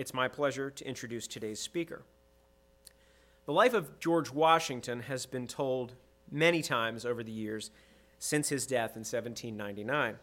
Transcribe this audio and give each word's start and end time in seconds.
It's 0.00 0.14
my 0.14 0.28
pleasure 0.28 0.70
to 0.70 0.88
introduce 0.88 1.26
today's 1.26 1.60
speaker. 1.60 2.04
The 3.44 3.52
life 3.52 3.74
of 3.74 4.00
George 4.00 4.30
Washington 4.32 5.00
has 5.00 5.26
been 5.26 5.46
told 5.46 5.92
many 6.30 6.62
times 6.62 7.04
over 7.04 7.22
the 7.22 7.30
years 7.30 7.70
since 8.18 8.48
his 8.48 8.66
death 8.66 8.92
in 8.92 9.00
1799. 9.00 10.16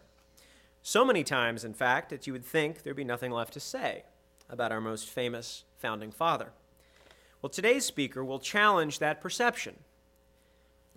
So 0.82 1.04
many 1.04 1.22
times, 1.22 1.62
in 1.62 1.74
fact, 1.74 2.10
that 2.10 2.26
you 2.26 2.32
would 2.32 2.44
think 2.44 2.82
there'd 2.82 2.96
be 2.96 3.04
nothing 3.04 3.30
left 3.30 3.52
to 3.52 3.60
say 3.60 4.02
about 4.50 4.72
our 4.72 4.80
most 4.80 5.08
famous 5.08 5.62
founding 5.76 6.10
father. 6.10 6.50
Well, 7.40 7.50
today's 7.50 7.84
speaker 7.84 8.24
will 8.24 8.40
challenge 8.40 8.98
that 8.98 9.20
perception. 9.20 9.76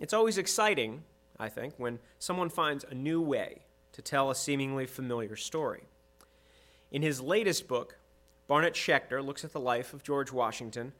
It's 0.00 0.12
always 0.12 0.38
exciting, 0.38 1.04
I 1.38 1.48
think, 1.48 1.74
when 1.76 2.00
someone 2.18 2.48
finds 2.48 2.84
a 2.90 2.94
new 2.94 3.20
way 3.20 3.62
to 3.92 4.02
tell 4.02 4.28
a 4.28 4.34
seemingly 4.34 4.86
familiar 4.86 5.36
story. 5.36 5.84
In 6.90 7.02
his 7.02 7.20
latest 7.20 7.68
book, 7.68 7.96
Barnett 8.52 8.74
Schechter 8.74 9.24
looks 9.24 9.44
at 9.44 9.54
the 9.54 9.60
life 9.60 9.94
of 9.94 10.02
George 10.02 10.30
Washington 10.30 10.92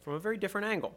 from 0.00 0.12
a 0.12 0.20
very 0.20 0.36
different 0.36 0.68
angle. 0.68 0.96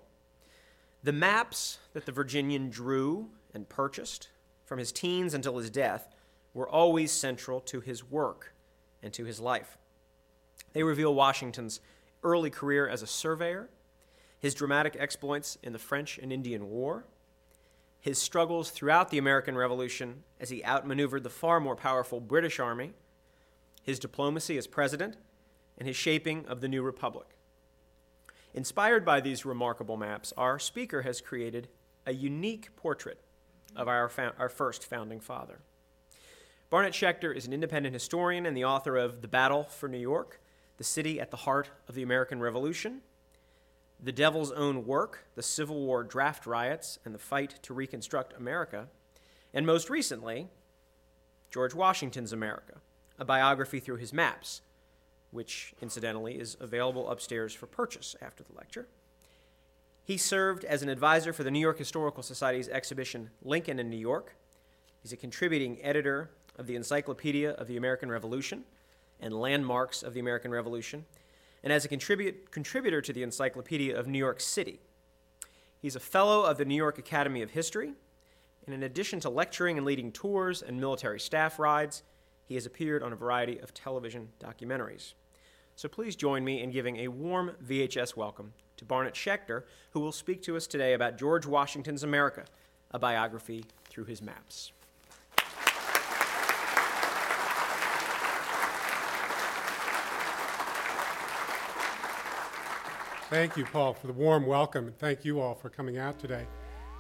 The 1.02 1.12
maps 1.12 1.80
that 1.94 2.06
the 2.06 2.12
Virginian 2.12 2.70
drew 2.70 3.30
and 3.52 3.68
purchased 3.68 4.30
from 4.64 4.78
his 4.78 4.92
teens 4.92 5.34
until 5.34 5.58
his 5.58 5.72
death 5.72 6.14
were 6.54 6.70
always 6.70 7.12
central 7.12 7.60
to 7.62 7.80
his 7.80 8.04
work 8.04 8.54
and 9.02 9.12
to 9.12 9.26
his 9.26 9.40
life. 9.40 9.80
They 10.74 10.84
reveal 10.84 11.16
Washington's 11.16 11.80
early 12.22 12.52
career 12.52 12.88
as 12.88 13.02
a 13.02 13.08
surveyor, 13.08 13.70
his 14.38 14.54
dramatic 14.54 14.96
exploits 15.00 15.58
in 15.64 15.74
the 15.74 15.80
French 15.80 16.20
and 16.20 16.32
Indian 16.32 16.70
War, 16.70 17.06
his 18.00 18.20
struggles 18.20 18.70
throughout 18.70 19.10
the 19.10 19.18
American 19.18 19.58
Revolution 19.58 20.22
as 20.40 20.52
he 20.52 20.64
outmaneuvered 20.64 21.24
the 21.24 21.32
far 21.32 21.60
more 21.60 21.76
powerful 21.76 22.20
British 22.20 22.60
Army, 22.60 22.94
his 23.82 23.98
diplomacy 23.98 24.60
as 24.60 24.68
president, 24.68 25.18
and 25.78 25.88
his 25.88 25.96
shaping 25.96 26.46
of 26.48 26.62
the 26.62 26.68
new 26.68 26.84
republic. 26.84 27.28
Inspired 28.54 29.04
by 29.04 29.20
these 29.20 29.46
remarkable 29.46 29.98
maps, 29.98 30.32
our 30.38 30.60
speaker 30.60 31.02
has 31.02 31.22
created 31.22 31.68
a 32.06 32.14
unique 32.14 32.76
portrait 32.76 33.20
of 33.76 33.88
our, 33.88 34.12
our 34.38 34.50
first 34.50 34.86
founding 34.86 35.20
father. 35.20 35.60
Barnett 36.70 36.94
Schechter 36.94 37.36
is 37.36 37.46
an 37.46 37.54
independent 37.54 37.94
historian 37.94 38.46
and 38.46 38.58
the 38.58 38.66
author 38.66 38.98
of 38.98 39.22
The 39.22 39.28
Battle 39.28 39.64
for 39.64 39.88
New 39.88 40.00
York, 40.00 40.40
the 40.78 40.84
city 40.84 41.20
at 41.20 41.32
the 41.32 41.38
heart 41.38 41.70
of 41.88 41.96
the 41.96 42.04
American 42.04 42.40
Revolution, 42.40 43.02
The 44.02 44.12
Devil's 44.12 44.52
Own 44.52 44.86
Work, 44.86 45.26
the 45.36 45.44
Civil 45.44 45.80
War 45.86 46.04
draft 46.04 46.46
riots 46.46 46.98
and 47.06 47.14
the 47.14 47.20
fight 47.20 47.60
to 47.62 47.74
reconstruct 47.74 48.34
America, 48.36 48.88
and 49.54 49.68
most 49.68 49.90
recently, 49.90 50.48
George 51.52 51.76
Washington's 51.76 52.34
America, 52.34 52.82
a 53.20 53.26
biography 53.26 53.80
through 53.80 53.98
his 53.98 54.12
maps, 54.12 54.62
which 55.34 55.74
incidentally 55.82 56.40
is 56.40 56.56
available 56.60 57.10
upstairs 57.10 57.54
for 57.54 57.66
purchase 57.66 58.16
after 58.22 58.44
the 58.44 58.54
lecture. 58.54 58.88
He 60.06 60.16
served 60.16 60.64
as 60.64 60.84
an 60.84 60.90
advisor 60.90 61.34
for 61.34 61.44
the 61.44 61.52
New 61.52 61.60
York 61.60 61.78
Historical 61.78 62.24
Society's 62.24 62.70
exhibition 62.70 63.32
Lincoln 63.42 63.80
in 63.80 63.90
New 63.90 63.98
York. 63.98 64.36
He's 65.02 65.14
a 65.14 65.18
contributing 65.18 65.80
editor 65.82 66.30
of 66.58 66.68
the 66.68 66.76
Encyclopedia 66.76 67.52
of 67.52 67.68
the 67.68 67.78
American 67.78 68.10
Revolution 68.10 68.64
and 69.20 69.34
Landmarks 69.34 70.04
of 70.04 70.14
the 70.14 70.20
American 70.20 70.52
Revolution, 70.52 71.06
and 71.64 71.74
as 71.74 71.86
a 71.86 71.88
contributor 71.88 73.02
to 73.02 73.14
the 73.14 73.24
Encyclopedia 73.24 73.98
of 73.98 74.06
New 74.06 74.20
York 74.20 74.40
City. 74.40 74.82
He's 75.82 75.96
a 75.96 76.02
fellow 76.02 76.44
of 76.44 76.58
the 76.58 76.66
New 76.66 76.76
York 76.76 76.98
Academy 76.98 77.42
of 77.42 77.52
History, 77.52 77.94
and 78.66 78.76
in 78.76 78.84
addition 78.84 79.20
to 79.22 79.30
lecturing 79.30 79.78
and 79.78 79.86
leading 79.86 80.12
tours 80.12 80.62
and 80.62 80.80
military 80.80 81.20
staff 81.20 81.58
rides, 81.60 82.04
he 82.46 82.56
has 82.56 82.66
appeared 82.66 83.02
on 83.02 83.14
a 83.14 83.16
variety 83.16 83.58
of 83.60 83.74
television 83.74 84.30
documentaries. 84.40 85.14
So 85.76 85.90
please 85.90 86.16
join 86.16 86.44
me 86.44 86.62
in 86.62 86.70
giving 86.70 86.98
a 86.98 87.08
warm 87.08 87.52
VHS 87.66 88.16
welcome 88.16 88.54
to 88.78 88.86
Barnett 88.86 89.16
Schechter, 89.16 89.64
who 89.92 90.00
will 90.00 90.12
speak 90.12 90.44
to 90.44 90.56
us 90.56 90.68
today 90.68 90.94
about 90.94 91.18
George 91.18 91.48
Washington's 91.48 92.04
America, 92.04 92.46
a 92.92 93.00
biography 93.00 93.66
through 93.90 94.06
his 94.06 94.22
maps. 94.22 94.72
Thank 103.32 103.58
you, 103.58 103.66
Paul, 103.66 103.96
for 103.96 104.06
the 104.06 104.14
warm 104.14 104.46
welcome, 104.46 104.86
and 104.86 104.98
thank 105.00 105.26
you 105.26 105.40
all 105.40 105.56
for 105.56 105.70
coming 105.70 105.98
out 105.98 106.20
today. 106.20 106.46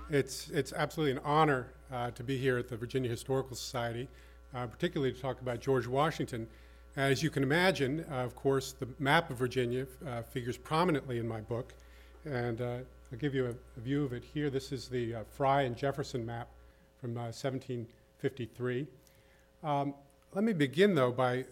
It's, 0.09 0.49
it's 0.49 0.73
absolutely 0.73 1.11
an 1.11 1.21
honor 1.23 1.67
uh, 1.91 2.09
to 2.09 2.23
be 2.23 2.39
here 2.39 2.57
at 2.57 2.67
the 2.69 2.75
Virginia 2.75 3.09
Historical 3.09 3.55
Society, 3.55 4.09
uh, 4.55 4.65
particularly 4.65 5.13
to 5.13 5.21
talk 5.21 5.41
about 5.41 5.59
George 5.59 5.85
Washington. 5.85 6.47
As 6.95 7.23
you 7.23 7.29
can 7.29 7.43
imagine, 7.43 8.05
uh, 8.11 8.15
of 8.15 8.35
course, 8.35 8.73
the 8.73 8.87
map 8.99 9.29
of 9.29 9.37
Virginia 9.37 9.87
uh, 10.07 10.21
figures 10.21 10.57
prominently 10.57 11.17
in 11.17 11.27
my 11.27 11.41
book, 11.41 11.73
and 12.25 12.61
uh, 12.61 12.77
I'll 13.11 13.17
give 13.17 13.33
you 13.33 13.47
a, 13.47 13.49
a, 13.49 13.79
view 13.79 14.03
of 14.03 14.13
it 14.13 14.23
here. 14.23 14.49
This 14.49 14.71
is 14.71 14.87
the 14.87 15.15
uh, 15.15 15.23
Fry 15.23 15.63
and 15.63 15.75
Jefferson 15.75 16.25
map 16.25 16.49
from 17.01 17.15
1753. 17.15 18.87
Um, 19.63 19.93
let 20.33 20.43
me 20.43 20.53
begin, 20.53 20.93
though, 20.95 21.11
by 21.11 21.45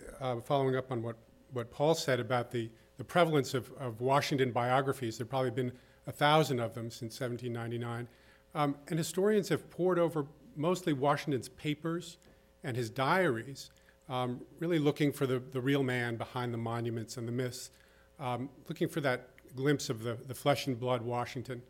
following 0.45 0.75
up 0.75 0.91
on 0.91 1.01
what, 1.01 1.15
what 1.53 1.71
Paul 1.71 1.95
said 1.95 2.19
about 2.19 2.51
the 2.51 2.69
the 3.01 3.05
prevalence 3.05 3.55
of, 3.55 3.71
of 3.79 3.99
Washington 3.99 4.51
biographies. 4.51 5.17
There 5.17 5.25
have 5.25 5.29
probably 5.31 5.49
been 5.49 5.71
a 6.05 6.11
thousand 6.11 6.59
of 6.59 6.75
them 6.75 6.91
since 6.91 7.19
1799. 7.19 8.07
Um, 8.53 8.75
and 8.89 8.99
historians 8.99 9.49
have 9.49 9.71
pored 9.71 9.97
over 9.97 10.27
mostly 10.55 10.93
Washington's 10.93 11.49
papers 11.49 12.17
and 12.63 12.77
his 12.77 12.91
diaries, 12.91 13.71
um, 14.11 14.41
really 14.59 14.77
looking 14.77 15.13
for 15.13 15.25
the, 15.25 15.39
the 15.39 15.61
real 15.61 15.83
man 15.83 16.17
behind 16.17 16.53
the 16.53 16.57
monuments 16.57 17.15
and 17.15 17.25
the 17.25 17.31
myths, 17.31 17.71
um, 18.19 18.49
looking 18.67 18.89
for 18.89 18.99
that 18.99 19.29
glimpse 19.55 19.89
of 19.89 20.03
the, 20.03 20.17
the 20.27 20.35
flesh 20.35 20.67
and 20.67 20.77
blood 20.77 21.01
Washington. 21.01 21.61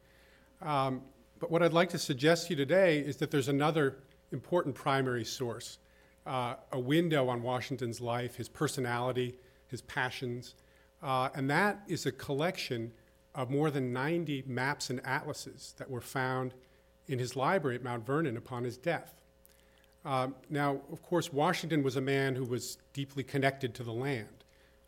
Um, 0.59 1.03
but 1.39 1.51
what 1.51 1.61
I'd 1.61 1.71
like 1.71 1.89
to 1.89 1.99
suggest 1.99 2.47
to 2.47 2.53
you 2.53 2.55
today 2.57 2.97
is 2.97 3.17
that 3.17 3.29
there's 3.29 3.47
another 3.47 3.99
important 4.31 4.73
primary 4.73 5.23
source, 5.23 5.77
uh, 6.25 6.55
a 6.71 6.79
window 6.79 7.29
on 7.29 7.43
Washington's 7.43 8.01
life, 8.01 8.35
his 8.35 8.49
personality, 8.49 9.35
his 9.67 9.83
passions, 9.83 10.55
uh, 11.03 11.29
and 11.35 11.47
that 11.49 11.81
is 11.87 12.07
a 12.07 12.11
collection 12.11 12.91
of 13.35 13.51
more 13.51 13.69
than 13.69 13.93
90 13.93 14.45
maps 14.47 14.89
and 14.89 14.99
atlases 15.05 15.75
that 15.77 15.89
were 15.89 16.01
found 16.01 16.55
in 17.07 17.19
his 17.19 17.35
library 17.35 17.75
at 17.75 17.83
Mount 17.83 18.03
Vernon 18.03 18.35
upon 18.35 18.63
his 18.63 18.77
death. 18.77 19.20
Uh, 20.03 20.29
now, 20.49 20.81
of 20.91 21.03
course, 21.03 21.31
Washington 21.31 21.83
was 21.83 21.95
a 21.95 22.01
man 22.01 22.35
who 22.35 22.43
was 22.43 22.77
deeply 22.93 23.23
connected 23.23 23.73
to 23.75 23.83
the 23.83 23.91
land, 23.91 24.43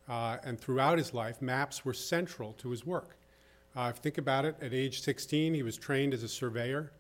uh, 0.10 0.38
and 0.44 0.60
throughout 0.60 0.98
his 0.98 1.14
life, 1.14 1.42
maps 1.42 1.86
were 1.86 1.94
central 1.94 2.54
to 2.54 2.70
his 2.70 2.86
work. 2.86 3.16
Uh, 3.76 3.90
if 3.90 3.98
you 3.98 4.02
think 4.02 4.18
about 4.18 4.46
it, 4.46 4.56
at 4.62 4.74
age 4.74 5.02
16, 5.02 5.54
he 5.54 5.64
was 5.64 5.78
trained 5.78 6.14
as 6.14 6.24
a 6.24 6.28
surveyor, 6.28 6.92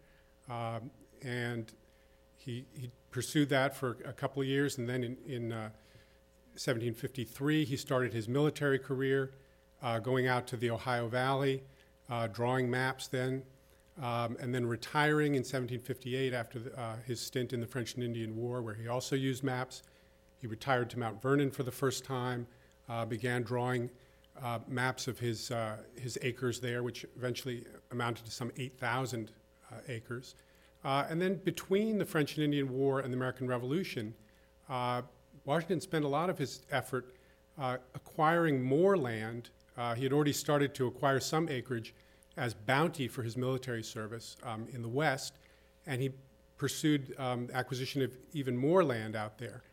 um, 0.50 0.92
and 1.24 1.74
he, 2.38 2.66
he, 2.74 2.90
pursued 3.12 3.48
that 3.48 3.76
for 3.76 3.98
a 4.06 4.12
couple 4.12 4.42
of 4.42 4.48
years, 4.48 4.80
and 4.80 4.90
then 4.90 5.04
in, 5.04 5.16
in 5.28 5.52
uh, 5.52 5.70
1753, 6.54 7.64
he 7.64 7.78
started 7.78 8.12
his 8.12 8.28
military 8.28 8.80
career, 8.80 9.30
uh, 9.84 10.00
going 10.00 10.26
out 10.26 10.48
to 10.48 10.58
the 10.58 10.72
Ohio 10.72 11.08
Valley, 11.08 11.62
uh, 12.10 12.26
drawing 12.26 12.72
maps 12.72 13.06
then, 13.06 13.44
um, 14.02 14.38
and 14.40 14.54
then 14.54 14.66
retiring 14.66 15.36
in 15.36 15.40
1758 15.42 16.34
after 16.34 16.60
the, 16.60 16.80
uh, 16.80 16.96
his 17.06 17.20
stint 17.20 17.54
in 17.54 17.60
the 17.60 17.68
French 17.68 17.96
and 17.96 18.04
Indian 18.04 18.36
War, 18.36 18.62
where 18.62 18.74
he 18.74 18.88
also 18.88 19.16
used 19.16 19.44
maps. 19.44 19.84
He 20.40 20.48
retired 20.48 20.90
to 20.92 21.00
Mount 21.00 21.22
Vernon 21.22 21.52
for 21.52 21.64
the 21.64 21.72
first 21.72 22.04
time, 22.04 22.48
uh, 22.90 23.06
began 23.06 23.44
drawing 23.44 23.90
uh, 24.42 24.60
maps 24.68 25.08
of 25.08 25.20
his, 25.20 25.52
uh, 25.52 25.78
his 25.96 26.18
acres 26.22 26.60
there, 26.60 26.82
which 26.84 27.06
eventually 27.16 27.66
amounted 27.92 28.26
to 28.26 28.32
some 28.32 28.52
8,000 28.58 29.32
acres. 29.88 30.36
and 30.84 31.22
then 31.22 31.36
between 31.44 31.98
the 31.98 32.06
French 32.06 32.36
and 32.36 32.44
Indian 32.44 32.70
War 32.70 33.00
and 33.00 33.12
the 33.12 33.18
American 33.18 33.48
Revolution, 33.48 34.14
Washington 35.46 35.82
spent 35.82 36.06
a 36.06 36.08
lot 36.08 36.30
of 36.30 36.38
his 36.38 36.62
effort 36.72 37.16
uh, 37.60 37.78
acquiring 37.96 38.64
more 38.64 38.98
land. 38.98 39.50
Uh, 39.78 39.94
he 39.94 40.04
had 40.04 40.14
already 40.14 40.34
started 40.34 40.74
to 40.76 40.88
acquire 40.88 41.20
some 41.20 41.50
acreage 41.50 41.94
bounty 42.66 43.08
for 43.08 43.24
his 43.24 43.38
military 43.38 43.84
service 43.84 44.38
um, 44.44 44.68
in 44.72 44.82
the 44.82 44.90
West, 44.90 45.34
and 45.86 46.02
he 46.02 46.12
pursued 46.58 47.14
um, 47.20 47.50
acquisition 47.54 48.02
of 48.02 48.12
even 48.34 48.56
more 48.56 48.84
land 48.84 49.16
out 49.16 49.38
there. 49.38 49.64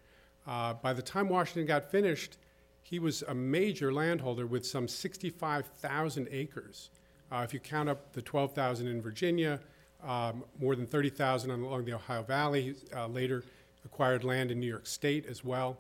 Uh, 0.46 0.74
by 0.74 0.92
the 0.92 1.02
time 1.02 1.28
Washington 1.28 1.66
got 1.66 1.90
finished, 1.90 2.38
he 2.82 2.98
was 2.98 3.22
a 3.22 3.34
major 3.34 3.92
landholder 3.92 4.46
with 4.46 4.66
some 4.66 4.88
65,000 4.88 6.28
acres. 6.30 6.90
Uh, 7.30 7.42
if 7.44 7.54
you 7.54 7.60
count 7.60 7.88
up 7.88 8.12
the 8.12 8.22
12,000 8.22 8.88
in 8.88 9.00
Virginia, 9.00 9.60
um, 10.02 10.42
more 10.58 10.74
than 10.74 10.86
30,000 10.86 11.50
along 11.50 11.84
the 11.84 11.92
Ohio 11.92 12.22
Valley, 12.22 12.74
uh, 12.96 13.06
later 13.06 13.44
acquired 13.84 14.24
land 14.24 14.50
in 14.50 14.58
New 14.58 14.66
York 14.66 14.86
State 14.86 15.26
as 15.26 15.44
well. 15.44 15.78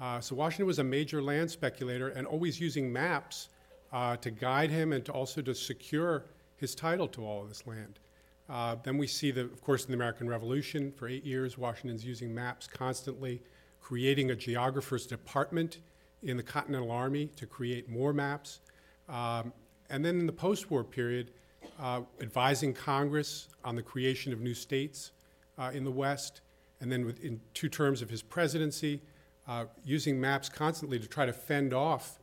Uh, 0.00 0.20
so 0.20 0.34
Washington 0.34 0.66
was 0.66 0.78
a 0.78 0.84
major 0.84 1.20
land 1.20 1.50
speculator 1.50 2.08
and 2.08 2.26
always 2.26 2.60
using 2.60 2.92
maps 2.92 3.48
uh, 3.92 4.16
to 4.16 4.30
guide 4.30 4.70
him 4.70 4.92
and 4.92 5.04
to 5.04 5.12
also 5.12 5.40
to 5.42 5.54
secure 5.54 6.24
his 6.58 6.74
title 6.74 7.08
to 7.08 7.24
all 7.24 7.42
of 7.42 7.48
this 7.48 7.66
land. 7.66 7.98
Uh, 8.48 8.76
then 8.82 8.96
we 8.96 9.06
see, 9.06 9.30
the, 9.30 9.42
of 9.42 9.60
course, 9.60 9.84
in 9.84 9.90
the 9.90 9.96
American 9.96 10.28
Revolution, 10.28 10.92
for 10.92 11.08
eight 11.08 11.24
years, 11.24 11.58
Washington's 11.58 12.04
using 12.04 12.34
maps 12.34 12.66
constantly, 12.66 13.42
creating 13.80 14.30
a 14.30 14.36
geographer's 14.36 15.06
department 15.06 15.80
in 16.22 16.36
the 16.36 16.42
Continental 16.42 16.90
Army 16.90 17.26
to 17.36 17.46
create 17.46 17.88
more 17.88 18.12
maps. 18.12 18.60
Um, 19.08 19.52
and 19.90 20.04
then 20.04 20.18
in 20.18 20.26
the 20.26 20.32
post 20.32 20.70
war 20.70 20.82
period, 20.82 21.30
uh, 21.78 22.02
advising 22.20 22.74
Congress 22.74 23.48
on 23.64 23.76
the 23.76 23.82
creation 23.82 24.32
of 24.32 24.40
new 24.40 24.54
states 24.54 25.12
uh, 25.58 25.70
in 25.72 25.84
the 25.84 25.90
West. 25.90 26.40
And 26.80 26.90
then 26.90 27.14
in 27.22 27.40
two 27.54 27.68
terms 27.68 28.02
of 28.02 28.10
his 28.10 28.22
presidency, 28.22 29.02
uh, 29.46 29.66
using 29.84 30.20
maps 30.20 30.48
constantly 30.48 30.98
to 30.98 31.06
try 31.06 31.26
to 31.26 31.32
fend 31.32 31.72
off 31.72 32.18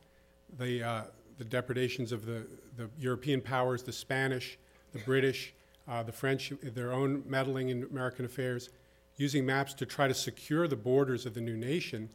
the, 0.58 0.82
uh, 0.82 1.02
the 1.38 1.44
depredations 1.44 2.12
of 2.12 2.24
the, 2.24 2.46
the 2.76 2.90
European 2.98 3.40
powers, 3.40 3.82
the 3.82 3.92
Spanish, 3.92 4.58
the 4.92 4.98
British, 5.00 5.54
uh, 5.88 6.02
the 6.02 6.12
French, 6.12 6.52
their 6.62 6.92
own 6.92 7.22
meddling 7.26 7.68
in 7.68 7.84
American 7.84 8.24
affairs, 8.24 8.70
using 9.16 9.46
maps 9.46 9.74
to 9.74 9.86
try 9.86 10.08
to 10.08 10.14
secure 10.14 10.68
the 10.68 10.76
borders 10.76 11.26
of 11.26 11.34
the 11.34 11.40
new 11.40 11.56
nation 11.56 12.08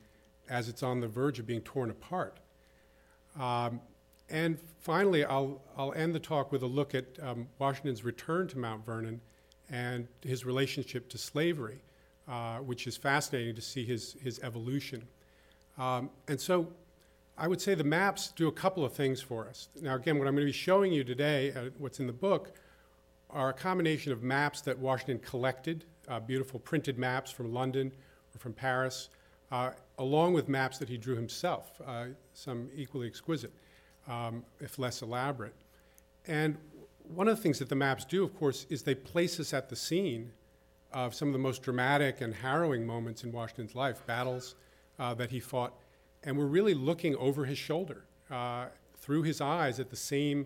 as 0.49 0.69
it's 0.69 0.83
on 0.83 0.99
the 0.99 1.07
verge 1.07 1.39
of 1.39 1.47
being 1.47 1.61
torn 1.61 1.89
apart. 1.89 2.39
Um, 3.39 3.81
and 4.29 4.57
finally, 4.79 5.25
I'll, 5.25 5.61
I'll 5.77 5.93
end 5.93 6.13
the 6.15 6.19
talk 6.19 6.51
with 6.51 6.63
a 6.63 6.67
look 6.67 6.95
at 6.95 7.05
um, 7.21 7.47
Washington's 7.59 8.03
return 8.03 8.47
to 8.49 8.57
Mount 8.57 8.85
Vernon 8.85 9.21
and 9.69 10.07
his 10.21 10.45
relationship 10.45 11.09
to 11.09 11.17
slavery, 11.17 11.81
uh, 12.27 12.57
which 12.57 12.87
is 12.87 12.97
fascinating 12.97 13.55
to 13.55 13.61
see 13.61 13.85
his, 13.85 14.15
his 14.21 14.39
evolution. 14.39 15.07
Um, 15.77 16.09
and 16.27 16.39
so 16.39 16.67
I 17.41 17.47
would 17.47 17.59
say 17.59 17.73
the 17.73 17.83
maps 17.83 18.31
do 18.35 18.47
a 18.47 18.51
couple 18.51 18.85
of 18.85 18.93
things 18.93 19.19
for 19.19 19.47
us. 19.47 19.67
Now, 19.81 19.95
again, 19.95 20.19
what 20.19 20.27
I'm 20.27 20.35
going 20.35 20.45
to 20.45 20.51
be 20.51 20.55
showing 20.55 20.93
you 20.93 21.03
today, 21.03 21.51
uh, 21.51 21.71
what's 21.79 21.99
in 21.99 22.05
the 22.05 22.13
book, 22.13 22.51
are 23.31 23.49
a 23.49 23.53
combination 23.53 24.11
of 24.11 24.21
maps 24.21 24.61
that 24.61 24.77
Washington 24.77 25.17
collected, 25.17 25.85
uh, 26.07 26.19
beautiful 26.19 26.59
printed 26.59 26.99
maps 26.99 27.31
from 27.31 27.51
London 27.51 27.91
or 28.35 28.37
from 28.37 28.53
Paris, 28.53 29.09
uh, 29.51 29.71
along 29.97 30.33
with 30.33 30.49
maps 30.49 30.77
that 30.77 30.87
he 30.87 30.97
drew 30.97 31.15
himself, 31.15 31.81
uh, 31.83 32.05
some 32.35 32.69
equally 32.75 33.07
exquisite, 33.07 33.51
um, 34.07 34.45
if 34.59 34.77
less 34.77 35.01
elaborate. 35.01 35.55
And 36.27 36.57
one 37.07 37.27
of 37.27 37.35
the 37.35 37.41
things 37.41 37.57
that 37.57 37.69
the 37.69 37.75
maps 37.75 38.05
do, 38.05 38.23
of 38.23 38.37
course, 38.37 38.67
is 38.69 38.83
they 38.83 38.93
place 38.93 39.39
us 39.39 39.51
at 39.51 39.67
the 39.67 39.75
scene 39.75 40.31
of 40.93 41.15
some 41.15 41.29
of 41.29 41.33
the 41.33 41.39
most 41.39 41.63
dramatic 41.63 42.21
and 42.21 42.35
harrowing 42.35 42.85
moments 42.85 43.23
in 43.23 43.31
Washington's 43.31 43.73
life, 43.73 44.05
battles 44.05 44.53
uh, 44.99 45.15
that 45.15 45.31
he 45.31 45.39
fought. 45.39 45.73
And 46.23 46.37
we're 46.37 46.45
really 46.45 46.73
looking 46.73 47.15
over 47.15 47.45
his 47.45 47.57
shoulder, 47.57 48.05
uh, 48.29 48.65
through 48.97 49.23
his 49.23 49.41
eyes, 49.41 49.79
at 49.79 49.89
the 49.89 49.95
same 49.95 50.45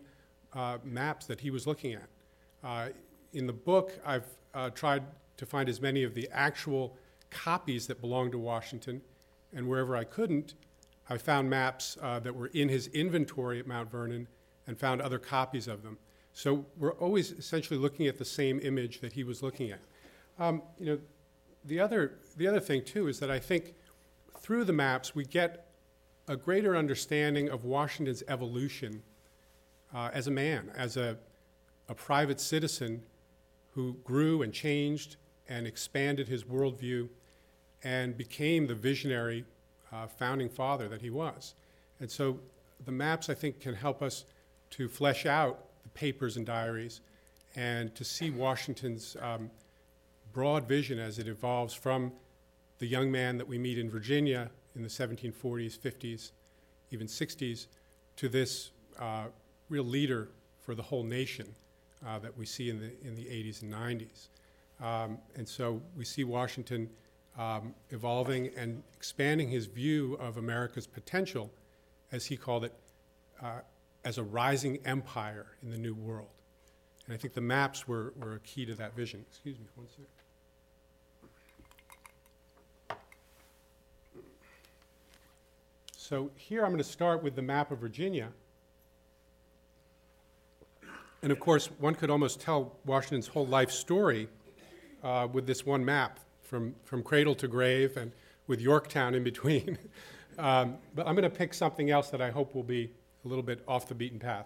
uh, 0.53 0.77
maps 0.83 1.25
that 1.25 1.41
he 1.41 1.49
was 1.49 1.67
looking 1.67 1.93
at. 1.93 2.07
Uh, 2.63 2.89
in 3.33 3.45
the 3.45 3.53
book, 3.53 3.91
I've 4.05 4.25
uh, 4.53 4.69
tried 4.69 5.03
to 5.37 5.45
find 5.45 5.67
as 5.67 5.81
many 5.81 6.03
of 6.03 6.13
the 6.13 6.29
actual 6.31 6.95
copies 7.29 7.87
that 7.87 7.99
belonged 7.99 8.31
to 8.31 8.39
Washington, 8.39 9.01
and 9.53 9.67
wherever 9.67 9.95
I 9.95 10.05
couldn't, 10.05 10.53
I 11.09 11.17
found 11.17 11.49
maps 11.49 11.97
uh, 12.01 12.19
that 12.19 12.33
were 12.33 12.47
in 12.47 12.69
his 12.69 12.87
inventory 12.87 13.59
at 13.59 13.67
Mount 13.67 13.91
Vernon 13.91 14.27
and 14.67 14.79
found 14.79 15.01
other 15.01 15.19
copies 15.19 15.67
of 15.67 15.83
them. 15.83 15.97
So 16.33 16.65
we're 16.77 16.93
always 16.93 17.31
essentially 17.31 17.79
looking 17.79 18.07
at 18.07 18.17
the 18.17 18.25
same 18.25 18.59
image 18.61 19.01
that 19.01 19.13
he 19.13 19.23
was 19.23 19.43
looking 19.43 19.71
at. 19.71 19.79
Um, 20.39 20.61
you 20.79 20.85
know, 20.87 20.99
the 21.63 21.79
other, 21.79 22.15
the 22.37 22.47
other 22.47 22.59
thing, 22.59 22.83
too, 22.83 23.07
is 23.07 23.19
that 23.19 23.29
I 23.29 23.39
think 23.39 23.73
through 24.39 24.65
the 24.65 24.73
maps 24.73 25.15
we 25.15 25.25
get 25.25 25.64
a 26.27 26.35
greater 26.35 26.75
understanding 26.75 27.49
of 27.49 27.63
Washington's 27.63 28.23
evolution 28.27 29.03
uh, 29.93 30.09
as 30.13 30.27
a 30.27 30.31
man, 30.31 30.71
as 30.75 30.97
a 30.97 31.17
a 31.87 31.95
private 31.95 32.39
citizen 32.39 33.03
who 33.73 33.93
grew 34.03 34.41
and 34.41 34.53
changed 34.53 35.17
and 35.47 35.67
expanded 35.67 36.27
his 36.27 36.43
worldview 36.43 37.07
and 37.83 38.17
became 38.17 38.67
the 38.67 38.75
visionary 38.75 39.45
uh, 39.91 40.07
founding 40.07 40.49
father 40.49 40.87
that 40.87 41.01
he 41.01 41.09
was. 41.09 41.53
And 41.99 42.09
so 42.09 42.39
the 42.83 42.91
maps, 42.91 43.29
I 43.29 43.33
think, 43.35 43.59
can 43.59 43.75
help 43.75 44.01
us 44.01 44.25
to 44.71 44.89
flesh 44.89 45.25
out 45.25 45.65
the 45.83 45.89
papers 45.89 46.37
and 46.37 46.45
diaries 46.45 47.01
and 47.55 47.93
to 47.95 48.03
see 48.03 48.31
Washington's 48.31 49.15
um, 49.21 49.51
broad 50.33 50.67
vision 50.67 50.99
as 50.99 51.19
it 51.19 51.27
evolves 51.27 51.73
from 51.73 52.11
the 52.79 52.87
young 52.87 53.11
man 53.11 53.37
that 53.37 53.47
we 53.47 53.57
meet 53.57 53.77
in 53.77 53.89
Virginia 53.89 54.49
in 54.75 54.83
the 54.83 54.89
1740s, 54.89 55.77
50s, 55.77 56.31
even 56.91 57.07
60s, 57.07 57.67
to 58.17 58.29
this 58.29 58.71
uh, 58.99 59.25
real 59.69 59.83
leader 59.83 60.29
for 60.61 60.75
the 60.75 60.83
whole 60.83 61.03
nation 61.03 61.47
uh, 62.05 62.19
that 62.19 62.37
we 62.37 62.45
see 62.45 62.69
in 62.69 62.79
the, 62.79 62.91
in 63.03 63.15
the 63.15 63.25
80s 63.25 63.61
and 63.61 63.73
90s. 63.73 64.27
Um, 64.83 65.17
and 65.35 65.47
so 65.47 65.81
we 65.95 66.05
see 66.05 66.23
Washington 66.23 66.89
um, 67.37 67.73
evolving 67.89 68.51
and 68.57 68.83
expanding 68.95 69.49
his 69.49 69.65
view 69.65 70.15
of 70.19 70.37
America's 70.37 70.87
potential, 70.87 71.51
as 72.11 72.25
he 72.25 72.37
called 72.37 72.65
it, 72.65 72.73
uh, 73.41 73.59
as 74.03 74.17
a 74.17 74.23
rising 74.23 74.79
empire 74.85 75.47
in 75.61 75.71
the 75.71 75.77
New 75.77 75.93
World. 75.93 76.29
And 77.05 77.13
I 77.13 77.17
think 77.17 77.33
the 77.33 77.41
maps 77.41 77.87
were, 77.87 78.13
were 78.17 78.35
a 78.35 78.39
key 78.39 78.65
to 78.65 78.75
that 78.75 78.95
vision. 78.95 79.25
Excuse 79.29 79.59
me 79.59 79.65
one 79.75 79.87
second. 79.87 80.24
So 86.07 86.29
here 86.35 86.63
I'm 86.63 86.69
going 86.69 86.77
to 86.77 86.83
start 86.83 87.23
with 87.23 87.35
the 87.35 87.41
map 87.41 87.71
of 87.71 87.79
Virginia. 87.79 88.29
And 91.23 91.31
of 91.31 91.39
course, 91.39 91.65
one 91.79 91.95
could 91.95 92.11
almost 92.11 92.39
tell 92.39 92.77
Washington's 92.85 93.25
whole 93.25 93.47
life 93.47 93.71
story 93.71 94.29
uh, 95.03 95.27
with 95.33 95.47
this 95.47 95.65
one 95.65 95.83
map 95.83 96.19
from, 96.43 96.75
from 96.83 97.01
cradle 97.01 97.33
to 97.33 97.47
grave 97.47 97.97
and 97.97 98.11
with 98.45 98.61
Yorktown 98.61 99.15
in 99.15 99.23
between. 99.23 99.79
um, 100.37 100.75
but 100.93 101.07
I'm 101.07 101.15
going 101.15 101.23
to 101.23 101.35
pick 101.35 101.55
something 101.55 101.89
else 101.89 102.11
that 102.11 102.21
I 102.21 102.29
hope 102.29 102.53
will 102.53 102.61
be 102.61 102.91
a 103.25 103.27
little 103.27 103.41
bit 103.41 103.63
off 103.67 103.87
the 103.87 103.95
beaten 103.95 104.19
path. 104.19 104.45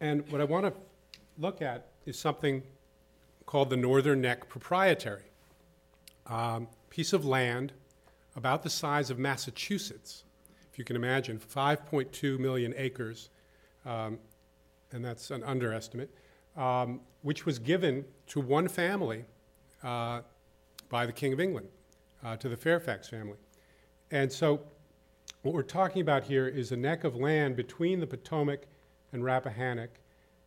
And 0.00 0.28
what 0.32 0.40
I 0.40 0.44
want 0.44 0.66
to 0.66 0.72
look 1.38 1.62
at 1.62 1.86
is 2.06 2.18
something 2.18 2.64
called 3.46 3.70
the 3.70 3.76
Northern 3.76 4.20
Neck 4.20 4.48
Proprietary, 4.48 5.22
um, 6.26 6.66
piece 6.90 7.12
of 7.12 7.24
land 7.24 7.72
about 8.36 8.62
the 8.62 8.70
size 8.70 9.10
of 9.10 9.18
Massachusetts, 9.18 10.24
if 10.72 10.78
you 10.78 10.84
can 10.84 10.96
imagine, 10.96 11.38
5.2 11.38 12.38
million 12.38 12.74
acres 12.76 13.30
um, 13.86 14.18
and 14.92 15.04
that's 15.04 15.30
an 15.30 15.42
underestimate, 15.44 16.10
um, 16.56 17.00
which 17.22 17.44
was 17.44 17.58
given 17.58 18.04
to 18.28 18.40
one 18.40 18.68
family 18.68 19.24
uh, 19.82 20.20
by 20.88 21.04
the 21.04 21.12
King 21.12 21.32
of 21.32 21.40
England, 21.40 21.68
uh, 22.24 22.36
to 22.36 22.48
the 22.48 22.56
Fairfax 22.56 23.08
family. 23.08 23.36
And 24.10 24.30
so, 24.32 24.60
what 25.42 25.52
we're 25.52 25.62
talking 25.62 26.00
about 26.00 26.24
here 26.24 26.46
is 26.46 26.72
a 26.72 26.76
neck 26.76 27.04
of 27.04 27.16
land 27.16 27.56
between 27.56 28.00
the 28.00 28.06
Potomac 28.06 28.66
and 29.12 29.22
Rappahannock. 29.22 29.90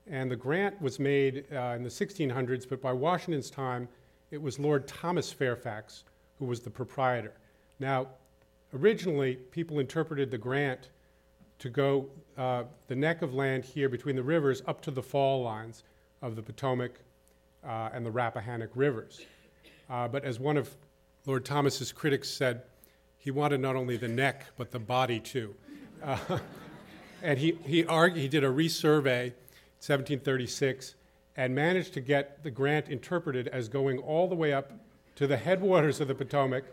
And 0.08 0.32
the 0.32 0.36
grant 0.36 0.82
was 0.82 1.00
made 1.00 1.46
uh, 1.52 1.74
in 1.76 1.84
the 1.84 1.90
1600s, 1.90 2.68
but 2.68 2.82
by 2.82 2.94
Washington's 2.94 3.52
time, 3.52 3.88
it 4.32 4.42
was 4.42 4.58
Lord 4.58 4.88
Thomas 4.88 5.32
Fairfax 5.32 6.04
who 6.40 6.46
was 6.46 6.62
the 6.62 6.70
proprietor. 6.70 7.34
Now, 7.80 8.08
originally, 8.74 9.36
people 9.36 9.80
interpreted 9.80 10.32
the 10.32 10.38
grant 10.38 10.90
to 11.60 11.70
go 11.70 12.10
uh, 12.38 12.64
the 12.88 12.96
neck 12.96 13.22
of 13.22 13.34
land 13.34 13.66
here 13.66 13.90
between 13.90 14.16
the 14.16 14.24
rivers 14.24 14.62
up 14.68 14.82
to 14.82 14.92
the 14.92 15.02
fall 15.02 15.42
lines 15.42 15.84
of 16.22 16.36
the 16.36 16.42
Potomac 16.42 17.00
uh, 17.66 17.90
and 17.94 18.06
the 18.06 18.12
Rappahannock 18.12 18.70
rivers. 18.76 19.22
Uh, 19.90 20.08
but 20.08 20.24
as 20.24 20.40
one 20.40 20.58
of 20.58 20.76
Lord 21.26 21.46
Thomas's 21.46 21.92
critics 21.92 22.30
said, 22.30 22.62
he 23.18 23.32
wanted 23.32 23.60
not 23.60 23.76
only 23.76 23.98
the 23.98 24.08
neck, 24.08 24.46
but 24.58 24.72
the 24.72 24.80
body 24.80 25.20
too. 25.20 25.54
Uh, 26.04 26.18
and 27.24 27.40
he, 27.40 27.58
he, 27.66 27.86
argued, 27.86 28.22
he 28.22 28.30
did 28.30 28.44
a 28.44 28.48
resurvey, 28.48 29.34
1736, 29.80 30.96
and 31.36 31.54
managed 31.54 31.94
to 31.94 32.02
get 32.02 32.44
the 32.44 32.52
grant 32.52 32.90
interpreted 32.90 33.48
as 33.48 33.68
going 33.68 33.98
all 34.00 34.28
the 34.28 34.36
way 34.36 34.54
up 34.54 34.72
to 35.16 35.28
the 35.28 35.38
headwaters 35.38 36.00
of 36.00 36.08
the 36.08 36.16
Potomac. 36.16 36.64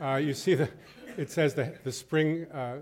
Uh, 0.00 0.16
you 0.16 0.34
see, 0.34 0.54
the, 0.54 0.68
it 1.16 1.30
says 1.30 1.54
the, 1.54 1.74
the 1.84 1.92
spring 1.92 2.46
uh, 2.52 2.78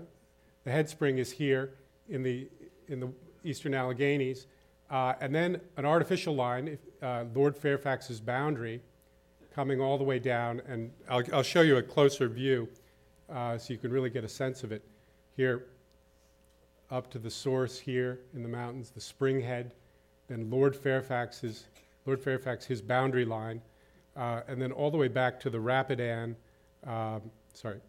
the 0.65 0.71
head 0.71 0.89
spring 0.89 1.19
is 1.19 1.31
here 1.31 1.75
in 2.09 2.23
the, 2.23 2.47
in 2.87 2.99
the 2.99 3.09
eastern 3.43 3.73
Alleghanies. 3.73 4.47
Uh, 4.89 5.13
and 5.21 5.33
then 5.33 5.61
an 5.77 5.85
artificial 5.85 6.35
line, 6.35 6.77
uh, 7.01 7.25
Lord 7.33 7.55
Fairfax's 7.55 8.19
boundary, 8.19 8.81
coming 9.53 9.79
all 9.79 9.97
the 9.97 10.03
way 10.03 10.19
down. 10.19 10.61
And 10.67 10.91
I'll, 11.07 11.23
I'll 11.31 11.43
show 11.43 11.61
you 11.61 11.77
a 11.77 11.83
closer 11.83 12.27
view 12.27 12.67
uh, 13.31 13.57
so 13.57 13.73
you 13.73 13.79
can 13.79 13.91
really 13.91 14.09
get 14.09 14.23
a 14.23 14.29
sense 14.29 14.63
of 14.63 14.71
it. 14.71 14.83
Here, 15.37 15.67
up 16.89 17.11
to 17.11 17.19
the 17.19 17.29
source 17.31 17.77
here 17.77 18.19
in 18.33 18.41
the 18.41 18.49
mountains, 18.49 18.89
the 18.89 19.01
spring 19.01 19.41
head, 19.41 19.73
then 20.27 20.49
Lord 20.49 20.75
Fairfax's, 20.75 21.65
Lord 22.05 22.19
Fairfax, 22.19 22.65
his 22.65 22.81
boundary 22.81 23.25
line, 23.25 23.61
uh, 24.15 24.41
and 24.47 24.59
then 24.59 24.71
all 24.71 24.89
the 24.89 24.97
way 24.97 25.07
back 25.07 25.39
to 25.41 25.49
the 25.49 25.59
Rapidan, 25.59 26.35
um, 26.85 27.21
sorry, 27.53 27.79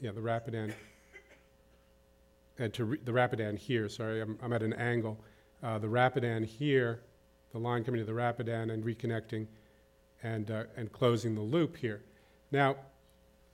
yeah, 0.00 0.12
the 0.12 0.20
Rapidan 0.20 0.72
uh, 2.60 2.68
to 2.68 2.84
re- 2.84 2.98
the 3.04 3.12
Rapidan 3.12 3.56
here, 3.56 3.88
sorry, 3.88 4.20
I'm, 4.20 4.38
I'm 4.42 4.52
at 4.52 4.62
an 4.62 4.72
angle. 4.74 5.18
Uh, 5.62 5.78
the 5.78 5.88
Rapidan 5.88 6.44
here, 6.44 7.00
the 7.52 7.58
line 7.58 7.84
coming 7.84 8.00
to 8.00 8.04
the 8.04 8.12
Rapidan 8.12 8.70
and 8.70 8.84
reconnecting 8.84 9.46
and, 10.22 10.50
uh, 10.50 10.64
and 10.76 10.92
closing 10.92 11.34
the 11.34 11.40
loop 11.40 11.76
here. 11.76 12.02
Now, 12.50 12.76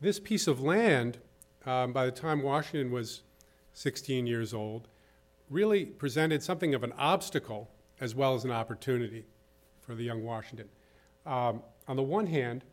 this 0.00 0.18
piece 0.20 0.46
of 0.46 0.60
land 0.60 1.18
um, 1.66 1.92
by 1.92 2.06
the 2.06 2.12
time 2.12 2.42
Washington 2.42 2.90
was 2.90 3.22
16 3.74 4.26
years 4.26 4.54
old, 4.54 4.88
really 5.50 5.84
presented 5.84 6.42
something 6.42 6.74
of 6.74 6.82
an 6.82 6.92
obstacle 6.98 7.70
as 8.00 8.14
well 8.14 8.34
as 8.34 8.44
an 8.44 8.50
opportunity 8.50 9.24
for 9.80 9.94
the 9.94 10.04
young 10.04 10.24
Washington. 10.24 10.68
Um, 11.26 11.62
on 11.86 11.96
the 11.96 12.02
one 12.02 12.26
hand, 12.26 12.64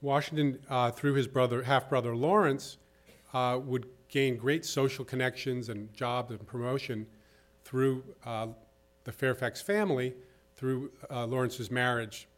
Washington, 0.00 0.58
uh, 0.70 0.90
through 0.90 1.14
his 1.14 1.26
brother, 1.26 1.62
half 1.62 1.88
brother 1.88 2.14
Lawrence, 2.14 2.78
uh, 3.34 3.58
would 3.62 3.86
gain 4.08 4.36
great 4.36 4.64
social 4.64 5.04
connections 5.04 5.68
and 5.68 5.92
jobs 5.92 6.30
and 6.30 6.46
promotion 6.46 7.06
through 7.64 8.04
uh, 8.24 8.46
the 9.04 9.12
Fairfax 9.12 9.60
family, 9.60 10.14
through 10.56 10.90
uh, 11.10 11.26
Lawrence's 11.26 11.70
marriage 11.70 12.28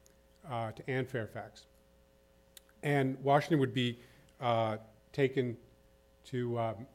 uh, 0.50 0.72
to 0.72 0.90
Anne 0.90 1.06
Fairfax. 1.06 1.66
And 2.82 3.16
Washington 3.22 3.60
would 3.60 3.74
be 3.74 3.98
uh, 4.40 4.78
taken 5.12 5.56
to, 6.24 6.58
um, 6.58 6.86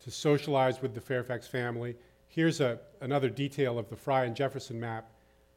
to 0.00 0.10
socialize 0.10 0.82
with 0.82 0.94
the 0.94 1.00
Fairfax 1.00 1.46
family. 1.46 1.96
Here's 2.28 2.60
a, 2.60 2.78
another 3.00 3.30
detail 3.30 3.78
of 3.78 3.88
the 3.88 3.96
Fry 3.96 4.24
and 4.24 4.36
Jefferson 4.36 4.78
map. 4.78 5.10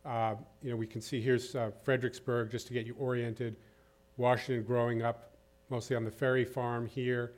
Uh, 0.10 0.34
you 0.64 0.72
know, 0.72 0.76
we 0.76 0.88
can 0.88 1.02
see 1.02 1.22
here's 1.22 1.56
uh, 1.56 1.70
Fredericksburg, 1.84 2.50
just 2.50 2.66
to 2.68 2.74
get 2.74 2.88
you 2.88 2.96
oriented. 2.98 3.56
Washington 4.18 4.64
growing 4.66 5.04
up 5.04 5.34
mostly 5.70 5.96
on 5.96 6.04
the 6.04 6.10
Ferry 6.10 6.44
Farm 6.44 6.88
here. 6.88 7.34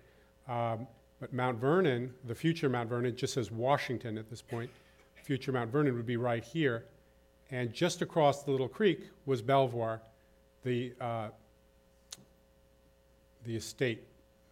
Um, 0.48 0.88
but 1.20 1.34
Mount 1.34 1.60
Vernon, 1.60 2.14
the 2.26 2.34
future 2.34 2.70
Mount 2.70 2.88
Vernon, 2.90 3.14
just 3.16 3.34
says 3.34 3.52
Washington 3.52 4.18
at 4.18 4.30
this 4.30 4.42
point. 4.42 4.70
Future 5.22 5.52
Mount 5.52 5.70
Vernon 5.70 5.96
would 5.96 6.06
be 6.06 6.18
right 6.18 6.44
here. 6.44 6.86
And 7.52 7.74
just 7.74 8.02
across 8.02 8.44
the 8.44 8.52
little 8.52 8.70
creek 8.70 9.10
was 9.26 9.42
Belvoir, 9.42 10.02
the, 10.64 10.94
uh, 11.02 11.28
the 13.46 13.56
estate 13.58 14.04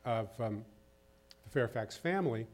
of 0.04 0.30
um, 0.42 0.64
the 1.46 1.50
Fairfax 1.50 1.96
family. 1.96 2.46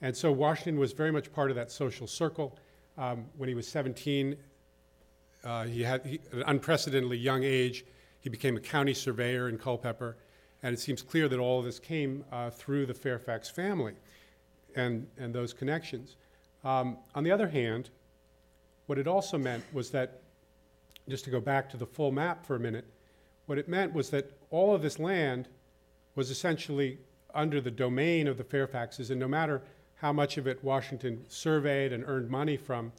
And 0.00 0.16
so 0.16 0.30
Washington 0.30 0.78
was 0.78 0.92
very 0.92 1.10
much 1.10 1.32
part 1.32 1.50
of 1.50 1.56
that 1.56 1.72
social 1.72 2.06
circle. 2.06 2.56
Um, 2.96 3.24
when 3.36 3.48
he 3.48 3.54
was 3.54 3.66
17, 3.66 4.36
uh, 5.44 5.64
he 5.64 5.82
had 5.82 6.04
he, 6.06 6.20
at 6.32 6.38
an 6.38 6.44
unprecedentedly 6.46 7.18
young 7.18 7.44
age, 7.44 7.84
he 8.20 8.28
became 8.28 8.56
a 8.56 8.60
county 8.60 8.94
surveyor 8.94 9.48
in 9.48 9.58
Culpeper. 9.58 10.16
And 10.62 10.72
it 10.72 10.78
seems 10.78 11.02
clear 11.02 11.28
that 11.28 11.38
all 11.40 11.58
of 11.58 11.64
this 11.64 11.80
came 11.80 12.24
uh, 12.30 12.50
through 12.50 12.86
the 12.86 12.94
Fairfax 12.94 13.50
family 13.50 13.94
and, 14.76 15.08
and 15.18 15.34
those 15.34 15.52
connections. 15.52 16.16
Um, 16.62 16.98
on 17.14 17.24
the 17.24 17.32
other 17.32 17.48
hand, 17.48 17.90
what 18.86 18.98
it 18.98 19.08
also 19.08 19.36
meant 19.36 19.64
was 19.72 19.90
that, 19.90 20.20
just 21.08 21.24
to 21.24 21.30
go 21.30 21.40
back 21.40 21.68
to 21.70 21.76
the 21.76 21.86
full 21.86 22.12
map 22.12 22.46
for 22.46 22.54
a 22.54 22.60
minute, 22.60 22.84
what 23.46 23.58
it 23.58 23.68
meant 23.68 23.92
was 23.92 24.10
that 24.10 24.30
all 24.50 24.72
of 24.72 24.82
this 24.82 25.00
land 25.00 25.48
was 26.14 26.30
essentially 26.30 26.98
under 27.34 27.60
the 27.60 27.70
domain 27.70 28.28
of 28.28 28.36
the 28.36 28.44
Fairfaxes, 28.44 29.10
and 29.10 29.18
no 29.18 29.26
matter 29.26 29.62
how 29.96 30.12
much 30.12 30.38
of 30.38 30.46
it 30.46 30.62
Washington 30.62 31.24
surveyed 31.28 31.92
and 31.92 32.04
earned 32.06 32.28
money 32.28 32.56
from, 32.56 32.92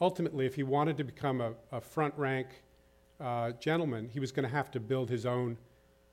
ultimately, 0.00 0.46
if 0.46 0.54
he 0.54 0.62
wanted 0.62 0.96
to 0.96 1.04
become 1.04 1.40
a, 1.40 1.52
a 1.72 1.80
front 1.80 2.14
rank 2.16 2.48
uh, 3.20 3.52
gentleman, 3.52 4.08
he 4.08 4.20
was 4.20 4.32
going 4.32 4.44
to 4.44 4.54
have 4.54 4.70
to 4.72 4.80
build 4.80 5.08
his 5.08 5.24
own 5.26 5.56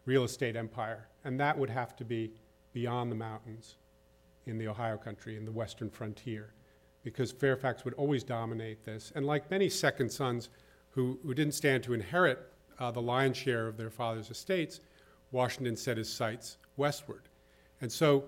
real 0.06 0.24
estate 0.24 0.56
empire, 0.56 1.08
and 1.24 1.40
that 1.40 1.58
would 1.58 1.70
have 1.70 1.96
to 1.96 2.06
be 2.06 2.32
beyond 2.74 3.12
the 3.12 3.16
mountains 3.16 3.76
in 4.46 4.58
the 4.58 4.68
Ohio 4.68 4.98
country, 4.98 5.38
in 5.38 5.46
the 5.46 5.52
western 5.52 5.90
frontier, 5.90 6.54
because 7.04 7.32
Fairfax 7.32 7.86
would 7.86 7.94
always 7.96 8.24
dominate 8.24 8.84
this. 8.84 9.12
And 9.16 9.26
like 9.26 9.50
many 9.52 9.70
second 9.70 10.12
sons 10.12 10.50
who, 10.92 11.20
who 11.24 11.34
didn't 11.34 11.54
stand 11.54 11.84
to 11.84 11.94
inherit 11.94 12.40
uh, 12.80 12.92
the 12.92 13.02
lion's 13.02 13.38
share 13.38 13.68
of 13.68 13.78
their 13.78 13.90
father's 13.90 14.30
estates, 14.32 14.80
Washington 15.32 15.76
set 15.76 15.98
his 15.98 16.12
sights 16.12 16.58
westward. 16.78 17.30
And 17.80 17.92
so 17.92 18.26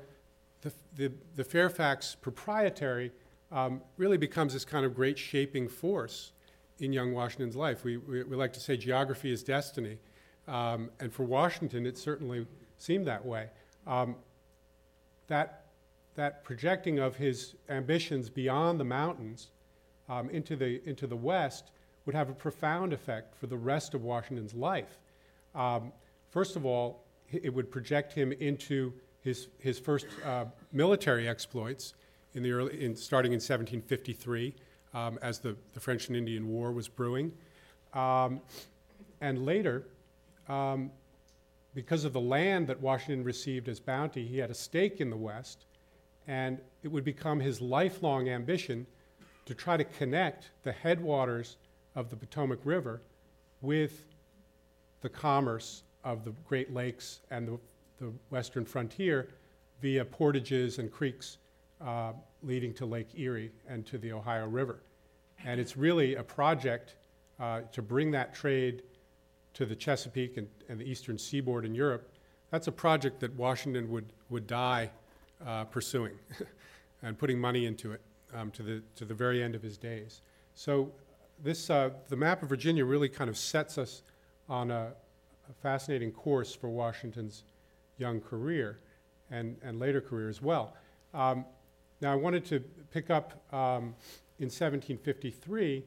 the, 0.62 0.72
the, 0.95 1.12
the 1.36 1.43
Fairfax 1.43 2.15
proprietary 2.15 3.12
um, 3.53 3.81
really 3.98 4.17
becomes 4.17 4.51
this 4.51 4.65
kind 4.65 4.86
of 4.86 4.95
great 4.95 5.17
shaping 5.17 5.69
force 5.69 6.33
in 6.79 6.91
young 6.91 7.13
Washington's 7.13 7.55
life. 7.55 7.83
We, 7.83 7.98
we, 7.98 8.24
we 8.24 8.36
like 8.36 8.51
to 8.53 8.60
say 8.60 8.75
geography 8.75 9.31
is 9.31 9.43
destiny. 9.43 10.00
Um, 10.48 10.89
and 11.00 11.13
for 11.13 11.24
Washington, 11.24 11.86
it 11.86 11.98
certainly 11.98 12.48
seemed 12.77 13.07
that 13.07 13.24
way. 13.24 13.50
Um, 13.86 14.15
that, 15.27 15.67
that 16.15 16.43
projecting 16.43 17.00
of 17.00 17.15
his 17.15 17.53
ambitions 17.69 18.29
beyond 18.29 18.79
the 18.79 18.86
mountains 18.86 19.51
um, 20.10 20.29
into, 20.31 20.55
the, 20.55 20.81
into 20.88 21.05
the 21.05 21.15
West 21.15 21.72
would 22.05 22.15
have 22.15 22.29
a 22.29 22.33
profound 22.33 22.91
effect 22.91 23.36
for 23.36 23.48
the 23.48 23.55
rest 23.55 23.93
of 23.93 24.03
Washington's 24.03 24.53
life. 24.53 25.00
Um, 25.53 25.93
first 26.31 26.55
of 26.55 26.65
all, 26.65 27.03
it 27.31 27.53
would 27.53 27.72
project 27.72 28.13
him 28.13 28.31
into 28.33 28.93
his, 29.22 29.48
his 29.60 29.79
first 29.79 30.07
uh, 30.25 30.45
military 30.72 31.27
exploits 31.27 31.93
in 32.33 32.43
the 32.43 32.51
early, 32.51 32.83
in, 32.83 32.95
starting 32.95 33.31
in 33.31 33.37
1753 33.37 34.55
um, 34.93 35.19
as 35.21 35.39
the, 35.39 35.55
the 35.73 35.79
French 35.79 36.07
and 36.07 36.17
Indian 36.17 36.47
War 36.47 36.71
was 36.71 36.87
brewing. 36.87 37.31
Um, 37.93 38.41
and 39.21 39.45
later, 39.45 39.87
um, 40.47 40.91
because 41.73 42.05
of 42.05 42.13
the 42.13 42.21
land 42.21 42.67
that 42.67 42.79
Washington 42.81 43.23
received 43.23 43.67
as 43.67 43.79
bounty, 43.79 44.25
he 44.25 44.37
had 44.37 44.51
a 44.51 44.55
stake 44.55 45.01
in 45.01 45.09
the 45.09 45.17
West, 45.17 45.65
and 46.27 46.59
it 46.83 46.87
would 46.87 47.03
become 47.03 47.39
his 47.39 47.61
lifelong 47.61 48.29
ambition 48.29 48.85
to 49.45 49.53
try 49.53 49.77
to 49.77 49.83
connect 49.83 50.51
the 50.63 50.71
headwaters 50.71 51.57
of 51.95 52.09
the 52.09 52.15
Potomac 52.15 52.59
River 52.63 53.01
with 53.61 54.05
the 55.01 55.09
commerce 55.09 55.83
of 56.03 56.23
the 56.23 56.31
Great 56.47 56.73
Lakes 56.73 57.21
and 57.31 57.47
the, 57.47 57.59
the 57.97 58.11
western 58.29 58.65
frontier 58.65 59.29
via 59.81 60.05
portages 60.05 60.79
and 60.79 60.91
creeks 60.91 61.37
uh, 61.83 62.13
leading 62.41 62.73
to 62.75 62.85
Lake 62.85 63.09
Erie 63.15 63.51
and 63.67 63.85
to 63.85 63.97
the 63.97 64.11
Ohio 64.11 64.47
River. 64.47 64.83
And 65.45 65.59
it's 65.59 65.75
really 65.75 66.15
a 66.15 66.23
project 66.23 66.95
uh, 67.39 67.61
to 67.71 67.81
bring 67.81 68.11
that 68.11 68.33
trade 68.33 68.83
to 69.53 69.65
the 69.65 69.75
Chesapeake 69.75 70.37
and, 70.37 70.47
and, 70.69 70.79
the 70.79 70.85
eastern 70.85 71.17
seaboard 71.17 71.65
in 71.65 71.75
Europe, 71.75 72.11
that's 72.49 72.67
a 72.67 72.71
project 72.71 73.19
that 73.19 73.33
Washington 73.35 73.89
would, 73.91 74.13
would 74.29 74.47
die 74.47 74.89
uh, 75.45 75.63
pursuing 75.65 76.13
and 77.03 77.17
putting 77.17 77.39
money 77.39 77.65
into 77.65 77.91
it 77.91 78.01
um, 78.33 78.49
to, 78.51 78.63
the, 78.63 78.81
to 78.95 79.05
the 79.05 79.13
very 79.13 79.43
end 79.43 79.55
of 79.55 79.61
his 79.61 79.77
days. 79.77 80.21
So 80.55 80.91
this, 81.43 81.69
uh, 81.69 81.91
the 82.09 82.15
map 82.15 82.41
of 82.43 82.49
Virginia 82.49 82.85
really 82.85 83.09
kind 83.09 83.29
of 83.29 83.37
sets 83.37 83.77
us 83.77 84.03
on 84.49 84.71
a, 84.71 84.93
a, 85.49 85.53
fascinating 85.61 86.11
course 86.11 86.53
for 86.53 86.69
Washington's 86.69 87.43
young 87.97 88.19
career 88.21 88.79
and, 89.31 89.57
and 89.63 89.79
later 89.79 90.01
career 90.01 90.29
as 90.29 90.41
well. 90.41 90.75
Um, 91.13 91.45
now, 92.03 92.12
I 92.12 92.15
wanted 92.15 92.45
to 92.48 92.60
pick 92.91 93.10
up 93.10 93.41
um, 93.53 93.95
in 94.38 94.50
1753. 94.50 95.83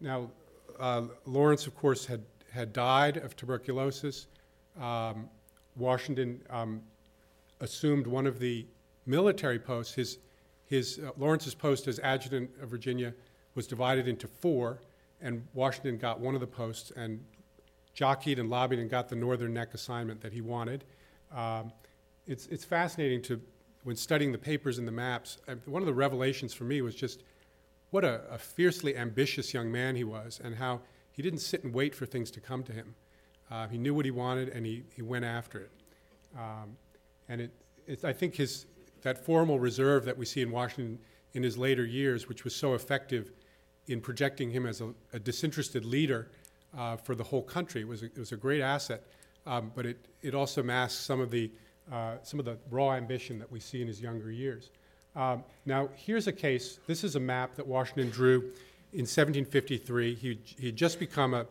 Now, 0.00 0.30
uh, 0.78 1.02
Lawrence, 1.24 1.66
of 1.66 1.74
course, 1.74 2.04
had 2.04 2.22
had 2.54 2.72
died 2.72 3.16
of 3.16 3.34
tuberculosis. 3.34 4.28
Um, 4.80 5.28
Washington 5.74 6.40
um, 6.50 6.82
assumed 7.60 8.06
one 8.06 8.26
of 8.26 8.38
the 8.38 8.64
military 9.06 9.58
posts. 9.58 9.94
His, 9.94 10.18
his 10.66 11.00
uh, 11.00 11.10
Lawrence's 11.16 11.54
post 11.54 11.88
as 11.88 11.98
adjutant 11.98 12.50
of 12.62 12.68
Virginia 12.68 13.12
was 13.56 13.66
divided 13.66 14.06
into 14.06 14.28
four, 14.28 14.80
and 15.20 15.44
Washington 15.52 15.98
got 15.98 16.20
one 16.20 16.34
of 16.34 16.40
the 16.40 16.46
posts 16.46 16.92
and 16.94 17.24
jockeyed 17.92 18.38
and 18.38 18.48
lobbied 18.48 18.78
and 18.78 18.88
got 18.88 19.08
the 19.08 19.16
northern 19.16 19.52
neck 19.52 19.74
assignment 19.74 20.20
that 20.20 20.32
he 20.32 20.40
wanted. 20.40 20.84
Um, 21.34 21.72
it's, 22.26 22.46
it's 22.46 22.64
fascinating 22.64 23.20
to, 23.22 23.40
when 23.84 23.96
studying 23.96 24.32
the 24.32 24.38
papers 24.38 24.78
and 24.78 24.88
the 24.88 24.92
maps, 24.92 25.38
uh, 25.46 25.54
one 25.66 25.80
of 25.82 25.86
the 25.86 25.94
revelations 25.94 26.52
for 26.52 26.64
me 26.64 26.82
was 26.82 26.94
just 26.94 27.22
what 27.90 28.04
a, 28.04 28.22
a 28.30 28.38
fiercely 28.38 28.96
ambitious 28.96 29.54
young 29.54 29.70
man 29.70 29.94
he 29.94 30.04
was 30.04 30.40
and 30.42 30.56
how 30.56 30.80
he 31.12 31.22
didn't 31.22 31.38
sit 31.38 31.62
and 31.62 31.72
wait 31.72 31.94
for 31.94 32.06
things 32.06 32.30
to 32.32 32.40
come 32.40 32.64
to 32.64 32.72
him. 32.72 32.94
Uh, 33.50 33.68
he 33.68 33.78
knew 33.78 33.94
what 33.94 34.04
he 34.04 34.10
wanted 34.10 34.48
and 34.48 34.66
he, 34.66 34.82
he 34.96 35.02
went 35.02 35.24
after 35.24 35.60
it. 35.60 35.70
Um, 36.36 36.76
and 37.28 37.40
it, 37.40 37.52
it, 37.86 38.04
I 38.04 38.12
think 38.12 38.34
his, 38.34 38.66
that 39.02 39.24
formal 39.24 39.60
reserve 39.60 40.04
that 40.06 40.18
we 40.18 40.24
see 40.24 40.40
in 40.40 40.50
Washington 40.50 40.98
in 41.34 41.42
his 41.42 41.56
later 41.56 41.84
years, 41.84 42.28
which 42.28 42.42
was 42.42 42.56
so 42.56 42.74
effective 42.74 43.30
in 43.86 44.00
projecting 44.00 44.50
him 44.50 44.66
as 44.66 44.80
a, 44.80 44.92
a 45.12 45.18
disinterested 45.18 45.84
leader 45.84 46.30
uh, 46.76 46.96
for 46.96 47.14
the 47.14 47.22
whole 47.22 47.42
country, 47.42 47.84
was 47.84 48.02
a, 48.02 48.10
was 48.16 48.32
a 48.32 48.36
great 48.36 48.62
asset. 48.62 49.04
Um, 49.46 49.70
but 49.74 49.84
it, 49.84 50.08
it 50.22 50.34
also 50.34 50.62
masks 50.62 50.98
some 50.98 51.20
of, 51.20 51.30
the, 51.30 51.52
uh, 51.92 52.16
some 52.22 52.38
of 52.38 52.46
the 52.46 52.56
raw 52.70 52.92
ambition 52.94 53.38
that 53.38 53.50
we 53.50 53.60
see 53.60 53.80
in 53.80 53.88
his 53.88 54.00
younger 54.00 54.30
years. 54.30 54.70
Um, 55.16 55.44
now, 55.64 55.88
here's 55.94 56.26
a 56.26 56.32
case. 56.32 56.80
This 56.86 57.04
is 57.04 57.16
a 57.16 57.20
map 57.20 57.54
that 57.56 57.66
Washington 57.66 58.10
drew 58.10 58.40
in 58.92 59.02
1753. 59.02 60.14
He, 60.14 60.38
he 60.58 60.66
had 60.66 60.76
just 60.76 60.98
become 60.98 61.34
a 61.34 61.46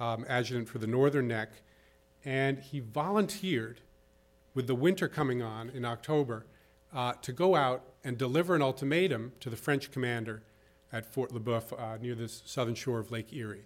um, 0.00 0.24
adjutant 0.28 0.68
for 0.68 0.78
the 0.78 0.86
Northern 0.86 1.28
Neck, 1.28 1.50
and 2.24 2.58
he 2.58 2.80
volunteered, 2.80 3.80
with 4.54 4.66
the 4.66 4.74
winter 4.74 5.08
coming 5.08 5.42
on 5.42 5.70
in 5.70 5.84
October, 5.84 6.44
uh, 6.94 7.14
to 7.22 7.32
go 7.32 7.54
out 7.54 7.84
and 8.04 8.18
deliver 8.18 8.54
an 8.54 8.62
ultimatum 8.62 9.32
to 9.40 9.48
the 9.48 9.56
French 9.56 9.90
commander 9.90 10.42
at 10.92 11.06
Fort 11.06 11.32
Le 11.32 11.40
Boeuf 11.40 11.72
uh, 11.78 11.96
near 12.00 12.14
the 12.14 12.28
southern 12.28 12.74
shore 12.74 12.98
of 12.98 13.10
Lake 13.10 13.32
Erie. 13.32 13.64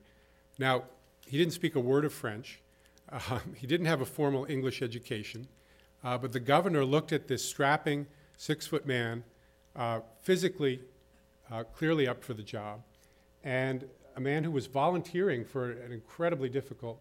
Now, 0.59 0.85
he 1.27 1.37
didn't 1.39 1.55
speak 1.55 1.75
a 1.75 1.81
word 1.81 2.05
of 2.05 2.13
French. 2.13 2.61
Uh, 3.11 3.41
he 3.57 3.67
didn't 3.67 3.87
have 3.87 4.01
a 4.01 4.07
formal 4.07 4.47
English 4.49 4.83
education. 4.83 5.49
Uh, 6.05 6.17
but 6.19 6.33
the 6.33 6.41
governor 6.41 6.85
looked 6.85 7.13
at 7.13 7.29
this 7.29 7.45
strapping 7.45 8.07
six 8.37 8.67
foot 8.67 8.87
man, 8.87 9.25
uh, 9.75 10.01
physically 10.23 10.81
uh, 11.51 11.63
clearly 11.65 12.07
up 12.07 12.23
for 12.23 12.35
the 12.35 12.43
job, 12.43 12.81
and 13.45 13.85
a 14.17 14.21
man 14.21 14.45
who 14.45 14.51
was 14.51 14.67
volunteering 14.67 15.45
for 15.45 15.71
an 15.71 15.93
incredibly 15.93 16.49
difficult 16.49 17.01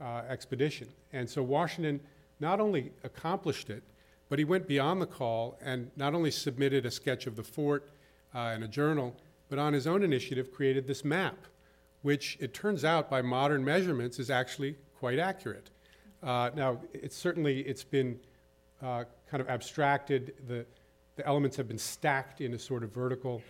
uh, 0.00 0.22
expedition. 0.28 0.88
And 1.12 1.28
so 1.28 1.42
Washington 1.42 2.00
not 2.40 2.60
only 2.60 2.92
accomplished 3.04 3.70
it, 3.70 3.82
but 4.28 4.38
he 4.38 4.44
went 4.44 4.66
beyond 4.66 5.00
the 5.00 5.06
call 5.06 5.58
and 5.62 5.90
not 5.96 6.14
only 6.14 6.30
submitted 6.30 6.86
a 6.86 6.90
sketch 6.90 7.26
of 7.26 7.36
the 7.36 7.42
fort 7.42 7.90
uh, 8.34 8.52
in 8.56 8.62
a 8.62 8.68
journal, 8.68 9.14
but 9.48 9.58
on 9.58 9.72
his 9.72 9.86
own 9.86 10.02
initiative 10.02 10.50
created 10.50 10.86
this 10.86 11.04
map, 11.04 11.36
which 12.02 12.36
it 12.40 12.54
turns 12.54 12.84
out 12.84 13.10
by 13.10 13.22
modern 13.22 13.64
measurements 13.64 14.18
is 14.18 14.30
actually 14.30 14.76
quite 14.98 15.18
accurate. 15.18 15.70
Uh, 16.22 16.50
now, 16.54 16.80
it's 16.94 17.16
certainly 17.16 17.60
it's 17.60 17.84
been 17.84 18.18
uh, 18.84 19.04
kind 19.30 19.40
of 19.40 19.48
abstracted. 19.48 20.34
The, 20.46 20.66
the 21.16 21.26
elements 21.26 21.56
have 21.56 21.66
been 21.66 21.78
stacked 21.78 22.40
in 22.40 22.54
a 22.54 22.58
sort 22.58 22.84
of 22.84 22.92
vertical 22.92 23.42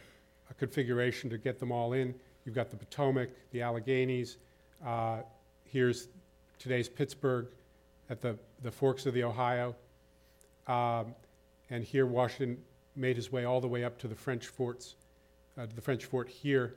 uh, 0.49 0.55
configuration 0.59 1.29
to 1.31 1.39
get 1.39 1.59
them 1.59 1.73
all 1.73 1.93
in. 1.93 2.15
You've 2.45 2.55
got 2.55 2.71
the 2.71 2.77
Potomac, 2.77 3.31
the 3.51 3.61
Alleghenies. 3.61 4.37
Uh, 4.87 5.19
here's 5.65 6.09
today's 6.59 6.89
Pittsburgh 6.89 7.47
at 8.11 8.21
the, 8.21 8.39
the 8.63 8.71
forks 8.71 9.07
of 9.07 9.15
the 9.15 9.25
Ohio. 9.25 9.75
Um, 10.67 11.15
and 11.71 11.83
here 11.83 12.07
Washington 12.07 12.63
made 12.95 13.17
his 13.17 13.33
way 13.33 13.45
all 13.45 13.61
the 13.61 13.69
way 13.69 13.83
up 13.83 13.99
to 13.99 14.09
the 14.09 14.15
French 14.15 14.47
forts, 14.47 14.95
uh, 15.59 15.67
to 15.67 15.75
the 15.75 15.83
French 15.83 16.05
fort 16.05 16.29
here, 16.29 16.75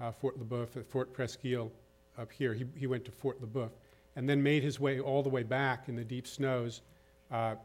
uh, 0.00 0.12
Fort 0.12 0.38
Le 0.38 0.44
Boeuf, 0.44 0.68
Fort 0.86 1.12
Presqu'Isle 1.12 1.70
up 2.18 2.30
here. 2.30 2.54
He, 2.54 2.66
he 2.76 2.86
went 2.86 3.04
to 3.06 3.10
Fort 3.10 3.40
Le 3.40 3.46
Boeuf 3.46 3.70
and 4.14 4.28
then 4.28 4.42
made 4.42 4.62
his 4.62 4.78
way 4.78 5.00
all 5.00 5.22
the 5.22 5.28
way 5.28 5.42
back 5.42 5.88
in 5.88 5.96
the 5.96 6.04
deep 6.04 6.26
snows 6.26 6.82
uh, 7.30 7.56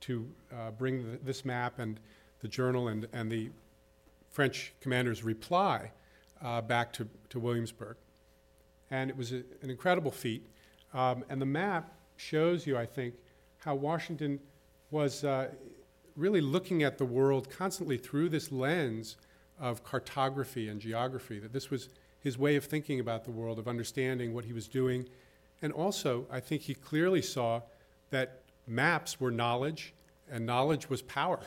to 0.00 0.26
uh, 0.52 0.70
bring 0.70 1.10
the, 1.10 1.18
this 1.18 1.44
map 1.44 1.78
and 1.78 2.00
the 2.40 2.48
journal 2.48 2.88
and, 2.88 3.06
and 3.12 3.30
the 3.30 3.50
French 4.30 4.72
commander's 4.80 5.22
reply 5.22 5.90
uh, 6.42 6.60
back 6.60 6.92
to, 6.92 7.08
to 7.28 7.38
Williamsburg. 7.38 7.96
And 8.90 9.10
it 9.10 9.16
was 9.16 9.32
a, 9.32 9.42
an 9.62 9.70
incredible 9.70 10.10
feat. 10.10 10.46
Um, 10.94 11.24
and 11.28 11.40
the 11.40 11.46
map 11.46 11.92
shows 12.16 12.66
you, 12.66 12.76
I 12.76 12.86
think, 12.86 13.14
how 13.58 13.74
Washington 13.74 14.40
was 14.90 15.24
uh, 15.24 15.48
really 16.16 16.40
looking 16.40 16.82
at 16.82 16.98
the 16.98 17.04
world 17.04 17.50
constantly 17.50 17.96
through 17.96 18.28
this 18.28 18.50
lens 18.50 19.16
of 19.58 19.84
cartography 19.84 20.68
and 20.68 20.80
geography, 20.80 21.38
that 21.38 21.52
this 21.52 21.70
was 21.70 21.88
his 22.20 22.36
way 22.38 22.56
of 22.56 22.64
thinking 22.64 23.00
about 23.00 23.24
the 23.24 23.30
world, 23.30 23.58
of 23.58 23.68
understanding 23.68 24.34
what 24.34 24.44
he 24.44 24.52
was 24.52 24.66
doing. 24.68 25.08
And 25.62 25.72
also, 25.72 26.26
I 26.30 26.40
think 26.40 26.62
he 26.62 26.74
clearly 26.74 27.22
saw 27.22 27.62
that 28.10 28.39
maps 28.70 29.20
were 29.20 29.30
knowledge 29.30 29.92
and 30.30 30.46
knowledge 30.46 30.88
was 30.88 31.02
power. 31.02 31.40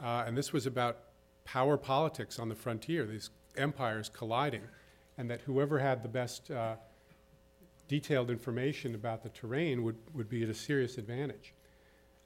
Uh, 0.00 0.24
and 0.26 0.36
this 0.36 0.52
was 0.52 0.66
about 0.66 0.98
power 1.44 1.76
politics 1.76 2.38
on 2.38 2.48
the 2.48 2.54
frontier, 2.54 3.06
these 3.06 3.30
empires 3.56 4.10
colliding, 4.12 4.62
and 5.16 5.30
that 5.30 5.40
whoever 5.40 5.78
had 5.78 6.02
the 6.02 6.08
best 6.08 6.50
uh, 6.50 6.76
detailed 7.88 8.30
information 8.30 8.94
about 8.94 9.22
the 9.22 9.30
terrain 9.30 9.82
would, 9.82 9.96
would 10.12 10.28
be 10.28 10.42
at 10.42 10.50
a 10.50 10.54
serious 10.54 10.98
advantage. 10.98 11.54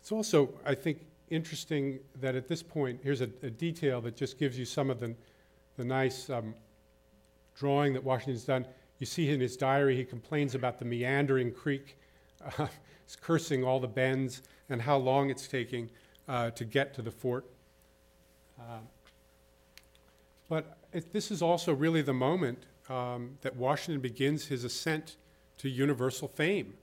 It's 0.01 0.11
also, 0.11 0.53
I 0.67 0.75
think, 0.75 1.07
interesting 1.29 2.01
that 2.21 2.35
at 2.35 2.49
this 2.49 2.63
point, 2.63 2.99
here's 3.05 3.21
a, 3.21 3.31
a 3.43 3.51
detail 3.51 4.01
that 4.01 4.17
just 4.17 4.37
gives 4.37 4.59
you 4.59 4.65
some 4.65 4.91
of 4.91 4.99
the, 4.99 5.15
the 5.77 5.85
nice 5.85 6.29
um, 6.29 6.55
drawing 7.55 7.93
that 7.93 8.03
Washington's 8.03 8.45
done. 8.45 8.67
You 8.99 9.07
see 9.07 9.31
in 9.31 9.41
his 9.41 9.57
diary, 9.57 9.97
he 9.97 10.05
complains 10.05 10.57
about 10.57 10.79
the 10.79 10.85
meandering 10.85 11.53
creek. 11.53 11.97
He's 13.07 13.17
cursing 13.21 13.65
all 13.65 13.81
the 13.81 13.89
bends 13.89 14.43
and 14.69 14.83
how 14.83 14.97
long 14.97 15.31
it's 15.31 15.49
taking 15.49 15.91
uh, 16.29 16.51
to 16.51 16.65
get 16.65 16.95
to 16.95 17.03
the 17.03 17.11
fort. 17.11 17.45
Uh, 18.59 18.79
but 20.49 20.79
it, 20.93 21.13
this 21.13 21.31
is 21.31 21.43
also 21.43 21.73
really 21.73 22.03
the 22.03 22.15
moment 22.15 22.67
um, 22.89 23.39
that 23.43 23.57
Washington 23.57 24.01
begins 24.01 24.47
his 24.47 24.65
ascent 24.65 25.17
to 25.59 25.69
universal 25.69 26.29
fame. 26.29 26.75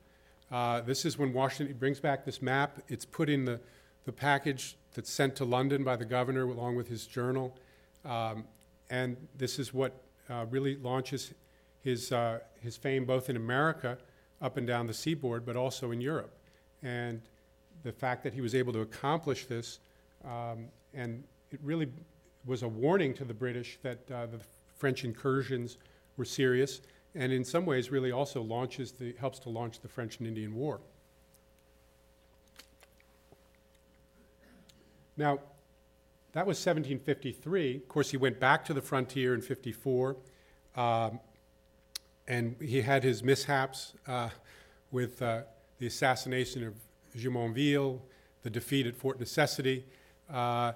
Uh, 0.51 0.81
this 0.81 1.05
is 1.05 1.17
when 1.17 1.33
Washington 1.33 1.75
brings 1.77 1.99
back 1.99 2.25
this 2.25 2.41
map. 2.41 2.79
It's 2.87 3.05
put 3.05 3.29
in 3.29 3.45
the, 3.45 3.59
the 4.05 4.13
package 4.13 4.77
that's 4.93 5.11
sent 5.11 5.35
to 5.37 5.45
London 5.45 5.83
by 5.83 5.95
the 5.95 6.05
governor 6.05 6.43
along 6.43 6.75
with 6.75 6.87
his 6.87 7.05
journal. 7.05 7.55
Um, 8.05 8.45
and 8.89 9.17
this 9.37 9.59
is 9.59 9.73
what 9.73 10.01
uh, 10.29 10.45
really 10.49 10.77
launches 10.77 11.33
his, 11.83 12.11
uh, 12.11 12.39
his 12.61 12.77
fame 12.77 13.05
both 13.05 13.29
in 13.29 13.35
America, 13.35 13.97
up 14.41 14.57
and 14.57 14.67
down 14.67 14.87
the 14.87 14.93
seaboard, 14.93 15.45
but 15.45 15.55
also 15.55 15.91
in 15.91 16.01
Europe. 16.01 16.37
And 16.83 17.21
the 17.83 17.91
fact 17.91 18.23
that 18.23 18.33
he 18.33 18.41
was 18.41 18.55
able 18.55 18.73
to 18.73 18.81
accomplish 18.81 19.45
this, 19.45 19.79
um, 20.25 20.67
and 20.93 21.23
it 21.51 21.59
really 21.63 21.87
was 22.45 22.63
a 22.63 22.67
warning 22.67 23.13
to 23.15 23.25
the 23.25 23.33
British 23.33 23.79
that 23.81 23.99
uh, 24.11 24.25
the 24.27 24.39
French 24.75 25.03
incursions 25.03 25.77
were 26.17 26.25
serious 26.25 26.81
and 27.17 27.33
in 27.33 27.43
some 27.43 27.65
ways 27.65 27.91
really 27.91 28.11
also 28.11 28.41
launches 28.41 28.91
the, 28.91 29.13
helps 29.19 29.39
to 29.39 29.49
launch 29.49 29.79
the 29.79 29.87
French 29.87 30.19
and 30.19 30.27
Indian 30.27 30.53
War. 30.53 30.79
Now, 35.17 35.39
that 36.33 36.45
was 36.45 36.57
1753. 36.57 37.77
Of 37.77 37.87
course, 37.87 38.11
he 38.11 38.17
went 38.17 38.39
back 38.39 38.63
to 38.65 38.73
the 38.73 38.81
frontier 38.81 39.33
in 39.33 39.41
54, 39.41 40.15
um, 40.75 41.19
and 42.27 42.55
he 42.61 42.81
had 42.81 43.03
his 43.03 43.23
mishaps 43.23 43.93
uh, 44.07 44.29
with 44.91 45.21
uh, 45.21 45.41
the 45.79 45.87
assassination 45.87 46.65
of 46.65 46.73
Jumonville, 47.17 47.99
the 48.43 48.49
defeat 48.49 48.85
at 48.85 48.95
Fort 48.95 49.19
Necessity. 49.19 49.85
Uh, 50.29 50.73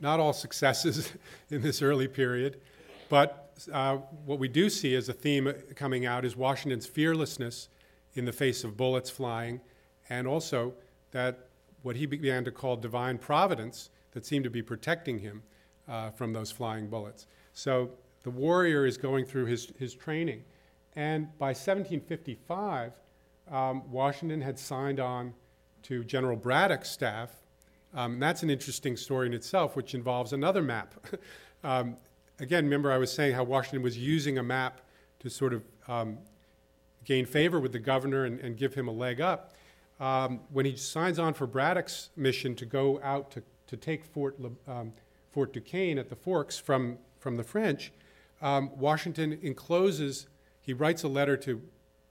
not 0.00 0.20
all 0.20 0.32
successes 0.32 1.12
in 1.50 1.62
this 1.62 1.82
early 1.82 2.08
period, 2.08 2.60
but 3.08 3.52
uh, 3.72 3.96
what 4.24 4.38
we 4.38 4.48
do 4.48 4.68
see 4.68 4.94
as 4.94 5.08
a 5.08 5.12
theme 5.12 5.52
coming 5.76 6.06
out 6.06 6.24
is 6.24 6.36
Washington's 6.36 6.86
fearlessness 6.86 7.68
in 8.14 8.24
the 8.24 8.32
face 8.32 8.64
of 8.64 8.76
bullets 8.76 9.10
flying, 9.10 9.60
and 10.08 10.26
also 10.26 10.74
that 11.10 11.48
what 11.82 11.96
he 11.96 12.06
began 12.06 12.44
to 12.44 12.50
call 12.50 12.76
divine 12.76 13.18
providence 13.18 13.90
that 14.12 14.24
seemed 14.24 14.44
to 14.44 14.50
be 14.50 14.62
protecting 14.62 15.18
him 15.18 15.42
uh, 15.88 16.10
from 16.10 16.32
those 16.32 16.50
flying 16.50 16.88
bullets. 16.88 17.26
So 17.52 17.90
the 18.22 18.30
warrior 18.30 18.86
is 18.86 18.96
going 18.96 19.26
through 19.26 19.46
his, 19.46 19.72
his 19.78 19.94
training. 19.94 20.44
And 20.96 21.36
by 21.38 21.48
1755, 21.48 22.92
um, 23.50 23.90
Washington 23.90 24.40
had 24.40 24.58
signed 24.58 25.00
on 25.00 25.34
to 25.82 26.04
General 26.04 26.36
Braddock's 26.36 26.90
staff. 26.90 27.30
Um, 27.94 28.18
that's 28.18 28.42
an 28.42 28.50
interesting 28.50 28.96
story 28.96 29.26
in 29.26 29.34
itself, 29.34 29.76
which 29.76 29.94
involves 29.94 30.32
another 30.32 30.62
map. 30.62 30.94
um, 31.64 31.96
again, 32.40 32.64
remember 32.64 32.90
I 32.90 32.98
was 32.98 33.12
saying 33.12 33.34
how 33.34 33.44
Washington 33.44 33.82
was 33.82 33.98
using 33.98 34.38
a 34.38 34.42
map 34.42 34.80
to 35.20 35.30
sort 35.30 35.52
of 35.52 35.62
um, 35.88 36.18
gain 37.04 37.26
favor 37.26 37.60
with 37.60 37.72
the 37.72 37.78
governor 37.78 38.24
and, 38.24 38.40
and, 38.40 38.56
give 38.56 38.74
him 38.74 38.88
a 38.88 38.92
leg 38.92 39.20
up. 39.20 39.52
Um, 40.00 40.40
when 40.50 40.64
he 40.64 40.76
signs 40.76 41.18
on 41.18 41.34
for 41.34 41.46
Braddock's 41.46 42.10
mission 42.16 42.54
to 42.56 42.66
go 42.66 43.00
out 43.02 43.30
to, 43.32 43.42
to 43.66 43.76
take 43.76 44.04
Fort, 44.04 44.38
um, 44.66 44.92
Fort 45.32 45.52
Duquesne 45.52 45.98
at 45.98 46.08
the 46.08 46.16
Forks 46.16 46.58
from, 46.58 46.98
from 47.20 47.36
the 47.36 47.44
French, 47.44 47.92
Washington 48.40 49.38
encloses, 49.42 50.26
he 50.64 50.72
writes 50.72 51.02
a 51.02 51.08
letter 51.08 51.36
to, 51.36 51.60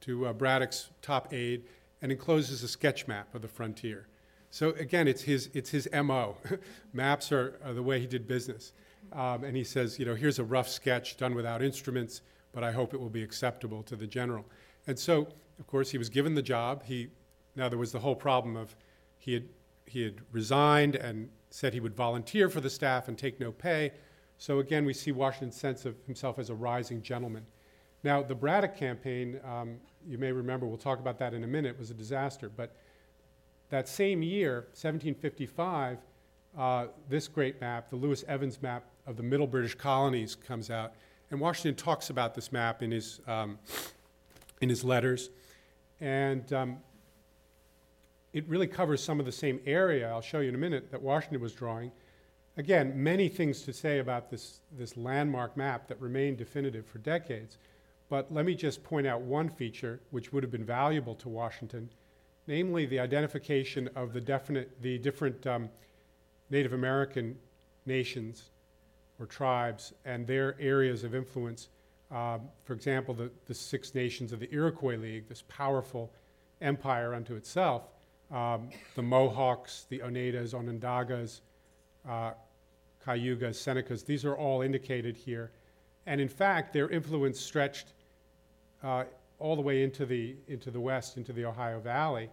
to 0.02 0.28
uh, 0.28 0.34
Braddock's 0.34 0.92
top 1.02 1.34
aide 1.34 1.63
and 2.04 2.12
encloses 2.12 2.62
a 2.62 2.68
sketch 2.68 3.08
map 3.08 3.34
of 3.34 3.42
the 3.42 3.48
frontier. 3.48 4.08
So 4.52 4.70
again, 4.72 5.08
it's 5.08 5.24
his, 5.24 5.50
it's 5.56 5.72
his 5.72 5.89
MO. 5.92 6.38
Maps 6.94 7.32
are, 7.32 7.60
are 7.66 7.74
the 7.74 7.82
way 7.82 8.00
he 8.00 8.06
did 8.06 8.28
business. 8.28 8.74
Um, 9.12 9.44
and 9.44 9.58
he 9.58 9.63
says, 9.63 9.98
you 9.98 10.06
know, 10.06 10.13
here's 10.13 10.38
a 10.38 10.44
rough 10.44 10.70
sketch 10.70 11.18
done 11.18 11.34
without 11.34 11.63
instruments, 11.63 12.22
but 12.52 12.63
I 12.63 12.72
hope 12.72 12.94
it 12.94 13.00
will 13.00 13.10
be 13.10 13.24
acceptable 13.24 13.82
to 13.84 13.96
the 13.96 14.06
general. 14.06 14.46
And 14.86 15.00
so, 15.00 15.28
of 15.60 15.66
course, 15.66 15.89
he 15.89 15.98
was 15.98 16.10
given 16.10 16.36
the 16.36 16.44
job. 16.44 16.84
He, 16.84 17.08
now 17.56 17.70
there 17.70 17.80
was 17.80 17.92
the 17.92 18.00
whole 18.00 18.16
problem 18.16 18.56
of 18.56 18.76
he 19.18 19.34
had, 19.34 19.50
he 19.88 20.04
had 20.04 20.22
resigned 20.32 20.96
and 20.96 21.30
said 21.50 21.74
he 21.74 21.80
would 21.80 21.96
volunteer 21.96 22.50
for 22.50 22.62
the 22.62 22.70
staff 22.70 23.08
and 23.08 23.18
take 23.18 23.39
no 23.39 23.52
pay. 23.52 23.92
So 24.38 24.60
again, 24.60 24.86
we 24.86 24.94
see 24.94 25.12
Washington's 25.12 25.56
sense 25.56 25.86
of 25.86 25.96
himself 26.06 26.38
as 26.38 26.52
a 26.52 26.56
rising 26.56 27.02
gentleman. 27.02 27.48
Now, 28.04 28.22
the 28.22 28.36
Braddock 28.36 28.76
campaign, 28.76 29.39
um, 29.46 29.78
you 30.06 30.18
may 30.18 30.32
remember, 30.32 30.66
we'll 30.66 30.78
talk 30.78 31.00
about 31.00 31.18
that 31.20 31.34
in 31.34 31.44
a 31.44 31.48
minute, 31.48 31.80
was 31.80 31.89
a 31.89 31.94
disaster. 31.94 32.50
But 32.50 32.76
that 33.70 33.88
same 33.88 34.22
year, 34.22 34.68
1755, 34.74 36.00
uh, 36.58 36.88
this 37.10 37.28
great 37.28 37.62
map, 37.62 37.89
the 37.89 37.96
Lewis 37.96 38.26
Evans 38.28 38.62
map, 38.62 38.84
of 39.06 39.18
the 39.18 39.24
Middle 39.24 39.48
British 39.48 39.76
colonies 39.76 40.36
comes 40.36 40.70
out. 40.70 40.94
And 41.32 41.39
Washington 41.39 41.76
talks 41.76 42.10
about 42.10 42.36
this 42.36 42.52
map 42.52 42.84
in 42.84 42.92
his, 42.92 43.22
um, 43.26 43.58
in 44.62 44.70
his 44.70 44.84
letters. 44.84 45.30
And 46.00 46.52
um, 46.54 46.78
it 48.34 48.48
really 48.48 48.68
covers 48.68 49.04
some 49.04 49.20
of 49.20 49.26
the 49.26 49.32
same 49.32 49.60
area, 49.66 50.10
I'll 50.10 50.22
show 50.22 50.39
you 50.39 50.50
in 50.50 50.56
a 50.56 50.60
minute, 50.60 50.92
that 50.92 51.02
Washington 51.02 51.42
was 51.42 51.54
drawing. 51.54 51.92
Again, 52.58 52.92
many 52.96 53.30
things 53.30 53.62
to 53.63 53.74
say 53.74 54.00
about 54.00 54.30
this, 54.30 54.60
this 54.78 54.96
landmark 54.96 55.58
map 55.58 55.88
that 55.88 56.00
remained 56.00 56.38
definitive 56.38 56.86
for 56.86 57.00
decades. 57.00 57.58
But 58.10 58.32
let 58.32 58.46
me 58.46 58.56
just 58.56 58.84
point 58.84 59.08
out 59.08 59.22
one 59.22 59.50
feature 59.50 60.02
which 60.12 60.32
would 60.32 60.44
have 60.44 60.52
been 60.52 60.66
valuable 60.66 61.16
to 61.16 61.30
Washington 61.30 61.89
namely 62.48 62.86
the 62.86 63.00
identification 63.00 63.89
of 63.96 64.13
the, 64.13 64.22
definite, 64.22 64.82
the 64.82 64.98
different 64.98 65.46
um, 65.48 65.70
Native 66.50 66.74
American 66.74 67.38
nations 67.86 68.52
or 69.20 69.26
tribes 69.26 69.94
and 70.06 70.28
their 70.28 70.60
areas 70.60 71.04
of 71.04 71.16
influence. 71.16 71.70
Um, 72.12 72.42
for 72.63 72.74
example, 72.74 73.13
the, 73.13 73.32
the 73.46 73.54
Six 73.54 73.96
Nations 73.96 74.34
of 74.34 74.39
the 74.39 74.52
Iroquois 74.54 74.98
League, 74.98 75.30
this 75.30 75.44
powerful 75.48 76.12
empire 76.62 77.13
unto 77.13 77.36
itself, 77.36 77.84
um, 78.32 78.70
the 78.96 79.02
Mohawks, 79.02 79.86
the 79.89 80.00
Oneidas, 80.00 80.54
Onondagas, 80.54 81.42
uh, 82.08 82.32
Cayugas, 83.06 83.58
Senecas, 83.58 84.06
these 84.06 84.26
are 84.26 84.36
all 84.36 84.62
indicated 84.62 85.16
here. 85.16 85.52
And 86.06 86.20
in 86.20 86.30
fact, 86.30 86.74
their 86.74 86.89
influence 86.89 87.39
stretched 87.39 87.94
uh, 88.84 89.06
all 89.39 89.56
the 89.56 89.62
way 89.62 89.84
into 89.84 90.06
the, 90.06 90.36
into 90.48 90.72
the 90.72 90.80
west, 90.80 91.18
into 91.18 91.34
the 91.34 91.46
Ohio 91.46 91.80
Valley. 91.80 92.30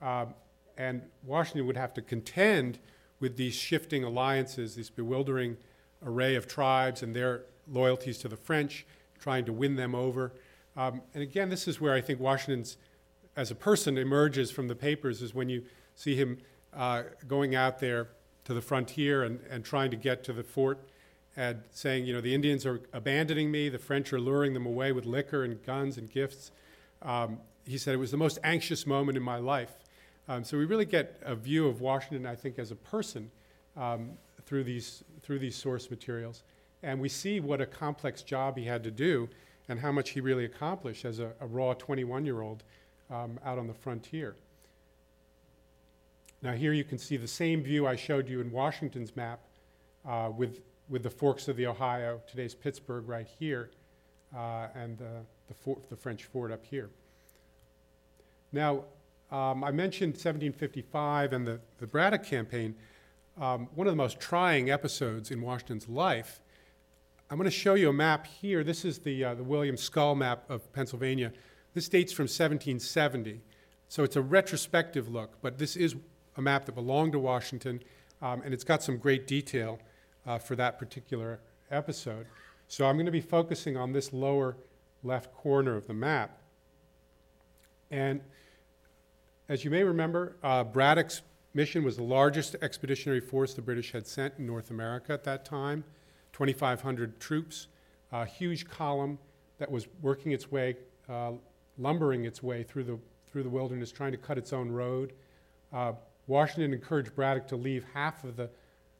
Um, 0.00 0.34
and 0.76 1.02
Washington 1.24 1.66
would 1.66 1.76
have 1.76 1.92
to 1.94 2.02
contend 2.02 2.78
with 3.20 3.36
these 3.36 3.54
shifting 3.54 4.04
alliances, 4.04 4.76
this 4.76 4.90
bewildering 4.90 5.56
array 6.04 6.36
of 6.36 6.46
tribes 6.46 7.02
and 7.02 7.14
their 7.14 7.42
loyalties 7.70 8.18
to 8.18 8.28
the 8.28 8.36
French, 8.36 8.86
trying 9.18 9.44
to 9.44 9.52
win 9.52 9.74
them 9.74 9.94
over. 9.94 10.32
Um, 10.76 11.02
and 11.14 11.22
again, 11.22 11.48
this 11.48 11.66
is 11.66 11.80
where 11.80 11.92
I 11.92 12.00
think 12.00 12.20
Washington's, 12.20 12.76
as 13.36 13.50
a 13.50 13.56
person, 13.56 13.98
emerges 13.98 14.52
from 14.52 14.68
the 14.68 14.76
papers, 14.76 15.20
is 15.20 15.34
when 15.34 15.48
you 15.48 15.64
see 15.96 16.14
him 16.14 16.38
uh, 16.72 17.02
going 17.26 17.56
out 17.56 17.80
there 17.80 18.08
to 18.44 18.54
the 18.54 18.62
frontier 18.62 19.24
and, 19.24 19.40
and 19.50 19.64
trying 19.64 19.90
to 19.90 19.96
get 19.96 20.22
to 20.24 20.32
the 20.32 20.44
fort 20.44 20.78
and 21.38 21.62
saying, 21.70 22.04
you 22.04 22.12
know, 22.12 22.20
the 22.20 22.34
Indians 22.34 22.66
are 22.66 22.80
abandoning 22.92 23.48
me, 23.48 23.68
the 23.68 23.78
French 23.78 24.12
are 24.12 24.18
luring 24.18 24.54
them 24.54 24.66
away 24.66 24.90
with 24.90 25.06
liquor 25.06 25.44
and 25.44 25.64
guns 25.64 25.96
and 25.96 26.10
gifts. 26.10 26.50
Um, 27.00 27.38
he 27.64 27.78
said 27.78 27.94
it 27.94 27.98
was 27.98 28.10
the 28.10 28.16
most 28.16 28.40
anxious 28.42 28.84
moment 28.88 29.16
in 29.16 29.22
my 29.22 29.38
life. 29.38 29.70
Um, 30.28 30.42
so 30.42 30.58
we 30.58 30.64
really 30.64 30.84
get 30.84 31.16
a 31.22 31.36
view 31.36 31.68
of 31.68 31.80
Washington, 31.80 32.26
I 32.26 32.34
think, 32.34 32.58
as 32.58 32.72
a 32.72 32.74
person 32.74 33.30
um, 33.76 34.10
through, 34.46 34.64
these, 34.64 35.04
through 35.22 35.38
these 35.38 35.54
source 35.54 35.88
materials. 35.90 36.42
And 36.82 37.00
we 37.00 37.08
see 37.08 37.38
what 37.38 37.60
a 37.60 37.66
complex 37.66 38.22
job 38.22 38.58
he 38.58 38.64
had 38.64 38.82
to 38.82 38.90
do 38.90 39.28
and 39.68 39.78
how 39.78 39.92
much 39.92 40.10
he 40.10 40.20
really 40.20 40.44
accomplished 40.44 41.04
as 41.04 41.20
a, 41.20 41.30
a 41.40 41.46
raw 41.46 41.72
21 41.72 42.24
year 42.24 42.40
old 42.40 42.64
um, 43.12 43.38
out 43.44 43.60
on 43.60 43.68
the 43.68 43.74
frontier. 43.74 44.34
Now, 46.42 46.54
here 46.54 46.72
you 46.72 46.82
can 46.82 46.98
see 46.98 47.16
the 47.16 47.28
same 47.28 47.62
view 47.62 47.86
I 47.86 47.94
showed 47.94 48.28
you 48.28 48.40
in 48.40 48.50
Washington's 48.50 49.14
map 49.14 49.38
uh, 50.04 50.30
with, 50.36 50.60
with 50.88 51.02
the 51.02 51.10
forks 51.10 51.48
of 51.48 51.56
the 51.56 51.66
Ohio, 51.66 52.20
today's 52.26 52.54
Pittsburgh, 52.54 53.08
right 53.08 53.28
here, 53.38 53.70
uh, 54.34 54.68
and 54.74 54.98
the, 54.98 55.24
the, 55.48 55.76
the 55.90 55.96
French 55.96 56.24
fort 56.24 56.50
up 56.50 56.64
here. 56.64 56.90
Now, 58.52 58.84
um, 59.30 59.62
I 59.62 59.70
mentioned 59.70 60.14
1755 60.14 61.32
and 61.32 61.46
the, 61.46 61.60
the 61.78 61.86
Braddock 61.86 62.24
campaign. 62.24 62.74
Um, 63.38 63.68
one 63.74 63.86
of 63.86 63.92
the 63.92 63.96
most 63.96 64.18
trying 64.18 64.70
episodes 64.70 65.30
in 65.30 65.42
Washington's 65.42 65.88
life. 65.88 66.40
I'm 67.30 67.36
going 67.36 67.44
to 67.44 67.50
show 67.50 67.74
you 67.74 67.90
a 67.90 67.92
map 67.92 68.26
here. 68.26 68.64
This 68.64 68.86
is 68.86 69.00
the, 69.00 69.22
uh, 69.22 69.34
the 69.34 69.44
William 69.44 69.76
Scull 69.76 70.14
map 70.14 70.48
of 70.48 70.72
Pennsylvania. 70.72 71.32
This 71.74 71.88
dates 71.88 72.12
from 72.12 72.24
1770. 72.24 73.42
So 73.88 74.02
it's 74.02 74.16
a 74.16 74.22
retrospective 74.22 75.08
look, 75.08 75.40
but 75.42 75.58
this 75.58 75.76
is 75.76 75.94
a 76.36 76.42
map 76.42 76.64
that 76.64 76.74
belonged 76.74 77.12
to 77.12 77.18
Washington, 77.18 77.82
um, 78.22 78.42
and 78.42 78.54
it's 78.54 78.64
got 78.64 78.82
some 78.82 78.96
great 78.96 79.26
detail 79.26 79.78
uh, 80.26 80.38
for 80.38 80.56
that 80.56 80.78
particular 80.78 81.40
episode. 81.70 82.26
So 82.66 82.86
I'm 82.86 82.96
going 82.96 83.06
to 83.06 83.12
be 83.12 83.20
focusing 83.20 83.76
on 83.76 83.92
this 83.92 84.12
lower 84.12 84.56
left 85.02 85.32
corner 85.34 85.76
of 85.76 85.86
the 85.86 85.94
map. 85.94 86.38
And 87.90 88.20
as 89.48 89.64
you 89.64 89.70
may 89.70 89.82
remember, 89.82 90.36
uh, 90.42 90.64
Braddock's 90.64 91.22
mission 91.54 91.82
was 91.82 91.96
the 91.96 92.02
largest 92.02 92.56
expeditionary 92.60 93.20
force 93.20 93.54
the 93.54 93.62
British 93.62 93.92
had 93.92 94.06
sent 94.06 94.34
in 94.38 94.46
North 94.46 94.70
America 94.70 95.12
at 95.12 95.24
that 95.24 95.44
time 95.44 95.84
2,500 96.32 97.18
troops, 97.18 97.68
a 98.12 98.24
huge 98.24 98.68
column 98.68 99.18
that 99.58 99.70
was 99.70 99.88
working 100.02 100.32
its 100.32 100.50
way, 100.52 100.76
uh, 101.08 101.32
lumbering 101.78 102.26
its 102.26 102.42
way 102.42 102.62
through 102.62 102.84
the, 102.84 102.98
through 103.30 103.42
the 103.42 103.48
wilderness, 103.48 103.90
trying 103.90 104.12
to 104.12 104.18
cut 104.18 104.38
its 104.38 104.52
own 104.52 104.70
road. 104.70 105.14
Uh, 105.72 105.92
Washington 106.26 106.74
encouraged 106.74 107.14
Braddock 107.16 107.48
to 107.48 107.56
leave 107.56 107.84
half 107.94 108.22
of 108.24 108.36
the 108.36 108.50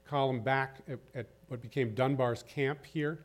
column 0.09 0.41
back 0.41 0.79
at, 0.89 0.99
at 1.15 1.27
what 1.49 1.61
became 1.61 1.95
Dunbar's 1.95 2.43
camp 2.43 2.85
here, 2.85 3.21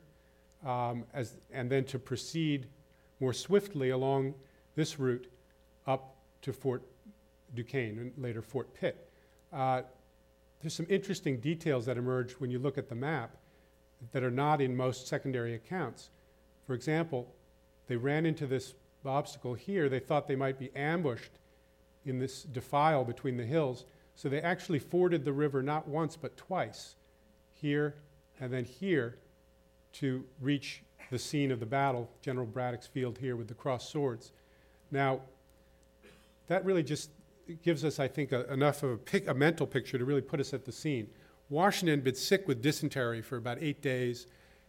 um, 0.66 1.04
as, 1.14 1.38
and 1.52 1.70
then 1.70 1.86
to 1.86 2.00
proceed 2.00 2.68
more 3.20 3.34
swiftly 3.34 3.90
along 3.90 4.34
this 4.76 5.00
route 5.00 5.28
up 5.88 6.16
to 6.42 6.54
Fort 6.54 6.84
Duquesne 7.56 7.98
and 8.00 8.14
later 8.18 8.42
Fort 8.42 8.74
Pitt. 8.74 9.10
Uh, 9.52 9.84
there's 10.62 10.74
some 10.74 10.88
interesting 10.90 11.40
details 11.40 11.86
that 11.86 11.98
emerge 11.98 12.34
when 12.34 12.50
you 12.50 12.60
look 12.60 12.78
at 12.78 12.90
the 12.90 12.96
map 12.96 13.36
that 14.12 14.24
are 14.24 14.32
not 14.32 14.62
in 14.62 14.76
most 14.76 15.08
secondary 15.08 15.56
accounts. 15.56 16.10
For 16.66 16.74
example, 16.74 17.28
they 17.88 17.96
ran 17.96 18.26
into 18.26 18.48
this 18.48 18.74
obstacle 19.06 19.54
here. 19.54 19.90
They 19.90 20.00
thought 20.00 20.28
they 20.28 20.36
might 20.36 20.58
be 20.58 20.72
ambushed 20.76 21.32
in 22.06 22.20
this 22.20 22.44
defile 22.44 23.04
between 23.04 23.38
the 23.38 23.46
hills. 23.46 23.86
So 24.16 24.30
they 24.30 24.42
actually 24.42 24.80
forded 24.80 25.26
the 25.26 25.34
river 25.34 25.64
not 25.64 25.88
once 25.88 26.16
but 26.16 26.38
twice, 26.38 26.96
here 27.54 27.96
and 28.40 28.52
then 28.52 28.66
here, 28.66 29.18
to 29.94 30.26
reach 30.42 30.84
the 31.12 31.20
scene 31.20 31.52
of 31.52 31.60
the 31.60 31.66
battle, 31.66 32.10
General 32.22 32.48
Braddock's 32.48 32.88
field 32.88 33.18
here 33.20 33.36
with 33.36 33.48
the 33.48 33.54
crossed 33.54 33.92
swords. 33.92 34.32
Now, 34.92 35.22
that 36.48 36.66
really 36.66 36.84
just 36.84 37.12
gives 37.62 37.86
us, 37.86 38.00
I 38.00 38.08
think, 38.08 38.32
a, 38.32 38.52
enough 38.52 38.84
of 38.84 38.92
a, 38.92 38.98
pic, 38.98 39.28
a 39.28 39.34
mental 39.34 39.68
picture 39.68 39.98
to 39.98 40.06
really 40.06 40.22
put 40.22 40.40
us 40.40 40.54
at 40.54 40.66
the 40.66 40.72
scene. 40.72 41.08
Washington 41.50 42.00
had 42.00 42.04
been 42.04 42.16
sick 42.16 42.48
with 42.48 42.62
dysentery 42.62 43.22
for 43.22 43.38
about 43.38 43.60
eight 43.62 43.82
days. 43.82 44.28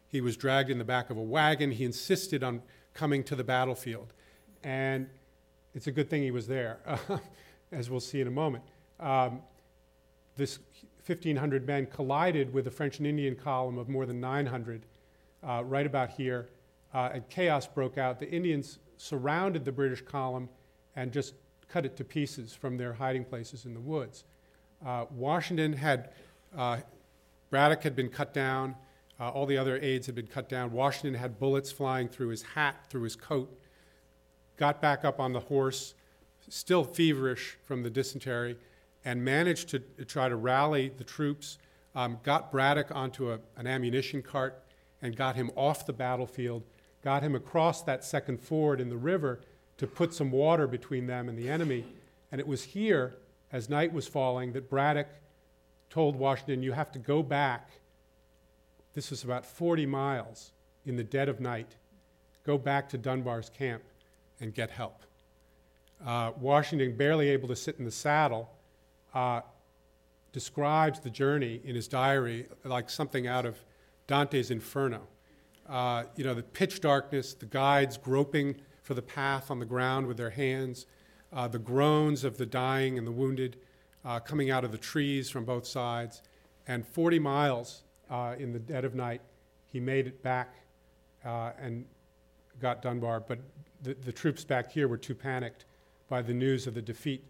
He 0.08 0.20
was 0.20 0.36
dragged 0.36 0.70
in 0.70 0.78
the 0.78 0.84
back 0.84 1.10
of 1.10 1.16
a 1.16 1.22
wagon. 1.22 1.70
He 1.70 1.84
insisted 1.84 2.42
on 2.42 2.62
coming 2.92 3.24
to 3.24 3.36
the 3.36 3.44
battlefield. 3.44 4.12
And 4.62 5.08
it's 5.74 5.86
a 5.86 5.92
good 5.92 6.08
thing 6.10 6.22
he 6.22 6.30
was 6.30 6.46
there, 6.46 6.78
as 7.72 7.90
we'll 7.90 8.00
see 8.00 8.20
in 8.20 8.26
a 8.26 8.32
moment. 8.32 8.64
Um, 9.00 9.42
this 10.36 10.58
1,500 11.06 11.66
men 11.66 11.86
collided 11.86 12.52
with 12.52 12.64
the 12.64 12.70
French 12.70 12.98
and 12.98 13.06
Indian 13.06 13.36
column 13.36 13.78
of 13.78 13.88
more 13.88 14.06
than 14.06 14.20
900 14.20 14.86
uh, 15.46 15.62
right 15.64 15.86
about 15.86 16.10
here, 16.10 16.48
uh, 16.94 17.10
and 17.12 17.28
chaos 17.28 17.66
broke 17.66 17.98
out. 17.98 18.18
The 18.18 18.30
Indians 18.30 18.78
surrounded 18.96 19.64
the 19.64 19.72
British 19.72 20.00
column 20.00 20.48
and 20.96 21.12
just 21.12 21.34
cut 21.68 21.84
it 21.84 21.96
to 21.96 22.04
pieces 22.04 22.54
from 22.54 22.76
their 22.78 22.94
hiding 22.94 23.24
places 23.24 23.66
in 23.66 23.74
the 23.74 23.80
woods. 23.80 24.24
Uh, 24.84 25.04
Washington 25.10 25.72
had, 25.72 26.10
uh, 26.56 26.78
Braddock 27.50 27.82
had 27.82 27.94
been 27.94 28.08
cut 28.08 28.32
down, 28.32 28.74
uh, 29.20 29.28
all 29.28 29.46
the 29.46 29.58
other 29.58 29.78
aides 29.80 30.06
had 30.06 30.14
been 30.14 30.26
cut 30.26 30.48
down. 30.48 30.72
Washington 30.72 31.14
had 31.14 31.38
bullets 31.38 31.70
flying 31.70 32.08
through 32.08 32.28
his 32.28 32.42
hat, 32.42 32.86
through 32.88 33.02
his 33.02 33.16
coat, 33.16 33.60
got 34.56 34.80
back 34.80 35.04
up 35.04 35.20
on 35.20 35.32
the 35.32 35.40
horse, 35.40 35.94
still 36.48 36.84
feverish 36.84 37.56
from 37.64 37.82
the 37.82 37.90
dysentery, 37.90 38.56
and 39.04 39.24
managed 39.24 39.68
to 39.70 39.78
try 40.06 40.28
to 40.28 40.36
rally 40.36 40.90
the 40.96 41.04
troops, 41.04 41.58
um, 41.94 42.18
got 42.22 42.50
Braddock 42.50 42.90
onto 42.94 43.30
a, 43.30 43.38
an 43.56 43.66
ammunition 43.66 44.22
cart, 44.22 44.62
and 45.02 45.14
got 45.14 45.36
him 45.36 45.50
off 45.54 45.84
the 45.84 45.92
battlefield, 45.92 46.62
got 47.02 47.22
him 47.22 47.34
across 47.34 47.82
that 47.82 48.02
second 48.02 48.40
ford 48.40 48.80
in 48.80 48.88
the 48.88 48.96
river 48.96 49.40
to 49.76 49.86
put 49.86 50.14
some 50.14 50.30
water 50.30 50.66
between 50.66 51.06
them 51.06 51.28
and 51.28 51.38
the 51.38 51.48
enemy. 51.48 51.84
And 52.32 52.40
it 52.40 52.46
was 52.46 52.62
here, 52.62 53.14
as 53.52 53.68
night 53.68 53.92
was 53.92 54.08
falling, 54.08 54.52
that 54.52 54.70
Braddock 54.70 55.08
told 55.90 56.16
Washington, 56.16 56.62
You 56.62 56.72
have 56.72 56.90
to 56.92 56.98
go 56.98 57.22
back. 57.22 57.68
This 58.94 59.10
was 59.10 59.24
about 59.24 59.44
40 59.44 59.86
miles 59.86 60.52
in 60.86 60.96
the 60.96 61.04
dead 61.04 61.28
of 61.28 61.40
night. 61.40 61.76
Go 62.44 62.56
back 62.58 62.88
to 62.90 62.98
Dunbar's 62.98 63.50
camp 63.50 63.82
and 64.40 64.54
get 64.54 64.70
help. 64.70 65.02
Uh, 66.04 66.32
Washington, 66.38 66.96
barely 66.96 67.28
able 67.28 67.48
to 67.48 67.56
sit 67.56 67.76
in 67.78 67.84
the 67.84 67.90
saddle, 67.90 68.50
uh, 69.14 69.40
describes 70.32 71.00
the 71.00 71.10
journey 71.10 71.60
in 71.64 71.74
his 71.74 71.88
diary 71.88 72.46
like 72.64 72.90
something 72.90 73.26
out 73.26 73.46
of 73.46 73.56
Dante's 74.06 74.50
Inferno. 74.50 75.02
Uh, 75.68 76.04
you 76.16 76.24
know, 76.24 76.34
the 76.34 76.42
pitch 76.42 76.80
darkness, 76.80 77.32
the 77.34 77.46
guides 77.46 77.96
groping 77.96 78.56
for 78.82 78.94
the 78.94 79.02
path 79.02 79.50
on 79.50 79.60
the 79.60 79.64
ground 79.64 80.06
with 80.06 80.16
their 80.16 80.30
hands, 80.30 80.86
uh, 81.32 81.48
the 81.48 81.58
groans 81.58 82.24
of 82.24 82.36
the 82.36 82.44
dying 82.44 82.98
and 82.98 83.06
the 83.06 83.12
wounded 83.12 83.56
uh, 84.04 84.20
coming 84.20 84.50
out 84.50 84.64
of 84.64 84.72
the 84.72 84.78
trees 84.78 85.30
from 85.30 85.44
both 85.44 85.66
sides. 85.66 86.22
And 86.66 86.86
40 86.86 87.18
miles 87.18 87.84
uh, 88.10 88.34
in 88.38 88.52
the 88.52 88.58
dead 88.58 88.84
of 88.84 88.94
night, 88.94 89.22
he 89.66 89.80
made 89.80 90.06
it 90.06 90.22
back 90.22 90.54
uh, 91.24 91.52
and 91.58 91.86
got 92.60 92.82
Dunbar. 92.82 93.20
But 93.20 93.38
the, 93.82 93.94
the, 93.94 94.12
troops 94.12 94.44
back 94.44 94.70
here 94.70 94.88
were 94.88 94.96
too 94.96 95.14
panicked 95.14 95.64
by 96.08 96.22
the 96.22 96.32
news 96.32 96.66
of 96.66 96.74
the 96.74 96.82
defeat 96.82 97.24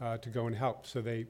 uh, 0.00 0.18
to 0.18 0.28
go 0.28 0.46
and 0.46 0.56
help. 0.56 0.86
So 0.86 1.00
they, 1.00 1.26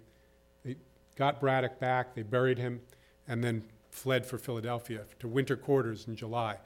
they 0.65 0.77
got 1.17 1.41
Braddock 1.41 1.79
back, 1.79 2.15
they 2.15 2.23
buried 2.23 2.59
him, 2.59 2.81
and 3.29 3.43
then 3.43 3.65
fled 3.91 4.27
for 4.27 4.39
Philadelphia 4.39 5.03
to 5.21 5.29
winter 5.29 5.57
quarters 5.57 6.07
in 6.09 6.17
July. 6.17 6.57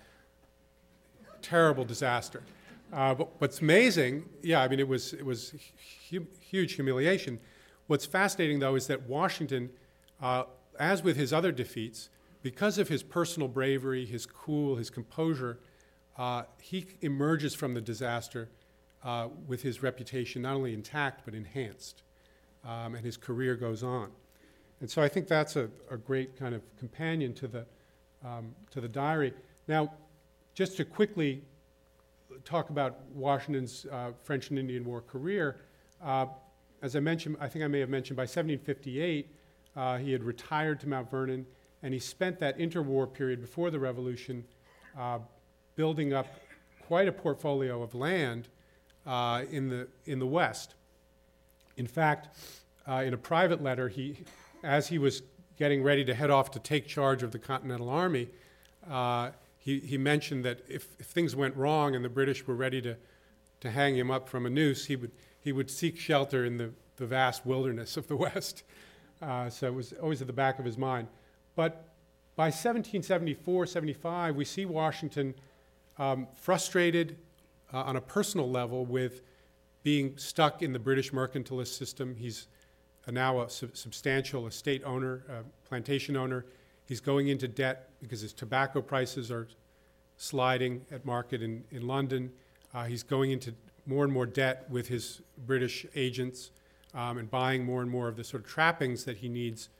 Terrible 1.42 1.84
disaster. 1.84 2.42
Uh, 2.92 3.14
but 3.14 3.28
what's 3.38 3.60
amazing, 3.60 4.24
yeah, 4.42 4.62
I 4.62 4.68
mean, 4.68 4.80
it 4.80 4.88
was, 4.88 5.12
it 5.12 5.24
was 5.24 5.54
hu- 6.10 6.26
huge 6.40 6.72
humiliation. 6.72 7.38
What's 7.86 8.06
fascinating, 8.06 8.60
though, 8.60 8.76
is 8.76 8.86
that 8.86 9.06
Washington, 9.06 9.70
uh, 10.22 10.44
as 10.78 11.02
with 11.02 11.16
his 11.16 11.32
other 11.32 11.52
defeats, 11.52 12.08
because 12.42 12.78
of 12.78 12.88
his 12.88 13.02
personal 13.02 13.48
bravery, 13.48 14.06
his 14.06 14.24
cool, 14.24 14.76
his 14.76 14.88
composure, 14.90 15.58
uh, 16.16 16.44
he 16.60 16.86
emerges 17.02 17.54
from 17.54 17.74
the 17.74 17.80
disaster 17.80 18.48
uh, 19.04 19.28
with 19.46 19.62
his 19.62 19.82
reputation 19.82 20.42
not 20.42 20.54
only 20.54 20.74
intact 20.74 21.22
but 21.24 21.34
enhanced, 21.34 22.02
um, 22.64 22.94
and 22.94 23.04
his 23.04 23.16
career 23.16 23.54
goes 23.54 23.82
on. 23.82 24.10
And 24.80 24.90
so 24.90 25.02
I 25.02 25.08
think 25.08 25.28
that's 25.28 25.56
a, 25.56 25.68
a 25.90 25.96
great 25.96 26.36
kind 26.36 26.54
of 26.54 26.62
companion 26.78 27.34
to 27.34 27.48
the, 27.48 27.66
um, 28.24 28.54
to 28.70 28.80
the 28.80 28.88
diary. 28.88 29.32
Now, 29.66 29.92
just 30.54 30.76
to 30.76 30.84
quickly 30.84 31.42
talk 32.44 32.70
about 32.70 32.98
Washington's 33.14 33.86
uh, 33.90 34.10
French 34.22 34.50
and 34.50 34.58
Indian 34.58 34.84
War 34.84 35.00
career, 35.00 35.56
uh, 36.02 36.26
as 36.82 36.94
I 36.94 37.00
mentioned, 37.00 37.36
I 37.40 37.48
think 37.48 37.64
I 37.64 37.68
may 37.68 37.80
have 37.80 37.88
mentioned 37.88 38.16
by 38.16 38.22
1758, 38.22 39.34
uh, 39.76 39.98
he 39.98 40.12
had 40.12 40.22
retired 40.22 40.80
to 40.80 40.88
Mount 40.88 41.10
Vernon, 41.10 41.46
and 41.82 41.92
he 41.92 42.00
spent 42.00 42.38
that 42.40 42.58
interwar 42.58 43.12
period 43.12 43.40
before 43.40 43.70
the 43.70 43.78
Revolution 43.78 44.44
uh, 44.98 45.18
building 45.76 46.12
up 46.12 46.26
quite 46.86 47.08
a 47.08 47.12
portfolio 47.12 47.82
of 47.82 47.94
land 47.94 48.48
uh, 49.08 49.44
in, 49.50 49.70
the, 49.70 49.88
in 50.04 50.18
the 50.18 50.26
West. 50.26 50.74
In 51.78 51.86
fact, 51.86 52.28
uh, 52.86 53.02
in 53.06 53.14
a 53.14 53.16
private 53.16 53.62
letter, 53.62 53.88
he, 53.88 54.18
as 54.62 54.88
he 54.88 54.98
was 54.98 55.22
getting 55.56 55.82
ready 55.82 56.04
to 56.04 56.14
head 56.14 56.30
off 56.30 56.50
to 56.52 56.58
take 56.58 56.86
charge 56.86 57.22
of 57.22 57.32
the 57.32 57.38
Continental 57.38 57.88
Army, 57.88 58.28
uh, 58.88 59.30
he, 59.58 59.80
he 59.80 59.96
mentioned 59.96 60.44
that 60.44 60.60
if, 60.68 60.88
if 61.00 61.06
things 61.06 61.34
went 61.34 61.56
wrong 61.56 61.94
and 61.94 62.04
the 62.04 62.08
British 62.10 62.46
were 62.46 62.54
ready 62.54 62.82
to, 62.82 62.96
to 63.60 63.70
hang 63.70 63.96
him 63.96 64.10
up 64.10 64.28
from 64.28 64.44
a 64.44 64.50
noose, 64.50 64.86
he 64.86 64.96
would, 64.96 65.10
he 65.40 65.52
would 65.52 65.70
seek 65.70 65.98
shelter 65.98 66.44
in 66.44 66.58
the, 66.58 66.70
the 66.96 67.06
vast 67.06 67.46
wilderness 67.46 67.96
of 67.96 68.06
the 68.08 68.16
West. 68.28 68.62
Uh, 69.22 69.48
so 69.48 69.66
it 69.66 69.74
was 69.74 69.94
always 69.94 70.20
at 70.20 70.26
the 70.26 70.32
back 70.32 70.58
of 70.58 70.64
his 70.66 70.76
mind. 70.76 71.08
But 71.56 71.88
by 72.36 72.46
1774, 72.46 73.66
75, 73.66 74.36
we 74.36 74.44
see 74.44 74.64
Washington 74.66 75.34
um, 75.98 76.28
frustrated 76.34 77.16
uh, 77.72 77.82
on 77.82 77.96
a 77.96 78.00
personal 78.00 78.50
level 78.50 78.84
with 78.84 79.22
being 79.82 80.16
stuck 80.16 80.62
in 80.62 80.72
the 80.72 80.78
British 80.78 81.12
mercantilist 81.12 81.76
system. 81.76 82.16
He's 82.16 82.48
a 83.06 83.12
now 83.12 83.40
a 83.40 83.50
sub- 83.50 83.76
substantial 83.76 84.46
estate 84.46 84.82
owner, 84.84 85.22
uh, 85.30 85.42
plantation 85.66 86.16
owner. 86.16 86.44
He's 86.86 87.00
going 87.00 87.28
into 87.28 87.48
debt 87.48 87.90
because 88.00 88.20
his 88.20 88.32
tobacco 88.32 88.82
prices 88.82 89.30
are 89.30 89.48
sliding 90.16 90.84
at 90.90 91.04
market 91.04 91.42
in, 91.42 91.64
in 91.70 91.86
London. 91.86 92.32
Uh, 92.74 92.84
he's 92.84 93.02
going 93.02 93.30
into 93.30 93.54
more 93.86 94.04
and 94.04 94.12
more 94.12 94.26
debt 94.26 94.66
with 94.68 94.88
his 94.88 95.22
British 95.46 95.86
agents 95.94 96.50
um, 96.94 97.18
and 97.18 97.30
buying 97.30 97.64
more 97.64 97.80
and 97.80 97.90
more 97.90 98.08
of 98.08 98.16
the 98.16 98.24
sort 98.24 98.42
of 98.42 98.48
trappings 98.48 99.04
that 99.04 99.18
he 99.18 99.28
needs 99.28 99.70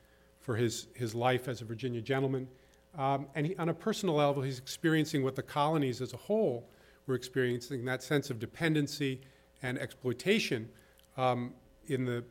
for 0.41 0.57
his, 0.57 0.87
his 0.95 1.15
life 1.15 1.49
as 1.49 1.61
a 1.61 1.65
Virginia 1.65 2.01
gentleman. 2.01 2.49
Um, 2.97 3.27
and 3.35 3.47
he, 3.47 3.57
on 3.57 3.69
a 3.69 3.75
personal 3.75 4.15
level, 4.15 4.43
he's 4.43 4.59
experiencing 4.59 5.23
what 5.23 5.37
the 5.37 5.43
colonies 5.43 6.01
as 6.01 6.15
a 6.15 6.17
whole 6.17 6.69
were 7.09 7.15
experiencing 7.15 7.85
that 7.87 8.03
sense 8.03 8.31
of 8.31 8.39
dependency 8.39 9.21
and 9.63 9.79
exploitation 9.79 10.69
um, 11.17 11.53
in, 11.89 12.05
the, 12.05 12.23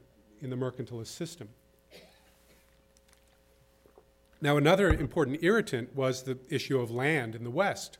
in 0.41 0.49
the 0.49 0.55
mercantilist 0.55 1.07
system. 1.07 1.49
Now, 4.39 4.55
another 4.55 4.89
important 4.89 5.39
irritant 5.41 5.95
was 5.95 6.23
the 6.23 6.37
issue 6.47 6.79
of 6.79 6.91
land 6.91 7.33
in 7.33 7.43
the 7.43 7.49
West. 7.49 7.97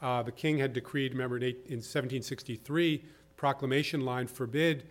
Uh, 0.00 0.22
the 0.22 0.32
king 0.32 0.58
had 0.58 0.72
decreed, 0.72 1.12
remember, 1.12 1.36
in, 1.36 1.42
1763, 1.42 2.96
the 2.96 3.04
proclamation 3.36 4.04
line 4.04 4.28
forbid 4.28 4.84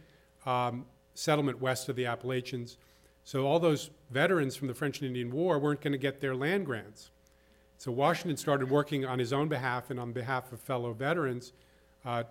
um, 0.45 0.86
settlement 1.13 1.62
west 1.62 1.88
of 1.88 1.95
the 1.95 2.06
Appalachians. 2.06 2.78
So 3.23 3.47
all 3.47 3.60
those 3.60 3.91
veterans 4.12 4.56
from 4.56 4.67
the 4.67 4.73
French 4.73 4.99
and 4.99 5.08
Indian 5.08 5.32
War 5.32 5.58
weren't 5.58 5.82
going 5.82 5.93
to 5.93 5.97
get 5.97 6.19
their 6.19 6.36
land 6.36 6.65
grants. 6.65 7.12
So 7.79 7.93
Washington 7.93 8.35
started 8.35 8.69
working 8.69 9.05
on 9.05 9.19
his 9.19 9.31
own 9.31 9.47
behalf 9.47 9.89
and 9.89 9.97
on 10.01 10.11
behalf 10.11 10.51
of 10.51 10.59
fellow 10.59 10.91
veterans, 10.91 11.53
uh, 12.03 12.23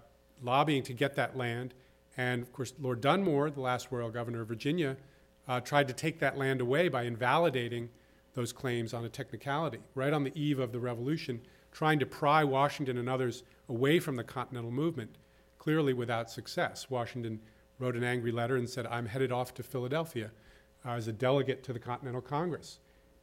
lobbying 0.42 0.82
to 0.82 0.92
get 0.92 1.16
that 1.16 1.38
land. 1.38 1.72
And 2.18 2.42
of 2.42 2.52
course, 2.52 2.74
Lord 2.78 3.00
Dunmore, 3.00 3.48
the 3.48 3.62
last 3.62 3.88
royal 3.90 4.10
governor 4.10 4.42
of 4.42 4.48
Virginia, 4.48 4.98
uh, 5.48 5.60
tried 5.60 5.88
to 5.88 5.94
take 5.94 6.18
that 6.18 6.36
land 6.36 6.60
away 6.60 6.90
by 6.90 7.04
invalidating 7.04 7.88
those 8.34 8.52
claims 8.52 8.92
on 8.92 9.06
a 9.06 9.08
technicality, 9.08 9.78
right 9.94 10.12
on 10.12 10.22
the 10.22 10.38
eve 10.38 10.58
of 10.58 10.70
the 10.70 10.80
revolution, 10.80 11.40
trying 11.72 11.98
to 11.98 12.04
pry 12.04 12.44
Washington 12.44 12.98
and 12.98 13.08
others 13.08 13.42
away 13.70 13.98
from 13.98 14.16
the 14.16 14.24
Continental 14.24 14.70
movement, 14.70 15.16
clearly 15.56 15.94
without 15.94 16.30
success. 16.30 16.90
Washington 16.90 17.40
wrote 17.78 17.96
an 17.96 18.04
angry 18.04 18.32
letter 18.32 18.56
and 18.56 18.68
said, 18.68 18.86
I'm 18.86 19.06
headed 19.06 19.32
off 19.32 19.54
to 19.54 19.62
Philadelphia 19.62 20.30
uh, 20.84 20.90
as 20.90 21.08
a 21.08 21.12
delegate 21.12 21.64
to 21.64 21.72
the 21.72 21.78
Continental 21.78 22.20
Congress. 22.20 22.80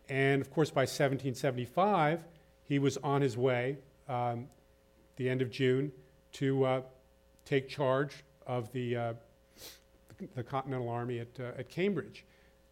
And 0.09 0.41
of 0.41 0.51
course, 0.51 0.69
by 0.69 0.81
1775, 0.81 2.19
he 2.63 2.79
was 2.79 2.97
on 2.97 3.21
his 3.21 3.37
way, 3.37 3.77
um, 4.07 4.47
the 5.17 5.29
end 5.29 5.41
of 5.41 5.49
June, 5.49 5.91
to 6.33 6.65
uh, 6.65 6.81
take 7.45 7.69
charge 7.69 8.23
of 8.45 8.71
the, 8.71 8.95
uh, 8.95 9.13
the 10.35 10.43
Continental 10.43 10.89
Army 10.89 11.19
at, 11.19 11.39
uh, 11.39 11.51
at 11.57 11.69
Cambridge. 11.69 12.25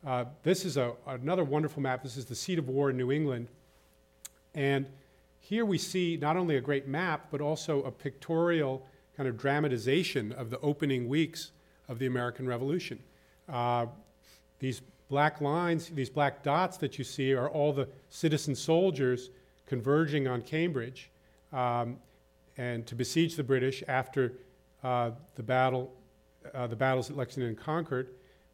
Uh, 0.06 0.26
this 0.44 0.66
is 0.66 0.78
a, 0.78 0.94
another 1.08 1.44
wonderful 1.44 1.82
map. 1.82 2.04
This 2.04 2.18
is 2.18 2.26
the 2.26 2.36
seat 2.36 2.60
of 2.60 2.68
war 2.68 2.90
in 2.90 2.98
New 2.98 3.12
England. 3.12 3.48
And 4.54 4.88
here 5.40 5.66
we 5.66 5.78
see 5.78 6.18
not 6.22 6.38
only 6.38 6.58
a 6.58 6.62
great 6.62 6.88
map, 6.88 7.28
but 7.32 7.42
also 7.42 7.84
a 7.84 7.92
pictorial 7.92 8.86
kind 9.16 9.30
of 9.30 9.38
dramatization 9.38 10.32
of 10.32 10.50
the 10.50 10.60
opening 10.60 11.08
weeks 11.08 11.52
of 11.88 12.00
the 12.00 12.06
American 12.06 12.48
Revolution. 12.48 13.00
Uh, 13.48 13.86
these 14.60 14.82
black 15.10 15.42
lines, 15.42 15.90
these 15.90 16.10
black 16.10 16.44
dots 16.44 16.78
that 16.78 16.98
you 16.98 17.04
see, 17.04 17.34
are 17.34 17.50
all 17.50 17.74
the 17.74 17.88
citizen 18.10 18.56
soldiers 18.56 19.30
converging 19.66 20.28
on 20.28 20.42
Cambridge 20.42 21.10
um, 21.52 21.98
and 22.58 22.86
to 22.88 22.96
besiege 22.96 23.36
the 23.36 23.44
British 23.44 23.84
after 23.88 24.34
uh, 24.84 25.12
the 25.36 25.44
battle, 25.44 25.94
uh, 26.54 26.68
the 26.68 26.76
battles 26.76 27.10
at 27.10 27.18
Lexington 27.18 27.50
and 27.50 27.58
Concord. 27.58 28.10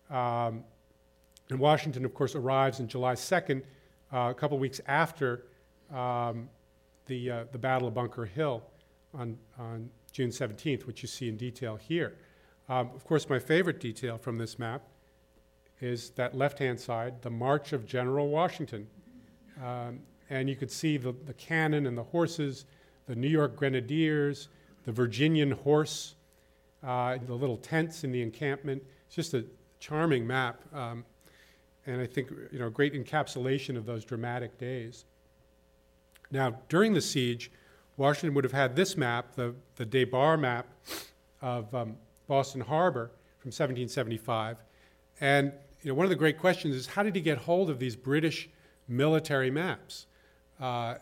Um, 0.09 0.63
and 1.49 1.59
Washington, 1.59 2.05
of 2.05 2.13
course, 2.13 2.35
arrives 2.35 2.79
on 2.79 2.87
July 2.87 3.15
2nd, 3.15 3.63
uh, 4.13 4.29
a 4.29 4.33
couple 4.33 4.57
weeks 4.59 4.79
after 4.87 5.45
um, 5.93 6.49
the, 7.07 7.31
uh, 7.31 7.43
the 7.51 7.57
Battle 7.57 7.87
of 7.87 7.93
Bunker 7.93 8.25
Hill 8.25 8.63
on, 9.13 9.37
on 9.57 9.89
June 10.11 10.29
17th, 10.29 10.85
which 10.85 11.01
you 11.01 11.07
see 11.07 11.27
in 11.27 11.37
detail 11.37 11.75
here. 11.75 12.15
Um, 12.67 12.91
of 12.95 13.03
course, 13.03 13.27
my 13.27 13.39
favorite 13.39 13.79
detail 13.79 14.17
from 14.17 14.37
this 14.37 14.59
map 14.59 14.83
is 15.81 16.09
that 16.11 16.35
left 16.35 16.59
hand 16.59 16.79
side, 16.79 17.21
the 17.21 17.29
March 17.29 17.73
of 17.73 17.85
General 17.85 18.27
Washington. 18.27 18.87
Um, 19.63 19.99
and 20.29 20.49
you 20.49 20.55
could 20.55 20.71
see 20.71 20.97
the, 20.97 21.13
the 21.25 21.33
cannon 21.33 21.85
and 21.85 21.97
the 21.97 22.03
horses, 22.03 22.65
the 23.07 23.15
New 23.15 23.27
York 23.27 23.55
Grenadiers, 23.55 24.49
the 24.85 24.91
Virginian 24.91 25.51
horse, 25.51 26.15
uh, 26.83 27.17
the 27.25 27.33
little 27.33 27.57
tents 27.57 28.03
in 28.03 28.11
the 28.11 28.21
encampment. 28.21 28.83
It's 29.07 29.15
just 29.15 29.33
a 29.33 29.45
charming 29.79 30.25
map, 30.25 30.61
um, 30.73 31.03
and 31.85 32.01
I 32.01 32.05
think 32.05 32.29
you 32.51 32.59
know 32.59 32.67
a 32.67 32.71
great 32.71 32.93
encapsulation 32.93 33.75
of 33.75 33.85
those 33.85 34.05
dramatic 34.05 34.57
days. 34.57 35.05
Now, 36.31 36.59
during 36.69 36.93
the 36.93 37.01
siege, 37.01 37.51
Washington 37.97 38.33
would 38.35 38.43
have 38.43 38.53
had 38.53 38.75
this 38.75 38.95
map, 38.95 39.35
the, 39.35 39.55
the 39.75 39.85
Des 39.85 40.05
map 40.05 40.67
of 41.41 41.73
um, 41.73 41.97
Boston 42.27 42.61
Harbor 42.61 43.11
from 43.39 43.49
1775, 43.49 44.57
and 45.19 45.51
you 45.81 45.89
know, 45.89 45.95
one 45.95 46.05
of 46.05 46.09
the 46.09 46.15
great 46.15 46.37
questions 46.37 46.75
is 46.75 46.87
how 46.87 47.03
did 47.03 47.15
he 47.15 47.21
get 47.21 47.37
hold 47.37 47.69
of 47.69 47.79
these 47.79 47.95
British 47.95 48.49
military 48.87 49.49
maps 49.49 50.07
uh, 50.59 50.95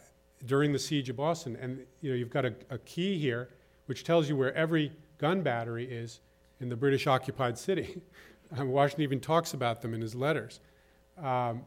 during 0.45 0.71
the 0.71 0.79
siege 0.79 1.09
of 1.09 1.15
Boston? 1.15 1.57
And 1.59 1.85
you 2.01 2.11
know, 2.11 2.15
you've 2.15 2.29
got 2.29 2.45
a, 2.45 2.53
a, 2.69 2.77
key 2.79 3.17
here 3.17 3.49
which 3.87 4.03
tells 4.03 4.29
you 4.29 4.35
where 4.35 4.53
every 4.53 4.91
gun 5.17 5.41
battery 5.41 5.85
is 5.85 6.19
in 6.59 6.69
the 6.69 6.75
British 6.75 7.07
occupied 7.07 7.57
city. 7.57 8.01
Washington 8.57 9.03
even 9.03 9.19
talks 9.19 9.53
about 9.53 9.81
them 9.81 9.93
in 9.93 10.01
his 10.01 10.13
letters. 10.13 10.59
Um, 11.21 11.63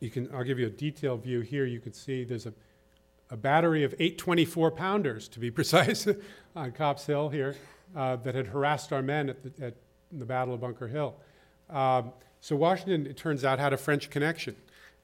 you 0.00 0.10
can, 0.10 0.32
I'll 0.32 0.44
give 0.44 0.58
you 0.58 0.66
a 0.66 0.70
detailed 0.70 1.22
view 1.22 1.40
here. 1.40 1.64
You 1.64 1.80
can 1.80 1.92
see 1.92 2.24
there's 2.24 2.46
a, 2.46 2.52
a 3.30 3.36
battery 3.36 3.82
of 3.82 3.92
824 3.94 4.70
pounders, 4.72 5.28
to 5.28 5.40
be 5.40 5.50
precise, 5.50 6.06
on 6.54 6.72
Copp's 6.72 7.06
Hill 7.06 7.30
here, 7.30 7.56
uh, 7.96 8.16
that 8.16 8.34
had 8.34 8.46
harassed 8.46 8.92
our 8.92 9.02
men 9.02 9.30
at 9.30 9.42
the, 9.42 9.66
at 9.66 9.74
the 10.12 10.24
Battle 10.24 10.54
of 10.54 10.60
Bunker 10.60 10.88
Hill. 10.88 11.16
Um, 11.70 12.12
so 12.40 12.56
Washington, 12.56 13.06
it 13.06 13.16
turns 13.16 13.44
out, 13.44 13.58
had 13.58 13.72
a 13.72 13.76
French 13.76 14.10
connection. 14.10 14.56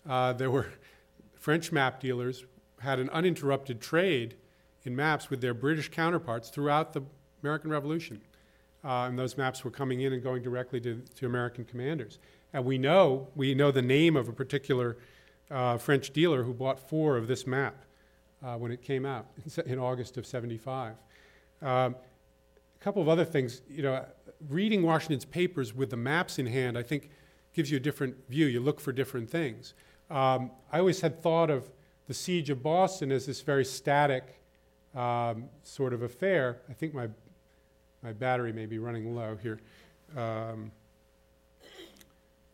Uh, 0.09 0.33
there 0.33 0.51
were 0.51 0.66
French 1.35 1.72
map 1.72 2.01
dealers 2.01 2.44
had 2.81 2.98
an 2.98 3.09
uninterrupted 3.11 3.81
trade 3.81 4.35
in 4.85 4.96
maps 4.96 5.31
with 5.31 5.40
their 5.40 5.55
British 5.55 5.88
counterparts 5.88 6.51
throughout 6.51 6.92
the 6.92 7.03
American 7.42 7.70
Revolution. 7.70 8.20
Uh, 8.85 9.07
and 9.09 9.18
those 9.18 9.37
maps 9.37 9.64
were 9.64 9.70
coming 9.70 10.01
in 10.01 10.12
and 10.12 10.22
going 10.22 10.42
directly 10.42 10.81
to, 10.81 11.01
to 11.16 11.27
American 11.27 11.64
commanders. 11.64 12.18
And 12.53 12.64
we 12.64 12.79
know, 12.79 13.29
we 13.37 13.55
know 13.55 13.70
the 13.70 13.83
name 13.83 14.16
of 14.16 14.29
a 14.29 14.33
particular 14.33 14.96
uh, 15.51 15.79
French 15.79 16.12
dealer 16.12 16.42
who 16.42 16.53
bought 16.53 16.81
four 16.81 17.16
of 17.16 17.29
this 17.29 17.46
map 17.46 17.85
uh, 18.44 18.57
when 18.57 18.72
it 18.72 18.83
came 18.83 19.07
out 19.07 19.27
in, 19.66 19.79
August 19.79 20.16
of 20.16 20.27
75. 20.27 20.94
Um, 21.61 21.94
a 21.94 21.94
couple 22.81 23.01
of 23.01 23.09
other 23.09 23.25
things, 23.25 23.62
you 23.68 23.83
know, 23.83 24.05
reading 24.48 24.83
Washington's 24.83 25.24
papers 25.24 25.74
with 25.74 25.90
the 25.90 25.96
maps 25.96 26.38
in 26.38 26.46
hand, 26.46 26.76
I 26.78 26.83
think 26.83 27.11
gives 27.55 27.70
you 27.70 27.76
a 27.76 27.81
different 27.81 28.16
view. 28.28 28.46
You 28.46 28.61
look 28.61 28.81
for 28.81 28.92
different 28.92 29.28
things. 29.31 29.74
Um, 30.11 30.50
I 30.70 30.78
always 30.78 31.00
had 31.00 31.22
thought 31.22 31.50
of 31.50 31.70
the 32.09 32.14
siege 32.14 32.50
of 32.50 32.62
Boston 32.62 33.12
as 33.12 33.26
this 33.26 33.40
very 33.40 33.64
static 33.64 34.40
um, 34.94 35.44
sort 35.62 35.92
of 35.92 36.02
affair. 36.02 36.59
I 36.68 36.72
think 36.72 36.94
my, 36.94 37.09
my 38.02 38.12
battery 38.12 38.52
may 38.52 38.66
be 38.66 38.78
running 38.78 39.14
low 39.14 39.38
here. 39.40 39.61
Um, 40.16 40.70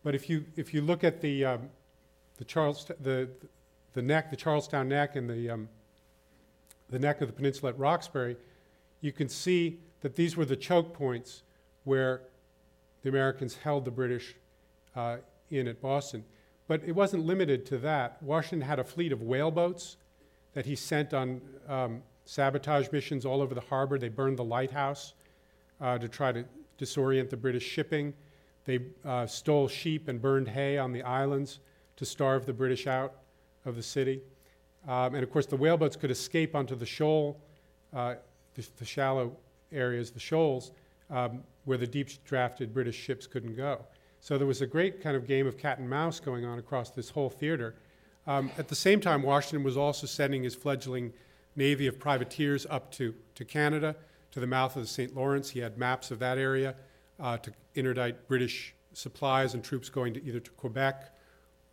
but 0.03 0.15
if 0.15 0.29
you, 0.29 0.45
if 0.55 0.73
you 0.73 0.81
look 0.81 1.03
at 1.03 1.21
the, 1.21 1.45
um, 1.45 1.69
the, 2.37 2.45
Charles, 2.45 2.89
the, 3.01 3.29
the 3.93 4.01
neck, 4.01 4.29
the 4.29 4.37
Charlestown 4.37 4.87
neck, 4.87 5.15
and 5.15 5.29
the, 5.29 5.49
um, 5.49 5.69
the 6.89 6.99
neck 6.99 7.21
of 7.21 7.27
the 7.27 7.33
peninsula 7.33 7.71
at 7.71 7.79
Roxbury, 7.79 8.37
you 9.01 9.11
can 9.11 9.27
see 9.27 9.79
that 10.01 10.15
these 10.15 10.37
were 10.37 10.45
the 10.45 10.55
choke 10.55 10.93
points 10.93 11.43
where 11.83 12.21
the 13.03 13.09
Americans 13.09 13.55
held 13.55 13.85
the 13.85 13.91
British 13.91 14.35
uh, 14.95 15.17
in 15.49 15.67
at 15.67 15.81
Boston. 15.81 16.23
But 16.67 16.83
it 16.85 16.91
wasn't 16.91 17.25
limited 17.25 17.65
to 17.67 17.77
that. 17.79 18.21
Washington 18.21 18.67
had 18.67 18.79
a 18.79 18.83
fleet 18.83 19.11
of 19.11 19.21
whaleboats 19.21 19.97
that 20.53 20.65
he 20.65 20.75
sent 20.75 21.13
on 21.13 21.41
um, 21.67 22.03
sabotage 22.25 22.91
missions 22.91 23.25
all 23.25 23.41
over 23.41 23.55
the 23.55 23.61
harbor. 23.61 23.97
They 23.97 24.09
burned 24.09 24.37
the 24.37 24.43
lighthouse 24.43 25.13
uh, 25.81 25.97
to 25.97 26.07
try 26.07 26.31
to 26.31 26.45
disorient 26.77 27.29
the 27.29 27.37
British 27.37 27.63
shipping. 27.63 28.13
They 28.65 28.79
uh, 29.03 29.25
stole 29.25 29.67
sheep 29.67 30.07
and 30.07 30.21
burned 30.21 30.47
hay 30.47 30.77
on 30.77 30.91
the 30.91 31.01
islands 31.01 31.59
to 31.95 32.05
starve 32.05 32.45
the 32.45 32.53
British 32.53 32.87
out 32.87 33.15
of 33.65 33.75
the 33.75 33.83
city. 33.83 34.21
Um, 34.87 35.15
and 35.15 35.23
of 35.23 35.31
course, 35.31 35.45
the 35.45 35.57
whaleboats 35.57 35.95
could 35.95 36.11
escape 36.11 36.55
onto 36.55 36.75
the 36.75 36.85
shoal, 36.85 37.41
uh, 37.93 38.15
the, 38.55 38.67
the, 38.77 38.85
shallow 38.85 39.35
areas, 39.71 40.11
the 40.11 40.19
shoals, 40.19 40.71
um, 41.09 41.43
where 41.69 41.77
the 41.77 41.85
deep 41.85 42.09
drafted 42.25 42.73
British 42.73 42.95
ships 42.95 43.27
couldn't 43.27 43.55
go. 43.55 43.85
So 44.19 44.39
there 44.39 44.47
was 44.47 44.61
a 44.61 44.67
great 44.67 45.01
kind 45.01 45.15
of 45.15 45.27
game 45.27 45.45
of 45.45 45.55
cat 45.55 45.77
and 45.77 45.87
mouse 45.87 46.19
going 46.19 46.43
on 46.43 46.57
across 46.57 46.89
this 46.89 47.11
whole 47.11 47.29
theater. 47.29 47.75
Um, 48.25 48.51
at 48.57 48.67
the 48.67 48.75
same 48.75 48.99
time, 48.99 49.21
Washington 49.21 49.63
was 49.63 49.77
also 49.77 50.07
sending 50.07 50.41
his 50.41 50.55
fledgling 50.55 51.13
navy 51.55 51.85
of 51.85 51.99
privateers 51.99 52.65
up 52.71 52.91
to, 52.93 53.13
to 53.35 53.45
Canada, 53.45 53.95
to 54.31 54.39
the 54.39 54.47
mouth 54.47 54.75
of 54.75 54.81
the 54.81 54.87
St. 54.87 55.15
Lawrence. 55.15 55.51
He 55.51 55.59
had 55.59 55.77
maps 55.77 56.09
of 56.09 56.17
that 56.19 56.39
area 56.39 56.73
uh, 57.19 57.37
to 57.37 57.53
interdict 57.75 58.27
British 58.27 58.73
supplies 58.93 59.53
and 59.53 59.63
troops 59.63 59.89
going 59.89 60.15
to 60.15 60.23
either 60.25 60.39
to 60.39 60.51
Quebec 60.51 61.13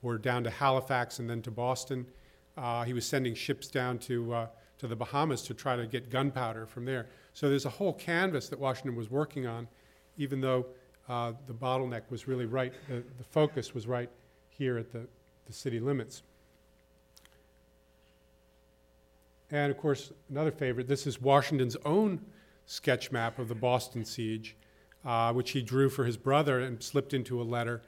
or 0.03 0.19
down 0.19 0.45
to 0.45 0.51
Halifax 0.51 1.21
and 1.21 1.31
then 1.31 1.41
to 1.41 1.51
Boston. 1.51 2.07
Uh, 2.55 2.85
he 2.85 2.93
was 2.93 3.07
sending 3.07 3.35
ships 3.35 3.69
down 3.69 3.99
to, 4.01 4.35
uh, 4.35 4.47
to 4.77 4.87
the 4.87 4.97
Bahamas 4.97 5.41
to 5.43 5.55
try 5.55 5.75
to 5.75 5.87
get 5.87 6.11
gunpowder 6.11 6.67
from 6.67 6.85
there. 6.85 7.07
So 7.33 7.49
there's 7.49 7.67
a 7.67 7.71
whole 7.71 7.93
canvas 7.93 8.49
that 8.51 8.59
Washington 8.59 8.97
was 8.97 9.11
working 9.11 9.47
on, 9.47 9.69
even 10.17 10.41
though 10.41 10.67
uh, 11.09 11.33
the 11.47 11.55
bottleneck 11.55 12.03
was 12.11 12.27
really 12.27 12.47
right, 12.47 12.73
the, 12.89 13.03
the 13.19 13.25
focus 13.25 13.75
was 13.75 13.87
right 13.87 14.11
here 14.49 14.79
at 14.79 14.93
the, 14.93 15.07
the 15.47 15.53
city 15.53 15.81
limits. 15.81 16.23
And 19.51 19.71
of 19.71 19.79
course, 19.79 20.13
another 20.29 20.51
favorite 20.51 20.89
this 20.89 21.07
is 21.07 21.21
Washington's 21.21 21.77
own 21.85 22.21
sketch 22.67 23.13
map 23.13 23.39
of 23.39 23.49
the 23.49 23.55
Boston 23.55 24.05
siege, 24.05 24.57
uh, 25.05 25.33
which 25.33 25.53
he 25.53 25.63
drew 25.63 25.89
for 25.89 26.05
his 26.05 26.17
brother 26.17 26.61
and 26.61 26.83
slipped 26.83 27.15
into 27.15 27.41
a 27.41 27.45
letter 27.45 27.83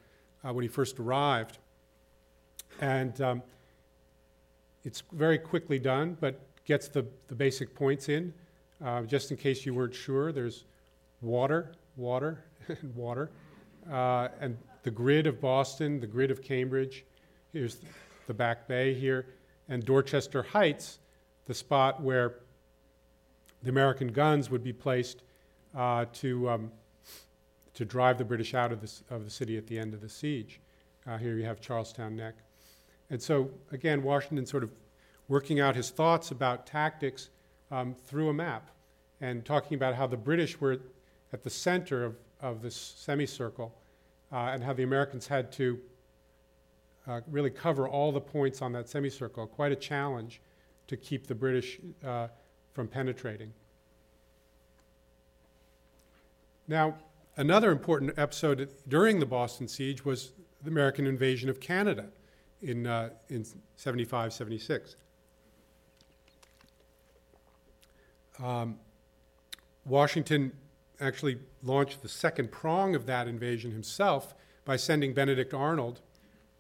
uh, 0.45 0.53
when 0.53 0.63
he 0.63 0.69
first 0.69 1.01
arrived. 1.01 1.59
And 2.81 3.21
um, 3.21 3.43
it's 4.85 5.03
very 5.13 5.39
quickly 5.39 5.81
done, 5.81 6.17
but 6.21 6.41
gets 6.65 6.87
the, 6.89 7.05
the 7.27 7.35
basic 7.35 7.75
points 7.75 8.09
in. 8.09 8.33
Uh, 8.85 9.03
just 9.03 9.33
in 9.33 9.37
case 9.37 9.67
you 9.67 9.75
weren't 9.75 9.95
sure, 9.95 10.31
there's 10.31 10.65
water, 11.21 11.73
water, 11.99 12.45
and 12.69 12.95
water. 12.95 13.31
Uh, 13.91 14.29
and 14.41 14.57
the 14.83 14.91
grid 14.91 15.27
of 15.27 15.41
Boston, 15.41 16.01
the 16.01 16.07
grid 16.07 16.31
of 16.31 16.43
Cambridge. 16.43 17.05
Here's 17.53 17.79
the 18.27 18.35
Back 18.35 18.69
Bay 18.69 18.95
here. 18.95 19.27
And 19.69 19.85
Dorchester 19.85 20.43
Heights, 20.43 20.99
the 21.47 21.55
spot 21.55 22.03
where 22.03 22.37
the 23.63 23.71
American 23.71 24.09
guns 24.09 24.51
would 24.51 24.63
be 24.63 24.73
placed 24.73 25.23
uh, 25.77 26.07
to, 26.15 26.49
um, 26.49 26.73
to 27.75 27.85
drive 27.85 28.19
the 28.19 28.25
British 28.25 28.55
out 28.55 28.73
of, 28.73 28.81
this, 28.81 29.03
of 29.11 29.25
the 29.25 29.31
city 29.31 29.59
at 29.59 29.67
the 29.67 29.79
end 29.79 29.95
of 29.95 30.01
the 30.01 30.09
siege. 30.09 30.61
Uh, 31.07 31.19
here 31.19 31.37
you 31.37 31.45
have 31.45 31.61
Charlestown 31.61 32.17
Neck. 32.17 32.35
And 33.11 33.21
so, 33.21 33.51
again, 33.73 34.03
Washington 34.03 34.47
sort 34.47 34.63
of 34.63 34.71
working 35.29 35.61
out 35.61 35.75
his 35.75 35.91
thoughts 35.91 36.31
about 36.31 36.67
tactics 36.67 37.31
um, 37.71 37.95
through 38.07 38.29
a 38.29 38.35
map 38.35 38.71
and 39.21 39.45
talking 39.45 39.75
about 39.75 39.95
how 39.95 40.07
the 40.07 40.17
British 40.17 40.61
were 40.61 40.79
at 41.33 41.43
the 41.43 41.51
center 41.51 42.05
of, 42.05 42.17
of 42.41 42.63
this 42.63 42.77
semicircle 42.77 43.75
uh, 44.33 44.37
and 44.37 44.63
how 44.63 44.73
the 44.73 44.83
Americans 44.83 45.27
had 45.27 45.53
to 45.53 45.79
uh, 47.07 47.21
really 47.31 47.51
cover 47.51 47.89
all 47.89 48.13
the 48.13 48.21
points 48.21 48.61
on 48.61 48.73
that 48.73 48.89
semicircle. 48.89 49.47
Quite 49.47 49.73
a 49.73 49.77
challenge 49.77 50.41
to 50.87 50.97
keep 50.97 51.27
the 51.27 51.35
British 51.35 51.79
uh, 52.05 52.29
from 52.73 52.89
penetrating. 52.89 53.53
Now, 56.67 56.97
another 57.37 57.71
important 57.71 58.13
episode 58.19 58.69
during 58.89 59.21
the 59.21 59.27
Boston 59.27 59.69
siege 59.69 60.05
was 60.05 60.33
the 60.63 60.71
American 60.71 61.07
invasion 61.07 61.49
of 61.49 61.61
Canada 61.61 62.07
in, 62.61 62.87
uh, 62.87 63.11
in 63.29 63.47
75, 63.77 64.33
76. 64.33 64.97
Um, 68.43 68.79
Washington 69.87 70.53
actually 71.01 71.39
launched 71.63 72.03
the 72.03 72.09
second 72.09 72.51
prong 72.51 72.95
of 72.95 73.07
that 73.07 73.29
invasion 73.29 73.71
himself 73.71 74.35
by 74.65 74.77
sending 74.77 75.15
Benedict 75.15 75.55
Arnold 75.55 76.01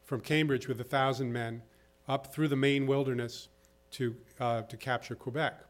from 0.04 0.20
Cambridge 0.20 0.68
with 0.68 0.80
a 0.80 0.84
thousand 0.84 1.32
men 1.32 1.62
up 2.06 2.32
through 2.32 2.48
the 2.48 2.56
Maine 2.56 2.86
wilderness 2.86 3.48
to, 3.90 4.16
uh, 4.40 4.62
to 4.62 4.76
capture 4.76 5.14
Quebec. 5.14 5.60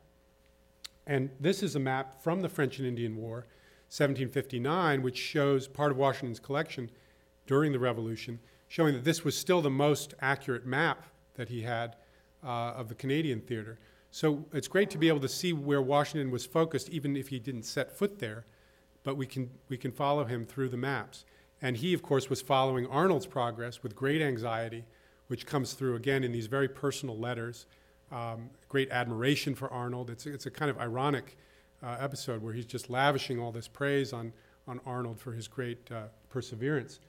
And 1.07 1.31
this 1.40 1.62
is 1.62 1.74
a 1.74 1.81
map 1.81 2.22
from 2.22 2.42
the 2.42 2.48
French 2.48 2.78
and 2.78 2.87
Indian 2.87 3.16
War, 3.16 3.46
1759, 3.88 5.02
which 5.02 5.16
shows 5.16 5.66
part 5.66 5.90
of 5.90 5.96
Washington's 5.96 6.38
collection 6.38 6.90
during 7.46 7.72
the 7.72 7.78
Revolution, 7.78 8.38
showing 8.68 8.92
that 8.94 9.04
this 9.04 9.24
was 9.24 9.37
still 9.37 9.62
the 9.62 9.70
most 9.70 10.14
accurate 10.20 10.66
map 10.66 11.04
that 11.35 11.48
he 11.48 11.62
had 11.62 11.96
uh, 12.44 12.74
of 12.76 12.88
the 12.88 12.94
Canadian 12.94 13.40
theater. 13.40 13.78
So 14.11 14.44
it's 14.52 14.68
great 14.68 14.90
to 14.90 14.98
be 14.98 15.09
able 15.09 15.20
to 15.20 15.28
see 15.28 15.52
where 15.52 15.83
Washington 15.83 16.31
was 16.31 16.44
focused, 16.44 16.90
even 16.90 17.16
if 17.16 17.28
he 17.28 17.38
didn't 17.38 17.64
set 17.64 17.90
foot 17.90 18.18
there, 18.18 18.44
but 19.02 19.16
we 19.16 19.26
can, 19.26 19.50
we 19.68 19.76
can 19.76 19.92
follow 19.92 20.24
him 20.24 20.44
through 20.46 20.68
the 20.68 20.76
maps. 20.76 21.24
And 21.61 21.76
he, 21.76 21.92
of 21.94 22.02
course, 22.02 22.30
was 22.30 22.40
following 22.40 22.87
Arnold's 22.87 23.26
progress 23.26 23.82
with 23.82 23.96
great 23.96 24.22
anxiety, 24.22 24.84
which 25.26 25.46
comes 25.46 25.72
through 25.72 25.96
again 25.96 26.24
in 26.24 26.32
these 26.32 26.46
very 26.46 26.68
personal 26.68 27.18
letters. 27.18 27.66
Um, 28.12 28.50
great 28.68 28.90
admiration 28.90 29.54
for 29.54 29.70
Arnold. 29.70 30.11
It's, 30.11 30.26
it's 30.26 30.46
a 30.46 30.50
kind 30.50 30.70
of 30.70 30.78
ironic 30.78 31.37
uh, 31.82 31.96
episode 32.00 32.42
where 32.42 32.52
he's 32.52 32.66
just 32.66 32.90
lavishing 32.90 33.38
all 33.38 33.52
this 33.52 33.68
praise 33.68 34.12
on, 34.12 34.32
on 34.66 34.80
Arnold 34.87 35.18
for 35.18 35.32
his 35.32 35.48
great 35.48 35.90
uh, 35.90 36.04
perseverance. 36.28 37.00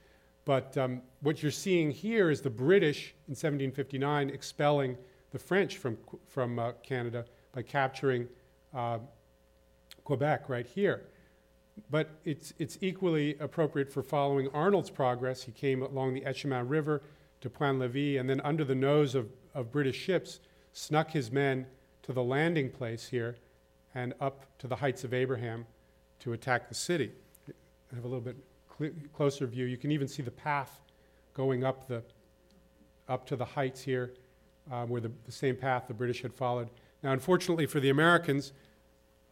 But 0.44 0.76
um, 0.76 1.02
what 1.20 1.42
you're 1.42 1.52
seeing 1.52 1.90
here 1.90 2.30
is 2.30 2.40
the 2.40 2.50
British 2.50 3.14
in 3.28 3.32
1759 3.32 4.30
expelling 4.30 4.96
the 5.30 5.38
French 5.38 5.76
from, 5.76 5.96
from 6.26 6.58
uh, 6.58 6.72
Canada 6.82 7.24
by 7.52 7.62
capturing 7.62 8.28
uh, 8.74 8.98
Quebec 10.04 10.48
right 10.48 10.66
here. 10.66 11.06
But 11.90 12.10
it's, 12.24 12.52
it's 12.58 12.78
equally 12.80 13.36
appropriate 13.38 13.92
for 13.92 14.02
following 14.02 14.48
Arnold's 14.48 14.90
progress. 14.90 15.42
He 15.42 15.52
came 15.52 15.82
along 15.82 16.14
the 16.14 16.22
Etchemin 16.22 16.68
River 16.68 17.02
to 17.40 17.50
Point 17.50 17.78
Levis, 17.78 18.18
and 18.18 18.28
then 18.28 18.40
under 18.42 18.64
the 18.64 18.74
nose 18.74 19.14
of, 19.14 19.28
of 19.54 19.70
British 19.70 19.96
ships, 19.96 20.40
snuck 20.72 21.10
his 21.12 21.30
men 21.32 21.66
to 22.02 22.12
the 22.12 22.22
landing 22.22 22.70
place 22.70 23.08
here 23.08 23.36
and 23.94 24.14
up 24.20 24.46
to 24.58 24.66
the 24.66 24.76
Heights 24.76 25.04
of 25.04 25.14
Abraham 25.14 25.66
to 26.20 26.32
attack 26.32 26.68
the 26.68 26.74
city. 26.74 27.10
I 27.48 27.94
have 27.94 28.04
a 28.04 28.08
little 28.08 28.20
bit 28.20 28.36
cl- 28.78 28.92
closer 29.12 29.46
view. 29.46 29.64
You 29.64 29.76
can 29.76 29.90
even 29.90 30.06
see 30.06 30.22
the 30.22 30.30
path 30.30 30.80
going 31.34 31.64
up, 31.64 31.88
the, 31.88 32.02
up 33.08 33.26
to 33.26 33.36
the 33.36 33.44
heights 33.44 33.80
here 33.80 34.12
um, 34.70 34.88
where 34.88 35.00
the, 35.00 35.10
the 35.24 35.32
same 35.32 35.56
path 35.56 35.84
the 35.88 35.94
British 35.94 36.22
had 36.22 36.34
followed. 36.34 36.68
Now, 37.02 37.12
unfortunately 37.12 37.66
for 37.66 37.80
the 37.80 37.88
Americans, 37.88 38.52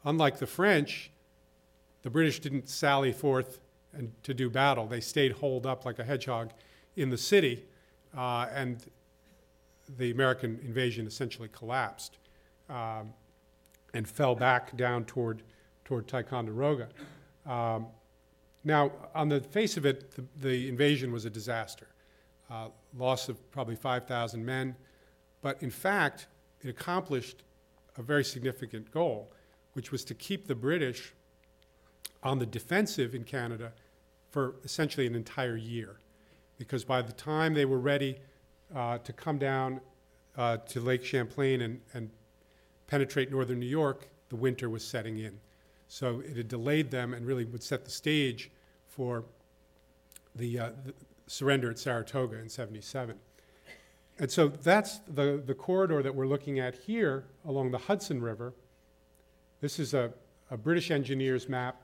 unlike 0.04 0.38
the 0.38 0.46
French, 0.46 1.10
the 2.02 2.10
British 2.10 2.40
didn't 2.40 2.68
sally 2.68 3.12
forth 3.12 3.60
and 3.92 4.12
to 4.22 4.34
do 4.34 4.50
battle. 4.50 4.86
They 4.86 5.00
stayed 5.00 5.32
holed 5.32 5.66
up 5.66 5.84
like 5.84 5.98
a 5.98 6.04
hedgehog 6.04 6.50
in 6.96 7.10
the 7.10 7.18
city, 7.18 7.64
uh, 8.16 8.46
and 8.52 8.84
the 9.96 10.10
American 10.10 10.60
invasion 10.64 11.06
essentially 11.06 11.48
collapsed 11.52 12.18
um, 12.68 13.12
and 13.94 14.06
fell 14.06 14.34
back 14.34 14.76
down 14.76 15.04
toward, 15.04 15.42
toward 15.84 16.06
Ticonderoga. 16.06 16.88
Um, 17.46 17.86
now, 18.64 18.92
on 19.14 19.28
the 19.28 19.40
face 19.40 19.76
of 19.76 19.86
it, 19.86 20.14
the, 20.14 20.24
the 20.40 20.68
invasion 20.68 21.12
was 21.12 21.24
a 21.24 21.30
disaster. 21.30 21.88
Uh, 22.50 22.68
loss 22.96 23.28
of 23.28 23.50
probably 23.50 23.76
5,000 23.76 24.44
men, 24.44 24.74
but 25.42 25.62
in 25.62 25.70
fact, 25.70 26.26
it 26.62 26.68
accomplished 26.68 27.42
a 27.96 28.02
very 28.02 28.24
significant 28.24 28.90
goal, 28.90 29.32
which 29.74 29.92
was 29.92 30.04
to 30.04 30.14
keep 30.14 30.46
the 30.46 30.54
British 30.54 31.12
on 32.22 32.38
the 32.38 32.46
defensive 32.46 33.14
in 33.14 33.24
Canada 33.24 33.72
for 34.30 34.56
essentially 34.64 35.06
an 35.06 35.14
entire 35.14 35.56
year. 35.56 36.00
Because 36.58 36.84
by 36.84 37.02
the 37.02 37.12
time 37.12 37.54
they 37.54 37.64
were 37.64 37.78
ready 37.78 38.18
uh, 38.74 38.98
to 38.98 39.12
come 39.12 39.38
down 39.38 39.80
uh, 40.36 40.58
to 40.58 40.80
Lake 40.80 41.04
Champlain 41.04 41.62
and, 41.62 41.80
and 41.94 42.10
penetrate 42.86 43.30
northern 43.30 43.60
New 43.60 43.66
York, 43.66 44.08
the 44.28 44.36
winter 44.36 44.68
was 44.68 44.84
setting 44.84 45.18
in. 45.18 45.38
So 45.88 46.20
it 46.20 46.36
had 46.36 46.48
delayed 46.48 46.90
them 46.90 47.14
and 47.14 47.26
really 47.26 47.44
would 47.46 47.62
set 47.62 47.84
the 47.84 47.90
stage 47.90 48.50
for 48.86 49.24
the, 50.34 50.58
uh, 50.58 50.70
the 50.84 50.94
surrender 51.26 51.70
at 51.70 51.78
Saratoga 51.78 52.38
in 52.38 52.48
77. 52.48 53.16
And 54.18 54.30
so 54.30 54.48
that's 54.48 54.98
the, 55.08 55.42
the 55.44 55.54
corridor 55.54 56.02
that 56.02 56.14
we're 56.14 56.26
looking 56.26 56.58
at 56.58 56.74
here 56.74 57.24
along 57.46 57.70
the 57.70 57.78
Hudson 57.78 58.20
River. 58.20 58.52
This 59.60 59.78
is 59.78 59.94
a, 59.94 60.12
a 60.50 60.56
British 60.56 60.90
engineer's 60.90 61.48
map 61.48 61.82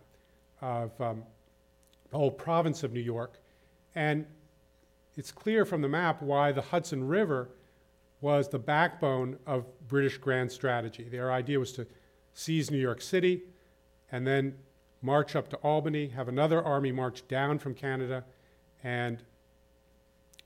of 0.60 0.98
um, 1.00 1.22
the 2.10 2.16
whole 2.16 2.30
province 2.30 2.82
of 2.82 2.92
New 2.92 3.00
York. 3.00 3.38
And 3.94 4.26
it's 5.16 5.30
clear 5.30 5.64
from 5.64 5.82
the 5.82 5.88
map 5.88 6.22
why 6.22 6.52
the 6.52 6.62
Hudson 6.62 7.06
River 7.06 7.48
was 8.20 8.48
the 8.48 8.58
backbone 8.58 9.38
of 9.46 9.66
British 9.86 10.18
grand 10.18 10.50
strategy. 10.50 11.08
Their 11.08 11.30
idea 11.30 11.60
was 11.60 11.72
to 11.72 11.86
seize 12.32 12.70
New 12.70 12.78
York 12.78 13.00
City 13.00 13.42
and 14.10 14.26
then 14.26 14.54
march 15.02 15.36
up 15.36 15.48
to 15.50 15.56
Albany, 15.58 16.08
have 16.08 16.28
another 16.28 16.62
army 16.62 16.90
march 16.90 17.26
down 17.28 17.58
from 17.58 17.74
Canada, 17.74 18.24
and 18.82 19.22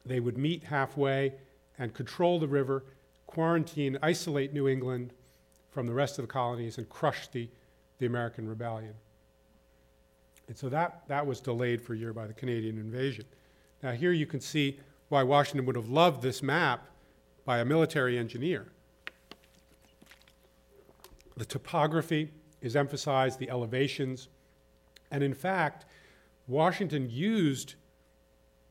they 0.04 0.20
would 0.20 0.36
meet 0.36 0.64
halfway 0.64 1.34
and 1.78 1.94
control 1.94 2.40
the 2.40 2.48
river, 2.48 2.84
quarantine, 3.26 3.98
isolate 4.02 4.52
New 4.52 4.66
England 4.66 5.12
from 5.70 5.86
the 5.86 5.92
rest 5.92 6.18
of 6.18 6.24
the 6.24 6.32
colonies, 6.32 6.78
and 6.78 6.88
crush 6.88 7.28
the, 7.28 7.48
the 7.98 8.06
American 8.06 8.48
rebellion. 8.48 8.94
And 10.48 10.56
so 10.56 10.68
that, 10.70 11.02
that 11.08 11.26
was 11.26 11.40
delayed 11.40 11.80
for 11.82 11.94
a 11.94 11.96
year 11.96 12.12
by 12.12 12.26
the 12.26 12.32
Canadian 12.32 12.78
invasion. 12.78 13.24
Now, 13.82 13.92
here 13.92 14.12
you 14.12 14.26
can 14.26 14.40
see 14.40 14.80
why 15.10 15.22
Washington 15.22 15.66
would 15.66 15.76
have 15.76 15.88
loved 15.88 16.22
this 16.22 16.42
map 16.42 16.88
by 17.44 17.58
a 17.58 17.64
military 17.64 18.18
engineer. 18.18 18.66
The 21.36 21.44
topography 21.44 22.30
is 22.60 22.74
emphasized, 22.74 23.38
the 23.38 23.48
elevations, 23.50 24.28
and 25.10 25.22
in 25.22 25.34
fact, 25.34 25.84
Washington 26.46 27.08
used 27.10 27.74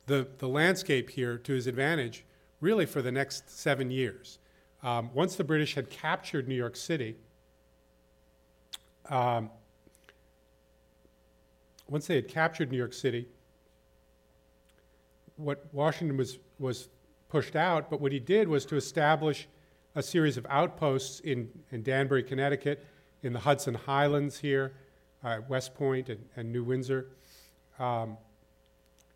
the, 0.08 0.28
the 0.40 0.48
landscape 0.48 1.10
here 1.12 1.38
to 1.38 1.54
his 1.54 1.68
advantage 1.68 2.26
really 2.60 2.86
for 2.86 3.02
the 3.02 3.12
next 3.12 3.50
seven 3.50 3.92
years. 3.92 4.40
Um, 4.84 5.12
once 5.14 5.36
the 5.36 5.44
British 5.44 5.76
had 5.76 5.90
captured 5.90 6.48
New 6.48 6.56
York 6.56 6.76
City, 6.76 7.16
um, 9.10 9.50
once 11.90 12.08
they 12.08 12.16
had 12.16 12.28
captured 12.28 12.72
New 12.72 12.78
York 12.78 12.94
City, 12.94 13.28
what 15.38 15.66
Washington 15.72 16.18
was, 16.18 16.40
was 16.60 16.90
pushed 17.30 17.56
out, 17.56 17.90
but 17.90 18.02
what 18.02 18.12
he 18.12 18.20
did 18.20 18.48
was 18.48 18.66
to 18.66 18.76
establish 18.76 19.48
a 19.96 20.04
series 20.04 20.38
of 20.38 20.46
outposts 20.50 21.20
in, 21.22 21.50
in 21.72 21.84
Danbury, 21.84 22.24
Connecticut, 22.24 22.86
in 23.24 23.34
the 23.34 23.40
Hudson 23.40 23.74
Highlands 23.74 24.38
here, 24.38 24.74
uh, 25.24 25.40
West 25.48 25.74
Point 25.76 26.10
and, 26.10 26.24
and 26.36 26.52
New 26.52 26.64
Windsor. 26.64 27.08
Um, 27.80 28.18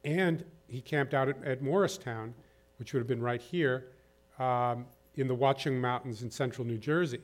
and 0.03 0.43
he 0.67 0.81
camped 0.81 1.13
out 1.13 1.29
at, 1.29 1.43
at, 1.43 1.61
Morristown, 1.61 2.33
which 2.79 2.93
would 2.93 2.99
have 2.99 3.07
been 3.07 3.21
right 3.21 3.41
here, 3.41 3.87
um, 4.39 4.85
in 5.15 5.27
the 5.27 5.35
Watchung 5.35 5.79
Mountains 5.79 6.23
in 6.23 6.31
central 6.31 6.65
New 6.65 6.77
Jersey. 6.77 7.21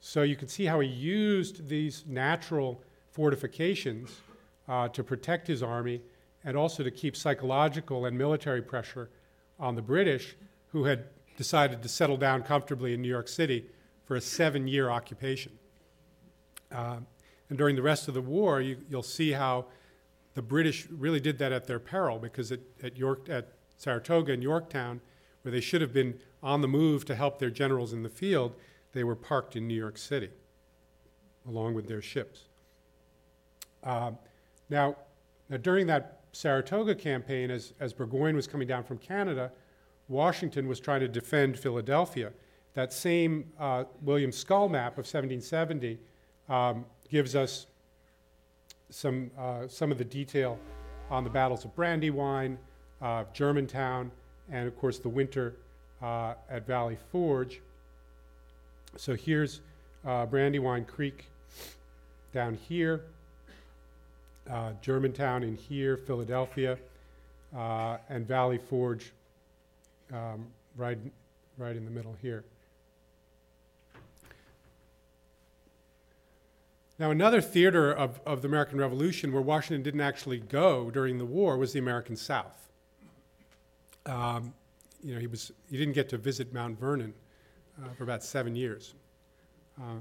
So 0.00 0.22
you 0.22 0.36
can 0.36 0.48
see 0.48 0.64
how 0.64 0.80
he 0.80 0.88
used 0.88 1.68
these 1.68 2.04
natural 2.06 2.82
fortifications 3.10 4.10
uh, 4.72 4.88
to 4.88 5.04
protect 5.04 5.46
his 5.46 5.62
army 5.62 6.00
and 6.44 6.56
also 6.56 6.82
to 6.82 6.90
keep 6.90 7.14
psychological 7.14 8.06
and 8.06 8.16
military 8.16 8.62
pressure 8.62 9.10
on 9.60 9.74
the 9.74 9.82
British, 9.82 10.34
who 10.68 10.84
had 10.84 11.04
decided 11.36 11.82
to 11.82 11.88
settle 11.90 12.16
down 12.16 12.42
comfortably 12.42 12.94
in 12.94 13.02
New 13.02 13.08
York 13.08 13.28
City 13.28 13.66
for 14.06 14.16
a 14.16 14.20
seven 14.20 14.66
year 14.66 14.88
occupation. 14.88 15.52
Uh, 16.74 16.96
and 17.50 17.58
during 17.58 17.76
the 17.76 17.82
rest 17.82 18.08
of 18.08 18.14
the 18.14 18.22
war, 18.22 18.62
you, 18.62 18.78
will 18.90 19.02
see 19.02 19.32
how 19.32 19.66
the 20.32 20.40
British 20.40 20.88
really 20.88 21.20
did 21.20 21.36
that 21.36 21.52
at 21.52 21.66
their 21.66 21.78
peril 21.78 22.18
because 22.18 22.50
at, 22.50 22.60
at, 22.82 22.96
York, 22.96 23.28
at 23.28 23.52
Saratoga 23.76 24.32
and 24.32 24.42
Yorktown, 24.42 25.02
where 25.42 25.52
they 25.52 25.60
should 25.60 25.82
have 25.82 25.92
been 25.92 26.18
on 26.42 26.62
the 26.62 26.68
move 26.68 27.04
to 27.04 27.14
help 27.14 27.38
their 27.38 27.50
generals 27.50 27.92
in 27.92 28.02
the 28.02 28.08
field, 28.08 28.54
they 28.94 29.04
were 29.04 29.16
parked 29.16 29.54
in 29.54 29.68
New 29.68 29.74
York 29.74 29.98
City 29.98 30.30
along 31.46 31.74
with 31.74 31.88
their 31.88 32.00
ships. 32.00 32.44
Uh, 33.84 34.12
now, 34.72 34.96
now, 35.50 35.58
during 35.58 35.86
that 35.88 36.20
Saratoga 36.32 36.94
campaign, 36.94 37.50
as, 37.50 37.74
as 37.78 37.92
Burgoyne 37.92 38.34
was 38.34 38.46
coming 38.46 38.66
down 38.66 38.84
from 38.84 38.96
Canada, 38.96 39.52
Washington 40.08 40.66
was 40.66 40.80
trying 40.80 41.00
to 41.00 41.08
defend 41.08 41.58
Philadelphia. 41.58 42.32
That 42.72 42.90
same 42.90 43.52
uh, 43.60 43.84
William 44.00 44.32
Scull 44.32 44.70
map 44.70 44.92
of 44.92 45.04
1770 45.04 45.98
um, 46.48 46.86
gives 47.10 47.36
us 47.36 47.66
some, 48.88 49.30
uh, 49.38 49.68
some 49.68 49.92
of 49.92 49.98
the 49.98 50.06
detail 50.06 50.58
on 51.10 51.22
the 51.22 51.30
battles 51.30 51.66
of 51.66 51.76
Brandywine, 51.76 52.56
uh, 53.02 53.24
Germantown, 53.34 54.10
and 54.50 54.66
of 54.66 54.74
course 54.78 54.98
the 54.98 55.08
winter 55.10 55.56
uh, 56.00 56.32
at 56.48 56.66
Valley 56.66 56.96
Forge. 57.10 57.60
So 58.96 59.14
here's 59.14 59.60
uh, 60.06 60.24
Brandywine 60.24 60.86
Creek 60.86 61.26
down 62.32 62.54
here 62.54 63.02
uh, 64.50 64.72
Germantown 64.80 65.42
in 65.42 65.56
here, 65.56 65.96
Philadelphia, 65.96 66.78
uh, 67.56 67.98
and 68.08 68.26
Valley 68.26 68.58
Forge 68.58 69.12
um, 70.12 70.46
right, 70.76 70.98
right 71.58 71.76
in 71.76 71.84
the 71.84 71.90
middle 71.90 72.16
here. 72.20 72.44
Now, 76.98 77.10
another 77.10 77.40
theater 77.40 77.90
of, 77.92 78.20
of 78.26 78.42
the 78.42 78.48
American 78.48 78.78
Revolution 78.78 79.32
where 79.32 79.42
Washington 79.42 79.82
didn't 79.82 80.02
actually 80.02 80.38
go 80.38 80.90
during 80.90 81.18
the 81.18 81.24
war 81.24 81.56
was 81.56 81.72
the 81.72 81.78
American 81.78 82.16
South. 82.16 82.68
Um, 84.06 84.54
you 85.02 85.14
know, 85.14 85.20
he, 85.20 85.26
was, 85.26 85.50
he 85.70 85.76
didn't 85.76 85.94
get 85.94 86.08
to 86.10 86.18
visit 86.18 86.52
Mount 86.52 86.78
Vernon 86.78 87.14
uh, 87.82 87.88
for 87.96 88.04
about 88.04 88.22
seven 88.22 88.54
years. 88.54 88.94
Uh, 89.80 89.96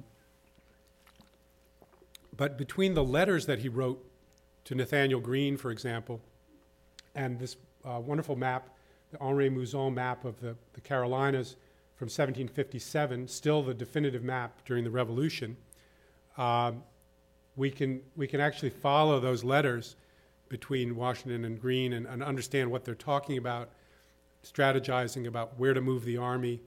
but 2.38 2.58
between 2.58 2.94
the 2.94 3.04
letters 3.04 3.46
that 3.46 3.60
he 3.60 3.70
wrote 3.70 4.04
to 4.66 4.76
Nathaniel 4.76 5.20
Greene, 5.20 5.58
for 5.58 5.72
example, 5.72 6.22
and 7.16 7.40
this 7.40 7.58
uh, 7.84 8.00
wonderful 8.00 8.36
map, 8.36 8.70
the 9.12 9.20
Henri 9.20 9.50
Mouzon 9.50 9.94
map 9.94 10.24
of 10.26 10.40
the, 10.40 10.56
the 10.74 10.82
Carolinas 10.82 11.56
from 11.96 12.06
1757, 12.06 13.28
still 13.28 13.62
the 13.62 13.74
definitive 13.74 14.24
map 14.24 14.66
during 14.66 14.84
the 14.84 14.90
Revolution. 14.90 15.58
Um, 16.38 16.84
we, 17.56 17.70
can, 17.70 18.02
we 18.16 18.28
can 18.28 18.40
actually 18.40 18.70
follow 18.70 19.20
those 19.20 19.44
letters 19.44 19.96
between 20.50 20.96
Washington 20.96 21.46
and 21.46 21.60
Greene 21.60 21.94
and, 21.94 22.06
and, 22.06 22.24
understand 22.24 22.70
what 22.70 22.84
they're 22.84 22.96
talking 22.96 23.38
about, 23.38 23.70
strategizing 24.44 25.28
about 25.28 25.58
where 25.58 25.74
to 25.74 25.82
move 25.82 26.04
the 26.04 26.18
army, 26.18 26.62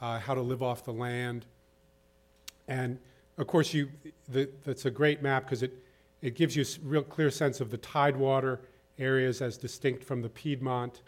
uh, 0.00 0.18
how 0.18 0.34
to 0.34 0.40
live 0.40 0.62
off 0.62 0.84
the 0.84 0.92
land. 0.92 1.44
And 2.66 2.98
of 3.36 3.46
course, 3.46 3.72
you, 3.72 3.90
the, 4.28 4.48
that's 4.64 4.86
a 4.86 4.90
great 4.90 5.22
map 5.22 5.44
because 5.44 5.62
it, 5.62 5.72
it 6.22 6.34
gives 6.34 6.56
you 6.56 6.62
a 6.62 6.86
real 6.86 7.02
clear 7.02 7.30
sense 7.30 7.60
of 7.60 7.70
the 7.70 7.76
tidewater 7.78 8.60
areas 8.98 9.40
as 9.40 9.56
distinct 9.56 10.02
from 10.02 10.22
the 10.22 10.28
Piedmont, 10.28 11.02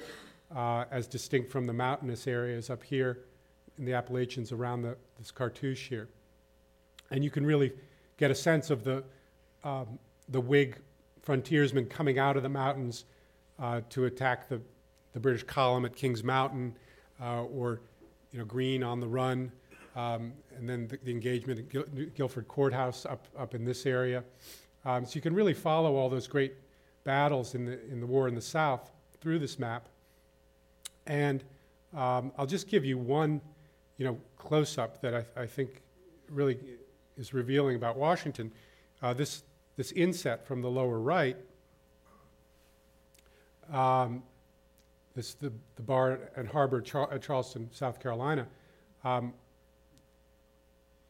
uh, 0.55 0.85
as 0.91 1.07
distinct 1.07 1.51
from 1.51 1.67
the 1.67 1.73
mountainous 1.73 2.27
areas 2.27 2.71
up 2.71 2.83
here 2.83 3.21
in 3.79 3.85
the 3.85 3.93
Appalachians 3.93 4.53
around 4.53 4.83
the, 4.83 4.97
this 5.19 5.31
cartouche 5.31 5.89
here. 5.89 6.09
And 7.11 7.25
you 7.25 7.31
can 7.31 7.45
really 7.45 7.73
get 8.19 8.31
a 8.31 8.35
sense 8.35 8.71
of 8.71 8.85
the, 8.85 9.03
um, 9.65 9.99
the 10.29 10.41
Whig 10.41 10.77
frontiersmen 11.23 11.87
coming 11.87 12.19
out 12.19 12.37
of 12.37 12.43
the 12.43 12.49
mountains 12.49 13.05
uh, 13.59 13.81
to 13.91 14.05
attack 14.05 14.49
the, 14.49 14.61
the 15.13 15.21
British 15.21 15.43
column 15.43 15.85
at 15.85 15.97
Kings 15.97 16.23
Mountain, 16.23 16.77
uh, 17.21 17.43
or 17.45 17.81
you 18.33 18.39
know, 18.39 18.45
Greene 18.45 18.83
on 18.83 19.01
the 19.01 19.09
run, 19.09 19.51
um, 19.97 20.33
and 20.57 20.69
then 20.69 20.87
the, 20.87 20.99
the 20.99 21.11
engagement 21.11 21.75
at 21.75 22.15
Guilford 22.15 22.47
Courthouse 22.47 23.05
up, 23.05 23.27
up 23.37 23.55
in 23.55 23.65
this 23.65 23.87
area. 23.87 24.23
Um, 24.85 25.05
so 25.05 25.14
you 25.14 25.20
can 25.20 25.35
really 25.35 25.55
follow 25.55 25.97
all 25.97 26.09
those 26.09 26.26
great 26.26 26.55
battles 27.05 27.55
in 27.55 27.64
the, 27.66 27.81
in 27.91 28.01
the 28.01 28.07
war 28.07 28.28
in 28.28 28.35
the 28.35 28.41
South 28.41 28.91
through 29.20 29.39
this 29.39 29.59
map. 29.59 29.87
And 31.07 31.43
um, 31.97 32.33
I'll 32.39 32.47
just 32.47 32.68
give 32.68 32.85
you 32.85 32.97
one, 32.97 33.41
you 33.99 34.07
know, 34.07 34.18
close-up 34.39 35.01
that 35.03 35.14
I, 35.14 35.43
I 35.43 35.47
think 35.47 35.83
really 36.31 36.59
is 37.18 37.35
revealing 37.35 37.76
about 37.76 37.97
Washington. 37.97 38.53
Uh, 39.03 39.12
this, 39.12 39.43
this 39.76 39.93
inset 39.93 40.47
from 40.47 40.62
the 40.62 40.70
lower 40.70 40.99
right, 40.99 41.37
um, 43.72 44.22
this, 45.14 45.35
the, 45.35 45.53
the 45.76 45.83
bar 45.83 46.18
and 46.37 46.49
harbor 46.49 46.81
Char- 46.81 47.12
at 47.12 47.22
Charleston, 47.22 47.68
South 47.72 48.01
Carolina, 48.01 48.47
um, 49.05 49.33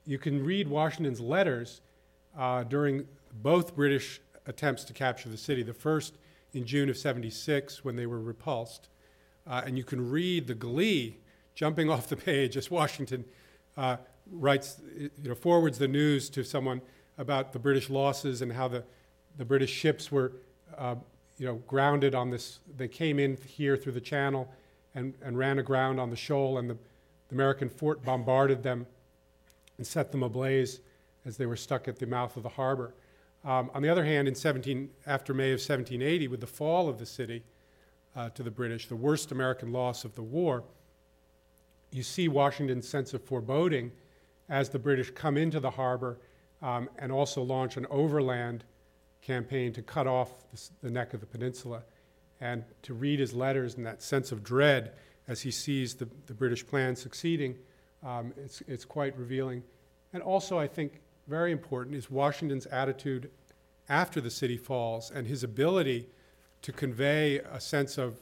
you 0.07 0.18
can 0.18 0.43
read 0.45 0.66
Washington's 0.66 1.21
letters 1.21 1.81
uh, 2.37 2.64
during 2.64 3.07
both 3.33 3.74
British 3.74 4.20
attempts 4.47 4.85
to 4.85 4.93
capture 4.93 5.28
the 5.28 5.37
city. 5.37 5.62
The 5.62 5.74
first 5.74 6.14
in 6.53 6.64
June 6.66 6.89
of 6.89 6.97
76 6.97 7.85
when 7.85 7.97
they 7.97 8.07
were 8.07 8.20
repulsed. 8.20 8.89
Uh, 9.47 9.62
and 9.64 9.76
you 9.78 9.85
can 9.85 10.11
read 10.11 10.47
the 10.47 10.55
glee 10.55 11.18
jumping 11.55 11.91
off 11.91 12.09
the 12.09 12.16
page 12.16 12.57
as 12.57 12.70
Washington 12.70 13.24
uh, 13.76 13.97
writes, 14.31 14.81
you 14.97 15.11
know, 15.28 15.35
forwards 15.35 15.78
the 15.78 15.89
news 15.89 16.28
to 16.31 16.45
someone 16.45 16.81
about 17.18 17.53
the 17.53 17.59
British 17.59 17.91
losses 17.91 18.43
and 18.43 18.53
how 18.53 18.68
the, 18.68 18.85
the 19.37 19.45
British 19.45 19.70
ships 19.70 20.11
were, 20.11 20.33
uh, 20.76 20.95
you 21.39 21.47
know, 21.47 21.57
grounded 21.66 22.14
on 22.14 22.31
this. 22.31 22.61
They 22.76 22.89
came 22.89 23.18
in 23.18 23.37
here 23.37 23.76
through 23.76 23.93
the 23.93 24.01
channel 24.01 24.49
and, 24.95 25.14
and 25.22 25.39
ran 25.39 25.59
aground 25.59 26.01
on 26.01 26.11
the 26.11 26.16
shoal, 26.16 26.59
and 26.59 26.68
the, 26.68 26.74
the 27.28 27.35
American 27.35 27.68
fort 27.68 28.05
bombarded 28.05 28.62
them 28.62 28.87
and 29.76 29.87
set 29.87 30.12
them 30.12 30.22
ablaze 30.22 30.81
as 31.24 31.37
they 31.37 31.47
were 31.47 31.57
stuck 31.57 31.89
at 31.89 31.99
the 31.99 32.07
mouth 32.07 32.37
of 32.37 32.43
the 32.43 32.49
harbor. 32.49 32.95
Um, 33.45 33.70
on 33.72 33.82
the 33.82 33.88
other 33.88 34.05
hand, 34.05 34.28
in 34.28 34.34
17, 34.34 34.91
after 35.07 35.32
May 35.32 35.53
of 35.53 35.61
1780, 35.61 36.28
with 36.28 36.41
the 36.41 36.47
fall 36.47 36.88
of 36.88 36.99
the 36.99 37.07
city 37.07 37.43
uh, 38.14 38.28
to 38.30 38.43
the 38.43 38.51
British, 38.51 38.86
the 38.88 38.97
worst 38.97 39.32
American 39.32 39.72
loss 39.72 40.05
of 40.05 40.14
the 40.14 40.22
war, 40.22 40.64
you 41.91 42.03
see 42.03 42.28
Washington's 42.28 42.86
sense 42.86 43.14
of 43.14 43.24
foreboding 43.24 43.93
as 44.49 44.68
the 44.68 44.78
British 44.78 45.11
come 45.11 45.36
into 45.36 45.59
the 45.59 45.70
harbor 45.70 46.18
um, 46.61 46.88
and 46.99 47.11
also 47.11 47.43
launch 47.43 47.76
an 47.76 47.86
overland 47.91 48.64
campaign 49.22 49.72
to 49.72 49.82
cut 49.82 50.07
off 50.07 50.30
the, 50.82 50.91
neck 50.91 51.14
of 51.14 51.20
the 51.20 51.26
peninsula. 51.26 51.82
And 52.41 52.64
to 52.82 52.95
read 52.95 53.20
his 53.20 53.32
letters 53.32 53.74
and 53.74 53.86
that 53.86 54.03
sense 54.03 54.32
of 54.32 54.43
dread 54.43 54.93
as 55.28 55.41
he 55.41 55.51
sees 55.51 55.95
the, 55.95 56.09
the 56.26 56.34
British 56.34 56.66
plan 56.66 56.97
succeeding, 56.97 57.57
um, 58.03 58.32
it's, 58.36 58.62
it's 58.66 58.84
quite 58.84 59.16
revealing. 59.18 59.62
And 60.12 60.22
also, 60.22 60.59
I 60.59 60.66
think, 60.66 61.01
very 61.31 61.53
important 61.53 61.95
is 61.95 62.11
Washington's 62.11 62.66
attitude 62.66 63.31
after 63.89 64.20
the 64.20 64.31
city 64.31 64.57
falls 64.57 65.12
and 65.12 65.28
his 65.28 65.45
ability 65.45 66.09
to 66.62 66.72
convey 66.72 67.39
a 67.39 67.61
sense 67.61 67.99
of 67.99 68.18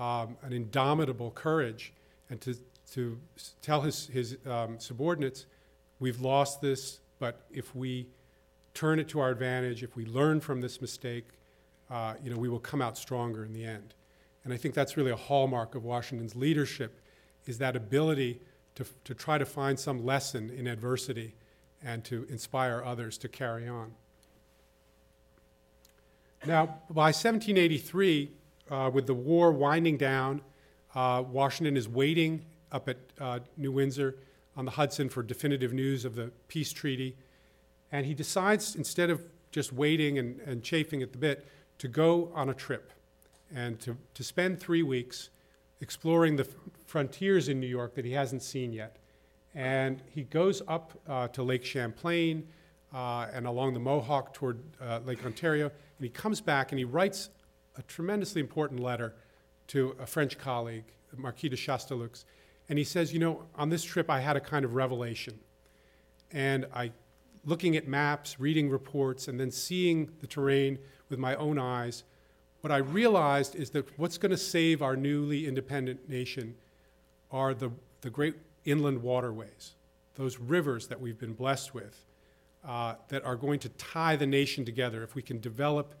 um, 0.00 0.36
an 0.42 0.52
indomitable 0.52 1.30
courage 1.30 1.92
and 2.28 2.40
to, 2.40 2.56
to 2.92 3.20
tell 3.62 3.82
his, 3.82 4.08
his 4.08 4.36
um, 4.46 4.80
subordinates, 4.80 5.46
we've 6.00 6.20
lost 6.20 6.60
this, 6.60 6.98
but 7.20 7.46
if 7.52 7.74
we 7.76 8.08
turn 8.74 8.98
it 8.98 9.08
to 9.08 9.20
our 9.20 9.30
advantage, 9.30 9.84
if 9.84 9.94
we 9.94 10.04
learn 10.04 10.40
from 10.40 10.60
this 10.60 10.80
mistake, 10.80 11.28
uh, 11.88 12.14
you 12.22 12.30
know, 12.30 12.36
we 12.36 12.48
will 12.48 12.58
come 12.58 12.82
out 12.82 12.98
stronger 12.98 13.44
in 13.44 13.52
the 13.52 13.64
end. 13.64 13.94
And 14.42 14.52
I 14.52 14.56
think 14.56 14.74
that's 14.74 14.96
really 14.96 15.12
a 15.12 15.16
hallmark 15.16 15.76
of 15.76 15.84
Washington's 15.84 16.34
leadership, 16.34 17.00
is 17.46 17.58
that 17.58 17.76
ability 17.76 18.40
to, 18.74 18.84
to 19.04 19.14
try 19.14 19.38
to 19.38 19.46
find 19.46 19.78
some 19.78 20.04
lesson 20.04 20.50
in 20.50 20.66
adversity 20.66 21.34
and 21.82 22.04
to 22.04 22.26
inspire 22.28 22.82
others 22.84 23.18
to 23.18 23.28
carry 23.28 23.68
on. 23.68 23.92
Now, 26.46 26.66
by 26.90 27.10
1783, 27.10 28.30
uh, 28.70 28.90
with 28.92 29.06
the 29.06 29.14
war 29.14 29.50
winding 29.50 29.96
down, 29.96 30.40
uh, 30.94 31.22
Washington 31.26 31.76
is 31.76 31.88
waiting 31.88 32.44
up 32.70 32.88
at 32.88 32.96
uh, 33.20 33.40
New 33.56 33.72
Windsor 33.72 34.16
on 34.56 34.64
the 34.64 34.70
Hudson 34.72 35.08
for 35.08 35.22
definitive 35.22 35.72
news 35.72 36.04
of 36.04 36.14
the 36.14 36.30
peace 36.48 36.72
treaty. 36.72 37.16
And 37.90 38.06
he 38.06 38.14
decides, 38.14 38.76
instead 38.76 39.10
of 39.10 39.22
just 39.50 39.72
waiting 39.72 40.18
and, 40.18 40.40
and 40.40 40.62
chafing 40.62 41.02
at 41.02 41.12
the 41.12 41.18
bit, 41.18 41.46
to 41.78 41.88
go 41.88 42.30
on 42.34 42.48
a 42.48 42.54
trip 42.54 42.92
and 43.54 43.80
to, 43.80 43.96
to 44.14 44.22
spend 44.22 44.60
three 44.60 44.82
weeks 44.82 45.30
exploring 45.80 46.36
the 46.36 46.44
f- 46.44 46.50
frontiers 46.86 47.48
in 47.48 47.60
New 47.60 47.66
York 47.66 47.94
that 47.94 48.04
he 48.04 48.12
hasn't 48.12 48.42
seen 48.42 48.72
yet. 48.72 48.97
And 49.58 50.00
he 50.08 50.22
goes 50.22 50.62
up 50.68 50.92
uh, 51.08 51.26
to 51.28 51.42
Lake 51.42 51.64
Champlain 51.64 52.46
uh, 52.94 53.26
and 53.32 53.44
along 53.44 53.74
the 53.74 53.80
Mohawk 53.80 54.32
toward 54.32 54.60
uh, 54.80 55.00
Lake 55.04 55.26
Ontario. 55.26 55.64
And 55.64 56.04
he 56.04 56.08
comes 56.08 56.40
back 56.40 56.70
and 56.70 56.78
he 56.78 56.84
writes 56.84 57.30
a 57.76 57.82
tremendously 57.82 58.40
important 58.40 58.78
letter 58.78 59.16
to 59.66 59.96
a 59.98 60.06
French 60.06 60.38
colleague, 60.38 60.84
Marquis 61.16 61.48
de 61.48 61.56
Chastellux. 61.56 62.24
And 62.68 62.78
he 62.78 62.84
says, 62.84 63.12
You 63.12 63.18
know, 63.18 63.42
on 63.56 63.68
this 63.68 63.82
trip 63.82 64.08
I 64.08 64.20
had 64.20 64.36
a 64.36 64.40
kind 64.40 64.64
of 64.64 64.76
revelation. 64.76 65.40
And 66.30 66.64
I, 66.72 66.92
looking 67.44 67.76
at 67.76 67.88
maps, 67.88 68.38
reading 68.38 68.70
reports, 68.70 69.26
and 69.26 69.40
then 69.40 69.50
seeing 69.50 70.08
the 70.20 70.28
terrain 70.28 70.78
with 71.08 71.18
my 71.18 71.34
own 71.34 71.58
eyes, 71.58 72.04
what 72.60 72.70
I 72.70 72.76
realized 72.76 73.56
is 73.56 73.70
that 73.70 73.98
what's 73.98 74.18
going 74.18 74.30
to 74.30 74.38
save 74.38 74.82
our 74.82 74.94
newly 74.94 75.48
independent 75.48 76.08
nation 76.08 76.54
are 77.32 77.54
the, 77.54 77.72
the 78.02 78.10
great 78.10 78.36
inland 78.70 79.02
waterways, 79.02 79.74
those 80.14 80.38
rivers 80.38 80.86
that 80.88 81.00
we've 81.00 81.18
been 81.18 81.32
blessed 81.32 81.74
with, 81.74 82.04
uh, 82.66 82.94
that 83.08 83.24
are 83.24 83.36
going 83.36 83.58
to 83.60 83.68
tie 83.70 84.16
the 84.16 84.26
nation 84.26 84.64
together. 84.64 85.02
If 85.02 85.14
we 85.14 85.22
can 85.22 85.40
develop 85.40 85.94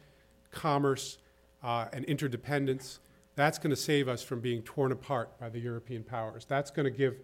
commerce 0.50 1.18
uh, 1.62 1.86
and 1.92 2.04
interdependence, 2.04 3.00
that's 3.36 3.58
going 3.58 3.70
to 3.70 3.76
save 3.76 4.08
us 4.08 4.22
from 4.22 4.40
being 4.40 4.62
torn 4.62 4.92
apart 4.92 5.38
by 5.38 5.48
the 5.48 5.60
European 5.60 6.02
powers. 6.02 6.44
That's 6.44 6.70
going 6.70 6.84
to 6.84 6.96
give 6.96 7.16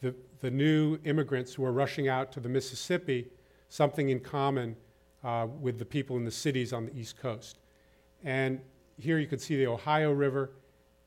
the, 0.00 0.14
the 0.40 0.50
new 0.50 0.98
immigrants 1.04 1.54
who 1.54 1.64
are 1.64 1.72
rushing 1.72 2.08
out 2.08 2.32
to 2.32 2.40
the 2.40 2.48
Mississippi 2.48 3.28
something 3.68 4.10
in 4.10 4.20
common 4.20 4.76
uh, 5.24 5.46
with 5.60 5.78
the 5.78 5.84
people 5.84 6.16
in 6.16 6.24
the 6.24 6.30
cities 6.30 6.72
on 6.72 6.86
the 6.86 6.98
East 6.98 7.16
Coast. 7.18 7.58
And 8.24 8.60
here 8.98 9.18
you 9.18 9.26
can 9.26 9.38
see 9.38 9.56
the 9.56 9.68
Ohio 9.68 10.12
River, 10.12 10.50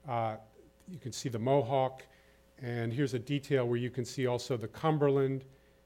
uh, 0.07 0.37
you 0.89 0.99
can 0.99 1.11
see 1.11 1.29
the 1.29 1.39
Mohawk, 1.39 2.03
and 2.61 2.93
here's 2.93 3.13
a 3.13 3.19
detail 3.19 3.67
where 3.67 3.77
you 3.77 3.89
can 3.89 4.05
see 4.05 4.27
also 4.27 4.57
the 4.57 4.67
Cumberland 4.67 5.45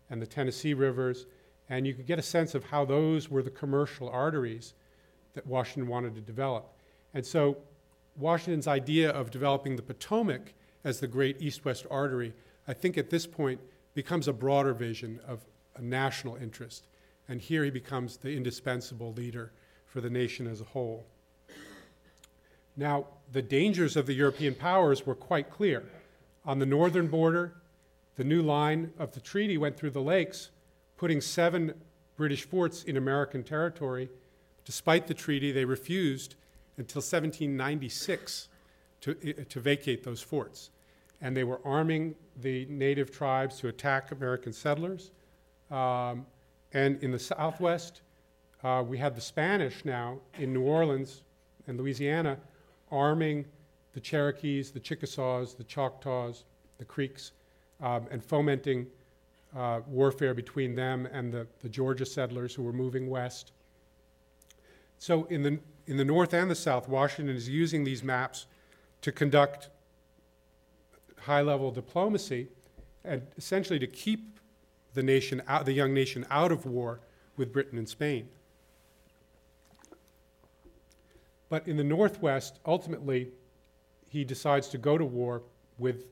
and 0.10 0.22
the 0.22 0.28
Tennessee 0.28 0.74
rivers, 0.74 1.26
and 1.70 1.86
you 1.86 1.94
can 1.94 2.04
get 2.04 2.20
a 2.20 2.24
sense 2.24 2.56
of 2.56 2.66
how 2.66 2.86
those 2.86 3.30
were 3.30 3.44
the 3.44 3.50
commercial 3.50 4.10
arteries 4.10 4.74
that 5.34 5.46
Washington 5.46 5.88
wanted 5.88 6.16
to 6.16 6.22
develop. 6.22 6.74
And 7.14 7.26
so 7.26 7.58
Washington's 8.18 8.68
idea 8.68 9.12
of 9.12 9.32
developing 9.32 9.76
the 9.76 9.82
Potomac 9.82 10.54
as 10.84 11.00
the 11.00 11.08
great 11.08 11.42
east 11.42 11.66
west 11.66 11.86
artery, 11.90 12.34
I 12.68 12.74
think 12.74 12.98
at 12.98 13.10
this 13.10 13.26
point 13.26 13.60
becomes 13.94 14.28
a 14.28 14.34
broader 14.34 14.74
vision 14.74 15.20
of 15.28 15.46
a 15.76 15.82
national 15.82 16.36
interest. 16.36 16.88
And 17.28 17.42
here 17.42 17.64
he 17.64 17.70
becomes 17.70 18.18
the 18.18 18.36
indispensable 18.36 19.14
leader 19.14 19.52
for 19.86 20.02
the 20.02 20.10
nation 20.10 20.48
as 20.48 20.62
a 20.62 20.66
whole. 20.66 21.06
Now, 22.76 23.08
the 23.32 23.42
dangers 23.42 23.96
of 23.98 24.06
the 24.06 24.14
European 24.14 24.56
powers 24.56 25.06
were 25.06 25.16
quite 25.16 25.50
clear. 25.50 25.84
On 26.50 26.58
the 26.58 26.66
northern 26.66 27.10
border, 27.10 27.54
the 28.16 28.24
new 28.24 28.42
line 28.42 28.92
of 28.98 29.12
the 29.12 29.20
treaty 29.20 29.56
went 29.56 29.78
through 29.78 29.92
the 29.92 30.02
lakes, 30.02 30.50
putting 30.98 31.22
seven 31.22 31.76
British 32.18 32.44
forts 32.44 32.82
in 32.86 32.98
American 32.98 33.44
territory. 33.44 34.10
Despite 34.66 35.06
the 35.06 35.14
treaty, 35.14 35.52
they 35.52 35.64
refused 35.64 36.34
until 36.78 37.02
1796 37.02 38.48
to, 39.02 39.14
to 39.14 39.60
vacate 39.60 40.04
those 40.04 40.24
forts. 40.24 40.72
And 41.22 41.38
they 41.38 41.44
were 41.44 41.62
arming 41.64 42.16
the 42.42 42.66
native 42.66 43.12
tribes 43.12 43.60
to 43.60 43.68
attack 43.68 44.12
American 44.12 44.52
settlers. 44.52 45.12
Um, 45.70 46.26
and 46.74 46.98
in 47.04 47.12
the 47.12 47.20
Southwest, 47.20 48.02
uh, 48.64 48.84
we 48.88 48.98
have 48.98 49.14
the 49.14 49.22
Spanish 49.22 49.86
now 49.86 50.18
in 50.40 50.52
New 50.52 50.64
Orleans 50.64 51.22
and 51.68 51.78
Louisiana 51.80 52.40
arming 52.90 53.46
the 53.94 54.00
Cherokees, 54.00 54.72
the 54.72 54.80
Chickasaws, 54.80 55.56
the 55.56 55.64
Choctaws, 55.64 56.44
the 56.78 56.86
Creeks, 56.86 57.32
um, 57.82 58.08
and 58.12 58.24
fomenting 58.24 58.88
uh, 59.56 59.82
warfare 59.88 60.34
between 60.34 60.76
them 60.76 61.08
and 61.12 61.32
the, 61.32 61.48
the 61.62 61.70
Georgia 61.70 62.06
settlers 62.06 62.54
who 62.54 62.64
were 62.64 62.74
moving 62.74 63.10
west. 63.10 63.52
So, 65.00 65.24
in 65.26 65.44
the, 65.44 65.60
in 65.88 65.98
the 65.98 66.06
North 66.06 66.34
and 66.34 66.52
the 66.52 66.56
South, 66.56 66.88
Washington 66.88 67.36
is 67.36 67.50
using 67.50 67.84
these 67.84 68.04
maps 68.04 68.46
to 69.02 69.12
conduct 69.12 69.70
high 71.18 71.42
level 71.42 71.72
diplomacy 71.72 72.48
and 73.04 73.22
essentially 73.38 73.80
to 73.80 73.88
keep 73.88 74.40
the, 74.94 75.04
nation 75.04 75.42
out, 75.48 75.66
the 75.66 75.74
young 75.74 75.94
nation 75.94 76.26
out 76.30 76.52
of 76.52 76.66
war 76.66 77.00
with 77.38 77.54
Britain 77.54 77.78
and 77.78 77.88
Spain. 77.88 78.28
But 81.48 81.68
in 81.68 81.78
the 81.78 81.84
Northwest, 81.84 82.60
ultimately, 82.66 83.30
he 84.10 84.24
decides 84.24 84.68
to 84.70 84.78
go 84.78 84.98
to 84.98 85.06
war 85.06 85.44
with 85.78 86.06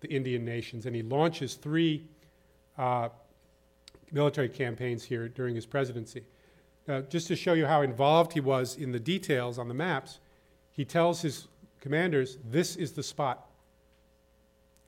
the 0.00 0.08
Indian 0.08 0.44
nations, 0.44 0.86
and 0.86 0.96
he 0.96 1.02
launches 1.02 1.54
three 1.54 2.04
uh, 2.76 3.08
military 4.12 4.48
campaigns 4.48 5.04
here 5.04 5.28
during 5.28 5.54
his 5.54 5.66
presidency. 5.66 6.24
Now, 6.86 7.00
just 7.00 7.28
to 7.28 7.36
show 7.36 7.52
you 7.52 7.66
how 7.66 7.82
involved 7.82 8.32
he 8.32 8.40
was 8.40 8.76
in 8.76 8.92
the 8.92 9.00
details 9.00 9.58
on 9.58 9.68
the 9.68 9.74
maps, 9.74 10.18
he 10.72 10.84
tells 10.84 11.22
his 11.22 11.48
commanders, 11.80 12.38
This 12.50 12.76
is 12.76 12.92
the 12.92 13.02
spot 13.02 13.46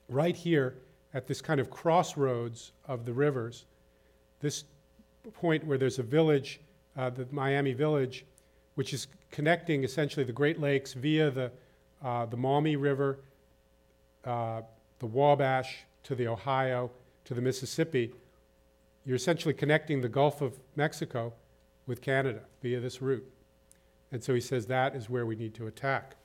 right 0.09 0.35
here 0.35 0.75
at 1.13 1.27
this 1.27 1.41
kind 1.41 1.59
of 1.59 1.69
crossroads 1.69 2.71
of 2.85 3.05
the 3.05 3.13
rivers, 3.13 3.65
this 4.39 4.65
point 5.33 5.65
where 5.65 5.77
there's 5.77 5.99
a 5.99 6.03
village, 6.03 6.59
uh, 6.95 7.09
the 7.09 7.27
Miami 7.31 7.73
Village, 7.73 8.25
which 8.75 8.93
is 8.93 9.07
connecting 9.31 9.83
essentially 9.83 10.23
the 10.23 10.31
Great 10.31 10.59
Lakes 10.59 10.93
via 10.93 11.31
the, 11.31 11.51
uh, 12.03 12.25
the 12.25 12.37
Maumee 12.37 12.75
River, 12.75 13.19
uh, 14.25 14.61
the 14.99 15.05
Wabash 15.05 15.79
to 16.03 16.15
the 16.15 16.27
Ohio 16.27 16.91
to 17.25 17.33
the 17.33 17.41
Mississippi. 17.41 18.13
you're 19.05 19.15
essentially 19.15 19.53
connecting 19.53 20.01
the 20.01 20.09
Gulf 20.09 20.41
of 20.41 20.59
Mexico 20.75 21.33
with 21.85 22.01
Canada 22.01 22.41
via 22.61 22.79
this 22.79 23.01
route. 23.01 23.29
And 24.11 24.23
so 24.23 24.33
he 24.33 24.41
says 24.41 24.65
that 24.67 24.95
is 24.95 25.09
where 25.09 25.25
we 25.25 25.35
need 25.35 25.53
to 25.55 25.67
attack. 25.67 26.15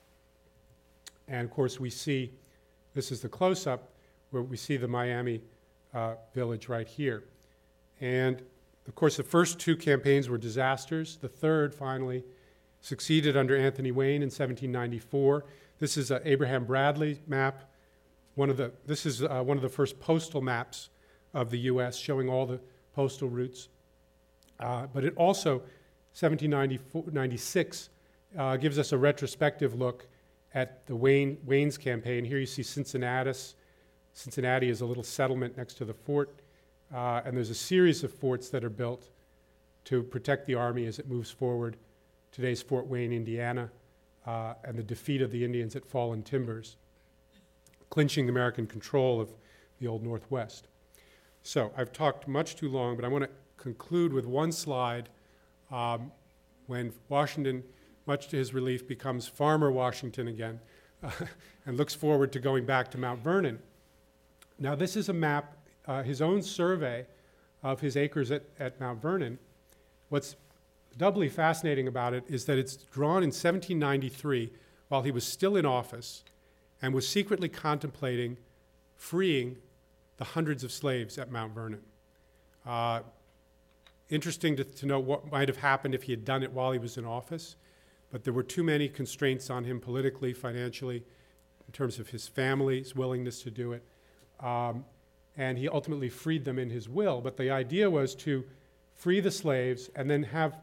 And 1.27 1.45
of 1.45 1.51
course, 1.51 1.79
we 1.79 1.89
see 1.89 2.31
this 2.93 3.11
is 3.11 3.21
the 3.21 3.29
close 3.29 3.67
up 3.67 3.89
where 4.31 4.43
we 4.43 4.57
see 4.57 4.77
the 4.77 4.87
Miami 4.87 5.41
uh, 5.93 6.15
village 6.33 6.69
right 6.69 6.87
here. 6.87 7.23
And 8.01 8.41
of 8.87 8.95
course, 8.95 9.17
the 9.17 9.23
first 9.23 9.59
two 9.59 9.75
campaigns 9.75 10.27
were 10.27 10.37
disasters. 10.37 11.17
The 11.17 11.29
third 11.29 11.73
finally 11.73 12.23
succeeded 12.83 13.35
under 13.37 13.57
Anthony 13.57 13.91
Wayne 13.91 14.21
in 14.21 14.27
1794. 14.27 15.45
This 15.79 15.95
is 15.95 16.11
an 16.11 16.21
Abraham 16.25 16.65
Bradley 16.65 17.21
map. 17.25 17.71
One 18.35 18.49
of 18.49 18.57
the, 18.57 18.73
this 18.85 19.05
is 19.05 19.23
uh, 19.23 19.41
one 19.41 19.55
of 19.55 19.63
the 19.63 19.69
first 19.69 20.01
postal 20.01 20.41
maps 20.41 20.89
of 21.33 21.49
the 21.49 21.59
U.S. 21.59 21.97
showing 21.97 22.29
all 22.29 22.45
the 22.45 22.59
postal 22.93 23.29
routes. 23.29 23.69
Uh, 24.59 24.85
but 24.93 25.05
it 25.05 25.15
also, 25.15 25.59
1796, 26.19 27.89
uh, 28.37 28.57
gives 28.57 28.77
us 28.77 28.91
a 28.91 28.97
retrospective 28.97 29.75
look 29.75 30.05
at 30.53 30.85
the 30.85 30.95
Wayne, 30.95 31.37
Wayne's 31.45 31.77
campaign. 31.77 32.25
Here 32.25 32.39
you 32.39 32.45
see 32.45 32.63
Cincinnatus. 32.63 33.55
Cincinnati 34.11 34.69
is 34.69 34.81
a 34.81 34.85
little 34.85 35.03
settlement 35.03 35.55
next 35.55 35.75
to 35.75 35.85
the 35.85 35.93
fort, 35.93 36.35
uh, 36.93 37.21
and 37.23 37.37
there's 37.37 37.49
a 37.49 37.55
series 37.55 38.03
of 38.03 38.11
forts 38.11 38.49
that 38.49 38.65
are 38.65 38.69
built 38.69 39.07
to 39.85 40.03
protect 40.03 40.47
the 40.47 40.55
army 40.55 40.85
as 40.85 40.99
it 40.99 41.07
moves 41.07 41.31
forward. 41.31 41.77
Today's 42.33 42.63
Fort 42.63 42.87
Wayne, 42.87 43.13
Indiana, 43.13 43.69
uh, 44.25 44.55
and 44.63 44.75
the 44.75 44.83
defeat 44.83 45.21
of 45.21 45.31
the 45.31 45.45
Indians 45.45 45.75
at 45.75 45.85
Fallen 45.85 46.23
Timbers, 46.23 46.77
clinching 47.91 48.27
American 48.27 48.65
control 48.65 49.21
of 49.21 49.31
the 49.79 49.87
Old 49.87 50.03
Northwest. 50.03 50.67
So 51.43 51.71
I've 51.77 51.93
talked 51.93 52.27
much 52.27 52.55
too 52.55 52.69
long, 52.69 52.95
but 52.95 53.05
I 53.05 53.07
want 53.07 53.25
to 53.25 53.29
conclude 53.57 54.13
with 54.13 54.25
one 54.25 54.51
slide. 54.51 55.09
Um, 55.71 56.11
when 56.65 56.91
Washington 57.07 57.63
much 58.07 58.29
to 58.29 58.37
his 58.37 58.53
relief, 58.53 58.87
becomes 58.87 59.27
Farmer 59.27 59.71
Washington 59.71 60.27
again 60.27 60.59
uh, 61.03 61.11
and 61.65 61.77
looks 61.77 61.93
forward 61.93 62.31
to 62.33 62.39
going 62.39 62.65
back 62.65 62.89
to 62.91 62.97
Mount 62.97 63.23
Vernon. 63.23 63.59
Now, 64.59 64.73
this 64.73 64.95
is 64.95 65.09
a 65.09 65.13
map, 65.13 65.55
uh, 65.85 66.01
his 66.01 66.21
own 66.21 66.41
survey 66.41 67.05
of 67.61 67.79
his 67.79 67.95
acres 67.95 68.31
at, 68.31 68.43
at 68.59 68.79
Mount 68.79 69.01
Vernon. 69.01 69.37
What's 70.09 70.35
doubly 70.97 71.29
fascinating 71.29 71.87
about 71.87 72.13
it 72.13 72.23
is 72.27 72.45
that 72.45 72.57
it's 72.57 72.75
drawn 72.75 73.23
in 73.23 73.29
1793 73.29 74.51
while 74.87 75.01
he 75.01 75.11
was 75.11 75.25
still 75.25 75.55
in 75.55 75.65
office 75.65 76.23
and 76.81 76.93
was 76.93 77.07
secretly 77.07 77.49
contemplating 77.49 78.37
freeing 78.95 79.57
the 80.17 80.23
hundreds 80.23 80.63
of 80.63 80.71
slaves 80.71 81.17
at 81.17 81.31
Mount 81.31 81.53
Vernon. 81.53 81.81
Uh, 82.65 83.01
interesting 84.09 84.55
to, 84.55 84.63
to 84.63 84.85
know 84.85 84.99
what 84.99 85.31
might 85.31 85.47
have 85.47 85.57
happened 85.57 85.95
if 85.95 86.03
he 86.03 86.11
had 86.11 86.23
done 86.23 86.43
it 86.43 86.51
while 86.51 86.71
he 86.71 86.79
was 86.79 86.97
in 86.97 87.05
office 87.05 87.55
but 88.13 88.23
there 88.23 88.31
were 88.31 88.43
too 88.43 88.61
many 88.61 88.87
constraints 88.87 89.49
on 89.49 89.63
him 89.63 89.79
politically, 89.79 90.33
financially, 90.33 90.97
in 90.97 91.73
terms 91.73 91.97
of 91.97 92.09
his 92.09 92.27
family's 92.27 92.95
willingness 92.95 93.41
to 93.41 93.49
do 93.49 93.73
it. 93.73 93.83
Um, 94.39 94.85
and 95.35 95.57
he 95.57 95.67
ultimately 95.67 96.09
freed 96.09 96.45
them 96.45 96.59
in 96.59 96.69
his 96.69 96.87
will. 96.87 97.21
But 97.21 97.37
the 97.37 97.49
idea 97.49 97.89
was 97.89 98.13
to 98.17 98.45
free 98.93 99.19
the 99.19 99.31
slaves 99.31 99.89
and 99.95 100.11
then 100.11 100.21
have 100.21 100.57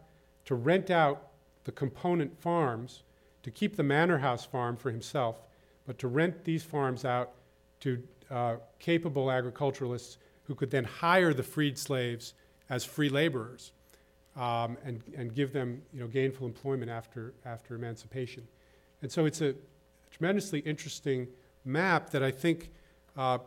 to 0.44 0.54
rent 0.54 0.90
out 0.90 1.28
the 1.64 1.72
component 1.72 2.38
farms 2.40 3.02
to 3.42 3.50
keep 3.50 3.76
the 3.76 3.82
manor 3.82 4.18
house 4.18 4.44
farm 4.44 4.76
for 4.76 4.90
himself, 4.90 5.46
but 5.86 5.98
to 5.98 6.08
rent 6.08 6.44
these 6.44 6.62
farms 6.62 7.04
out 7.04 7.32
to 7.80 8.02
uh, 8.30 8.56
capable 8.78 9.30
agriculturalists 9.30 10.18
who 10.44 10.54
could 10.54 10.70
then 10.70 10.84
hire 10.84 11.32
the 11.32 11.42
freed 11.42 11.78
slaves 11.78 12.34
as 12.68 12.84
free 12.84 13.08
laborers 13.08 13.72
um, 14.36 14.76
and, 14.84 15.02
and 15.16 15.34
give 15.34 15.52
them 15.52 15.82
you 15.92 16.00
know, 16.00 16.06
gainful 16.06 16.46
employment 16.46 16.90
after, 16.90 17.34
after 17.44 17.74
emancipation. 17.74 18.46
And 19.02 19.10
so 19.10 19.24
it's 19.24 19.40
a 19.40 19.54
tremendously 20.10 20.60
interesting 20.60 21.28
map 21.64 22.10
that 22.10 22.22
I 22.22 22.30
think 22.30 22.70
uh, 23.16 23.38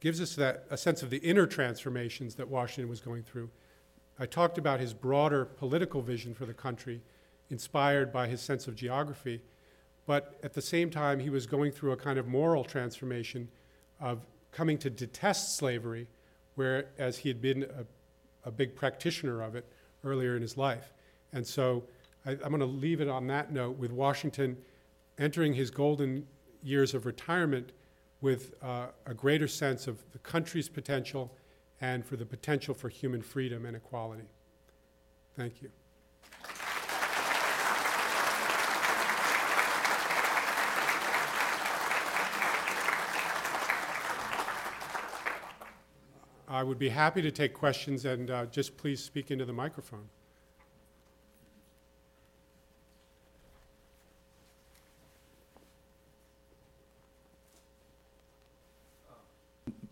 gives 0.00 0.20
us 0.20 0.34
that, 0.36 0.64
a 0.70 0.76
sense 0.76 1.02
of 1.02 1.10
the 1.10 1.18
inner 1.18 1.46
transformations 1.46 2.34
that 2.36 2.48
Washington 2.48 2.88
was 2.88 3.00
going 3.00 3.22
through. 3.22 3.50
I 4.18 4.26
talked 4.26 4.58
about 4.58 4.80
his 4.80 4.94
broader 4.94 5.44
political 5.44 6.02
vision 6.02 6.34
for 6.34 6.44
the 6.44 6.54
country, 6.54 7.02
inspired 7.50 8.12
by 8.12 8.26
his 8.26 8.40
sense 8.40 8.66
of 8.66 8.74
geography, 8.74 9.40
but 10.06 10.38
at 10.42 10.54
the 10.54 10.62
same 10.62 10.90
time, 10.90 11.20
he 11.20 11.30
was 11.30 11.46
going 11.46 11.70
through 11.70 11.92
a 11.92 11.96
kind 11.96 12.18
of 12.18 12.26
moral 12.26 12.64
transformation 12.64 13.48
of 14.00 14.24
coming 14.52 14.78
to 14.78 14.90
detest 14.90 15.56
slavery, 15.56 16.06
whereas 16.54 17.18
he 17.18 17.28
had 17.28 17.40
been 17.40 17.64
a, 17.64 18.48
a 18.48 18.50
big 18.50 18.74
practitioner 18.74 19.42
of 19.42 19.54
it 19.54 19.66
earlier 20.04 20.34
in 20.34 20.42
his 20.42 20.56
life. 20.56 20.92
And 21.32 21.46
so 21.46 21.84
I, 22.24 22.32
am 22.32 22.38
going 22.38 22.60
to 22.60 22.66
leave 22.66 23.00
it 23.00 23.08
on 23.08 23.26
that 23.28 23.52
note 23.52 23.76
with 23.78 23.92
Washington 23.92 24.56
entering 25.18 25.52
his 25.52 25.70
golden 25.70 26.26
years 26.62 26.94
of 26.94 27.06
retirement 27.06 27.72
with 28.20 28.54
uh, 28.62 28.86
a 29.06 29.14
greater 29.14 29.46
sense 29.46 29.86
of 29.86 29.98
the 30.12 30.18
country's 30.18 30.68
potential 30.68 31.30
and 31.80 32.04
for 32.04 32.16
the 32.16 32.26
potential 32.26 32.74
for 32.74 32.88
human 32.88 33.22
freedom 33.22 33.64
and 33.64 33.76
equality. 33.76 34.28
Thank 35.36 35.62
you. 35.62 35.70
I 46.48 46.62
would 46.62 46.78
be 46.78 46.88
happy 46.88 47.22
to 47.22 47.30
take 47.30 47.52
questions 47.52 48.04
and 48.04 48.30
uh, 48.30 48.46
just 48.46 48.76
please 48.78 49.04
speak 49.04 49.30
into 49.30 49.44
the 49.44 49.52
microphone. 49.52 50.08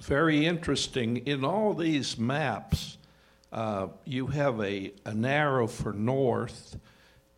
Very 0.07 0.47
interesting. 0.47 1.17
In 1.27 1.45
all 1.45 1.75
these 1.75 2.17
maps, 2.17 2.97
uh, 3.53 3.89
you 4.05 4.29
have 4.29 4.61
a, 4.61 4.93
an 5.05 5.25
arrow 5.25 5.67
for 5.67 5.93
north, 5.93 6.79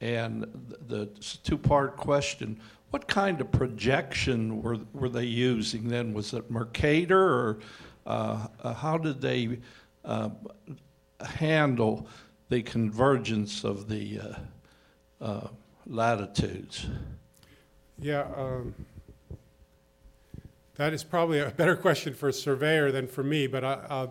and 0.03 0.43
the, 0.69 0.77
the 0.87 1.07
two 1.43 1.57
part 1.57 1.97
question 1.97 2.61
what 2.91 3.09
kind 3.09 3.41
of 3.41 3.51
projection 3.53 4.63
were, 4.63 4.79
were 4.93 5.09
they 5.09 5.25
using 5.25 5.89
then? 5.89 6.13
Was 6.13 6.33
it 6.35 6.51
Mercator 6.51 7.23
or 7.23 7.59
uh, 8.07 8.47
uh, 8.63 8.75
how 8.75 8.99
did 8.99 9.21
they 9.21 9.59
uh, 10.05 10.31
handle 11.21 12.07
the 12.51 12.63
convergence 12.63 13.65
of 13.65 13.89
the 13.89 14.21
latitudes? 15.87 16.87
Yeah, 17.99 18.27
um, 18.37 18.75
that 20.79 20.95
is 20.95 21.05
probably 21.05 21.41
a 21.41 21.51
better 21.51 21.77
question 21.77 22.15
for 22.15 22.29
a 22.29 22.33
surveyor 22.33 22.91
than 22.91 23.07
for 23.07 23.23
me, 23.23 23.47
but 23.47 23.65
I, 23.65 24.09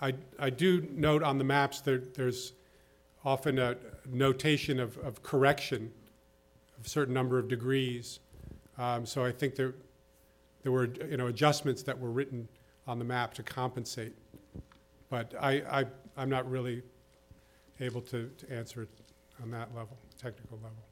I, 0.00 0.14
I 0.38 0.50
do 0.50 0.86
note 0.92 1.22
on 1.22 1.38
the 1.38 1.44
maps 1.44 1.80
that 1.80 2.14
there's 2.14 2.52
often 3.24 3.58
a 3.58 3.76
notation 4.08 4.78
of, 4.78 4.96
of 4.98 5.22
correction 5.22 5.90
of 6.78 6.86
a 6.86 6.88
certain 6.88 7.14
number 7.14 7.38
of 7.38 7.48
degrees. 7.48 8.20
Um, 8.78 9.06
so 9.06 9.24
I 9.24 9.32
think 9.32 9.54
there, 9.56 9.74
there 10.62 10.72
were 10.72 10.90
you 11.08 11.16
know, 11.16 11.28
adjustments 11.28 11.82
that 11.84 11.98
were 11.98 12.10
written 12.10 12.46
on 12.86 12.98
the 12.98 13.04
map 13.04 13.32
to 13.34 13.42
compensate. 13.42 14.14
But 15.08 15.34
I, 15.40 15.62
I, 15.80 15.86
I'm 16.16 16.28
not 16.28 16.50
really 16.50 16.82
able 17.80 18.02
to, 18.02 18.30
to 18.36 18.52
answer 18.52 18.82
it 18.82 18.88
on 19.42 19.50
that 19.52 19.74
level, 19.74 19.96
technical 20.20 20.58
level. 20.58 20.91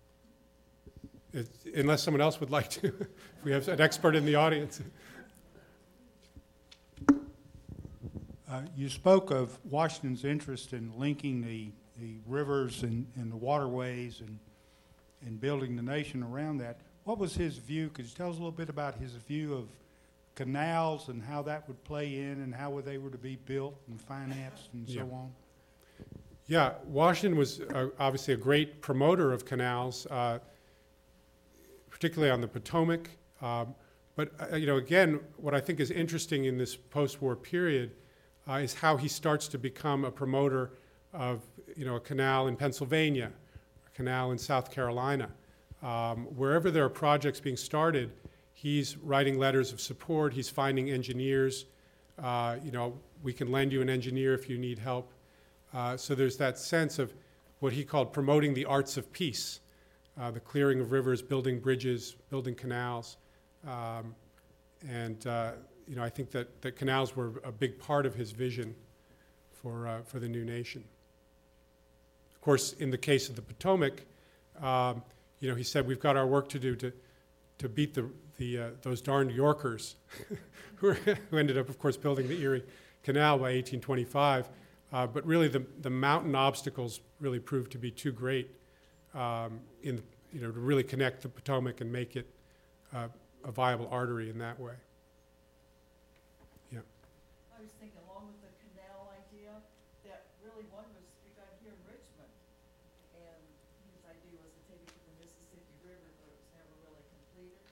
It, 1.33 1.49
unless 1.76 2.03
someone 2.03 2.20
else 2.20 2.41
would 2.41 2.51
like 2.51 2.70
to, 2.70 2.87
if 3.01 3.45
we 3.45 3.53
have 3.53 3.68
an 3.68 3.81
expert 3.81 4.16
in 4.16 4.24
the 4.24 4.35
audience. 4.35 4.81
Uh, 8.51 8.62
you 8.76 8.89
spoke 8.89 9.31
of 9.31 9.59
Washington's 9.64 10.24
interest 10.24 10.72
in 10.72 10.93
linking 10.99 11.41
the, 11.41 11.70
the 12.01 12.16
rivers 12.26 12.83
and, 12.83 13.07
and 13.14 13.31
the 13.31 13.37
waterways 13.37 14.20
and, 14.20 14.39
and 15.24 15.41
building 15.41 15.76
the 15.76 15.83
nation 15.83 16.22
around 16.24 16.59
that. 16.59 16.81
What 17.05 17.18
was 17.18 17.35
his 17.35 17.59
view? 17.59 17.91
Could 17.91 18.07
you 18.07 18.11
tell 18.11 18.28
us 18.28 18.35
a 18.35 18.39
little 18.39 18.51
bit 18.51 18.68
about 18.68 18.97
his 18.97 19.12
view 19.12 19.55
of 19.55 19.68
canals 20.35 21.09
and 21.09 21.22
how 21.22 21.43
that 21.43 21.68
would 21.68 21.83
play 21.85 22.16
in 22.16 22.43
and 22.43 22.53
how 22.53 22.81
they 22.81 22.99
were 22.99 23.11
to 23.11 23.18
be 23.18 23.37
built 23.37 23.76
and 23.89 24.01
financed 24.01 24.70
and 24.72 24.89
Yeah. 24.89 25.03
so 25.03 25.11
on? 25.12 25.33
Yeah, 26.47 26.72
Washington 26.87 27.39
was 27.39 27.61
uh, 27.61 27.91
obviously 28.01 28.35
a 28.35 28.37
great 28.37 28.83
promoter 28.83 29.33
of 29.33 29.45
canals, 29.45 30.07
uh, 30.07 30.41
particularly 32.01 32.32
on 32.32 32.40
the 32.40 32.48
Potomac. 32.48 33.11
Um, 33.42 33.74
but 34.16 34.32
uh, 34.40 34.57
you 34.57 34.66
know, 34.66 34.76
again, 34.76 35.20
what 35.36 35.55
I 35.55 35.61
think 35.61 35.80
is 35.80 35.90
interesting 35.90 36.46
in 36.46 36.57
this 36.57 36.74
post-war 36.74 37.36
period 37.36 37.92
uh, 38.48 38.55
is 38.55 38.72
how 38.74 38.96
he 38.96 39.07
starts 39.07 39.46
to 39.48 39.59
become 39.59 40.07
a 40.07 40.11
promoter 40.11 40.72
of 41.12 41.42
you 41.76 41.84
know 41.84 41.96
a 41.96 42.01
canal 42.01 42.48
in 42.48 42.57
Pennsylvania, 42.57 43.30
a 43.86 43.90
canal 43.94 44.32
in 44.32 44.38
South 44.38 44.70
Carolina, 44.70 45.28
um, 45.82 46.24
wherever 46.36 46.70
there 46.70 46.84
are 46.84 46.90
projects 46.90 47.38
being 47.38 47.57
started 47.57 48.11
he's 48.53 48.98
writing 48.98 49.38
letters 49.38 49.72
of 49.72 49.80
support, 49.80 50.34
he's 50.34 50.51
finding 50.51 50.90
engineers 50.90 51.66
Uh, 52.22 52.57
you 52.62 52.70
know, 52.70 52.98
we 53.22 53.32
can 53.32 53.51
lend 53.51 53.72
you 53.72 53.80
an 53.80 53.88
engineer 53.88 54.34
if 54.34 54.48
you 54.48 54.59
need 54.59 54.78
help. 54.78 55.12
Uh, 55.72 55.96
so 55.96 56.14
there's 56.14 56.36
that 56.36 56.59
sense 56.59 56.98
of 56.98 57.14
what 57.61 57.72
he 57.72 57.84
called 57.84 58.12
promoting 58.12 58.53
the 58.55 58.66
arts 58.66 58.98
of 58.98 59.11
peace, 59.12 59.61
uh, 60.20 60.30
the 60.30 60.40
clearing 60.40 60.80
of 60.80 60.92
rivers, 60.92 61.22
building 61.22 61.58
bridges, 61.58 62.16
building 62.28 62.54
canals. 62.54 63.16
Um, 63.66 64.14
and, 64.86 65.26
uh, 65.26 65.52
you 65.88 65.96
know, 65.96 66.04
I 66.04 66.10
think 66.10 66.30
that, 66.32 66.60
that 66.60 66.76
canals 66.76 67.16
were 67.16 67.32
a 67.42 67.50
big 67.50 67.78
part 67.78 68.04
of 68.04 68.14
his 68.14 68.30
vision 68.30 68.74
for, 69.50 69.88
uh, 69.88 70.02
for 70.02 70.18
the 70.18 70.28
new 70.28 70.44
nation. 70.44 70.84
Of 72.34 72.40
course, 72.42 72.74
in 72.74 72.90
the 72.90 72.98
case 72.98 73.28
of 73.28 73.36
the 73.36 73.42
Potomac, 73.42 74.02
um, 74.62 75.02
you 75.40 75.48
know, 75.48 75.54
he 75.54 75.62
said, 75.62 75.86
we've 75.86 76.00
got 76.00 76.16
our 76.16 76.26
work 76.26 76.48
to 76.50 76.58
do 76.58 76.76
to, 76.76 76.92
to 77.58 77.68
beat 77.68 77.94
the, 77.94 78.10
the, 78.36 78.58
uh, 78.58 78.68
those 78.82 79.00
darned 79.00 79.30
Yorkers 79.30 79.96
who, 80.76 80.92
who 80.92 81.38
ended 81.38 81.56
up, 81.56 81.70
of 81.70 81.78
course, 81.78 81.96
building 81.96 82.28
the 82.28 82.40
Erie 82.42 82.64
Canal 83.02 83.36
by 83.36 83.54
1825. 83.54 84.48
Uh, 84.92 85.06
but 85.06 85.24
really, 85.24 85.48
the, 85.48 85.64
the 85.80 85.90
mountain 85.90 86.34
obstacles 86.34 87.00
really 87.20 87.38
proved 87.38 87.72
to 87.72 87.78
be 87.78 87.90
too 87.90 88.12
great 88.12 88.50
um, 89.14 89.61
in, 89.82 90.02
you 90.32 90.40
know, 90.40 90.50
to 90.50 90.61
really 90.61 90.82
connect 90.84 91.22
the 91.22 91.28
Potomac 91.28 91.80
and 91.80 91.90
make 91.90 92.16
it 92.16 92.26
uh, 92.94 93.08
a 93.44 93.50
viable 93.50 93.88
artery 93.90 94.30
in 94.30 94.38
that 94.38 94.58
way. 94.61 94.74
Yeah. 96.70 96.80
I 97.56 97.61
was 97.61 97.70
thinking 97.80 97.98
along 98.08 98.28
with 98.28 98.40
the 98.42 98.52
canal 98.62 99.11
idea, 99.16 99.50
that 100.04 100.26
really 100.44 100.64
one 100.70 100.84
was 100.94 101.06
begun 101.24 101.50
here 101.62 101.72
in 101.72 101.82
Richmond. 101.88 102.32
And 103.16 103.40
his 103.94 104.02
idea 104.06 104.38
was 104.38 104.52
to 104.54 104.62
take 104.70 104.82
it 104.82 104.92
to 104.92 105.00
the 105.08 105.16
Mississippi 105.18 105.74
River, 105.82 106.08
but 106.20 106.30
it 106.30 106.36
was 106.38 106.50
never 106.54 106.74
really 106.86 107.04
completed. 107.11 107.64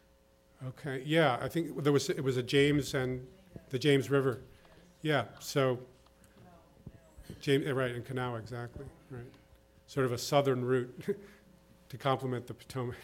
Okay, 0.74 1.04
yeah, 1.06 1.38
I 1.40 1.48
think 1.48 1.82
there 1.82 1.92
was, 1.92 2.10
it 2.10 2.24
was 2.24 2.36
a 2.36 2.42
James 2.42 2.94
and 2.94 3.26
the 3.70 3.78
James 3.78 4.10
River. 4.10 4.40
Yeah, 5.02 5.24
so, 5.38 5.78
James, 7.40 7.70
right, 7.70 7.94
in 7.94 8.02
Kanawha, 8.02 8.38
exactly, 8.38 8.86
right. 9.10 9.22
Sort 9.88 10.06
of 10.06 10.12
a 10.12 10.18
southern 10.18 10.64
route 10.64 11.16
to 11.88 11.96
complement 11.96 12.46
the 12.46 12.54
Potomac. 12.54 12.96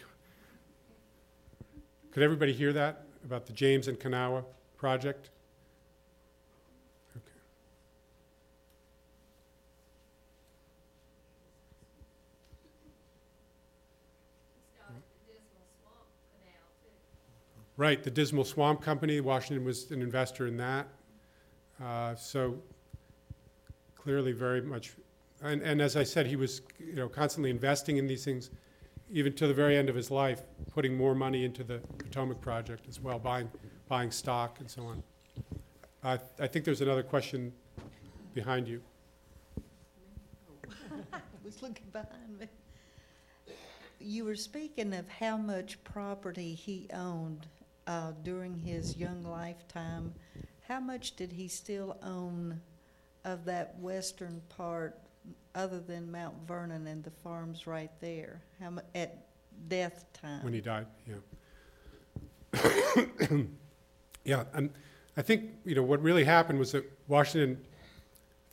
Could 2.11 2.23
everybody 2.23 2.53
hear 2.53 2.71
that 2.73 3.07
about 3.25 3.47
the 3.47 3.53
James 3.53 3.87
and 3.87 3.99
Kanawha 3.99 4.45
project? 4.77 5.31
Right, 17.77 18.01
the 18.01 18.11
Dismal 18.11 18.45
Swamp 18.45 18.81
Company, 18.81 19.19
Washington 19.19 19.65
was 19.65 19.91
an 19.91 20.01
investor 20.01 20.47
in 20.47 20.55
that. 20.57 20.87
Uh, 21.83 22.15
So 22.15 22.61
clearly 23.97 24.31
very 24.31 24.61
much, 24.61 24.93
and, 25.41 25.61
and 25.61 25.81
as 25.81 25.95
I 25.95 26.03
said, 26.03 26.27
he 26.27 26.35
was, 26.35 26.61
you 26.79 26.95
know, 26.95 27.09
constantly 27.09 27.49
investing 27.49 27.97
in 27.97 28.07
these 28.07 28.23
things, 28.25 28.49
even 29.11 29.33
to 29.33 29.47
the 29.47 29.53
very 29.53 29.77
end 29.77 29.89
of 29.89 29.95
his 29.95 30.09
life, 30.09 30.41
putting 30.73 30.95
more 30.95 31.13
money 31.13 31.45
into 31.45 31.63
the 31.63 31.79
Potomac 31.97 32.41
project 32.41 32.87
as 32.87 32.99
well, 32.99 33.19
buying, 33.19 33.49
buying 33.87 34.11
stock 34.11 34.59
and 34.59 34.69
so 34.69 34.83
on. 34.83 35.03
I, 36.03 36.19
I 36.39 36.47
think 36.47 36.65
there's 36.65 36.81
another 36.81 37.03
question 37.03 37.51
behind 38.33 38.67
you. 38.67 38.81
Was 41.43 41.61
looking 41.61 41.87
behind 41.91 42.39
me. 42.39 42.47
You 43.99 44.25
were 44.25 44.35
speaking 44.35 44.93
of 44.93 45.07
how 45.07 45.37
much 45.37 45.83
property 45.83 46.53
he 46.53 46.87
owned 46.93 47.47
uh, 47.87 48.11
during 48.23 48.57
his 48.57 48.97
young 48.97 49.23
lifetime. 49.23 50.13
How 50.67 50.79
much 50.79 51.15
did 51.15 51.31
he 51.31 51.47
still 51.47 51.97
own 52.03 52.61
of 53.23 53.45
that 53.45 53.77
western 53.79 54.41
part, 54.49 54.97
other 55.53 55.79
than 55.79 56.11
Mount 56.11 56.35
Vernon 56.47 56.87
and 56.87 57.03
the 57.03 57.11
farms 57.11 57.67
right 57.67 57.91
there? 58.01 58.41
How 58.59 58.73
at 58.93 59.27
death 59.67 60.05
time? 60.13 60.43
When 60.43 60.53
he 60.53 60.61
died, 60.61 60.87
yeah. 61.07 61.15
yeah, 64.25 64.43
and 64.53 64.69
I 65.17 65.21
think 65.21 65.51
you 65.65 65.75
know 65.75 65.83
what 65.83 66.01
really 66.01 66.23
happened 66.23 66.59
was 66.59 66.71
that 66.71 66.85
Washington 67.07 67.63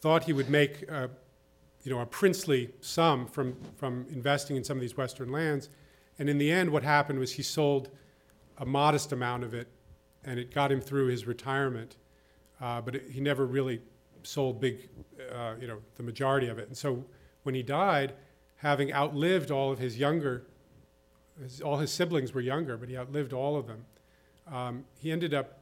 thought 0.01 0.25
he 0.25 0.33
would 0.33 0.51
make 0.51 0.91
uh, 0.91 1.09
you 1.83 1.93
know 1.93 2.01
a 2.01 2.07
princely 2.07 2.71
sum 2.81 3.27
from 3.27 3.57
from 3.77 4.07
investing 4.11 4.57
in 4.57 4.65
some 4.65 4.77
of 4.77 4.81
these 4.81 4.97
western 4.97 5.31
lands, 5.31 5.69
and 6.19 6.29
in 6.29 6.39
the 6.39 6.51
end, 6.51 6.71
what 6.71 6.83
happened 6.83 7.19
was 7.19 7.33
he 7.33 7.43
sold 7.43 7.91
a 8.59 8.67
modest 8.67 9.13
amount 9.13 9.45
of 9.45 9.55
it, 9.55 9.69
and 10.25 10.39
it 10.39 10.53
got 10.53 10.71
him 10.71 10.81
through 10.81 11.07
his 11.07 11.27
retirement, 11.27 11.97
uh, 12.61 12.81
but 12.81 12.95
it, 12.95 13.11
he 13.11 13.21
never 13.21 13.47
really 13.47 13.81
sold 14.23 14.61
big, 14.61 14.89
uh, 15.33 15.55
you 15.61 15.67
know, 15.67 15.79
the 15.97 16.03
majority 16.03 16.49
of 16.49 16.59
it. 16.59 16.69
And 16.69 16.77
so 16.77 17.05
when 17.43 17.55
he 17.55 17.63
died, 17.63 18.15
having 18.57 18.93
outlived 18.93 19.51
all 19.51 19.73
of 19.73 19.79
his 19.79 19.99
younger 19.99 20.45
his, 21.41 21.61
all 21.61 21.79
his 21.79 21.91
siblings 21.91 22.33
were 22.33 22.41
younger, 22.41 22.77
but 22.77 22.89
he 22.89 22.97
outlived 22.97 23.33
all 23.33 23.57
of 23.57 23.67
them. 23.67 23.85
Um, 24.47 24.85
he 24.99 25.11
ended 25.11 25.35
up 25.35 25.59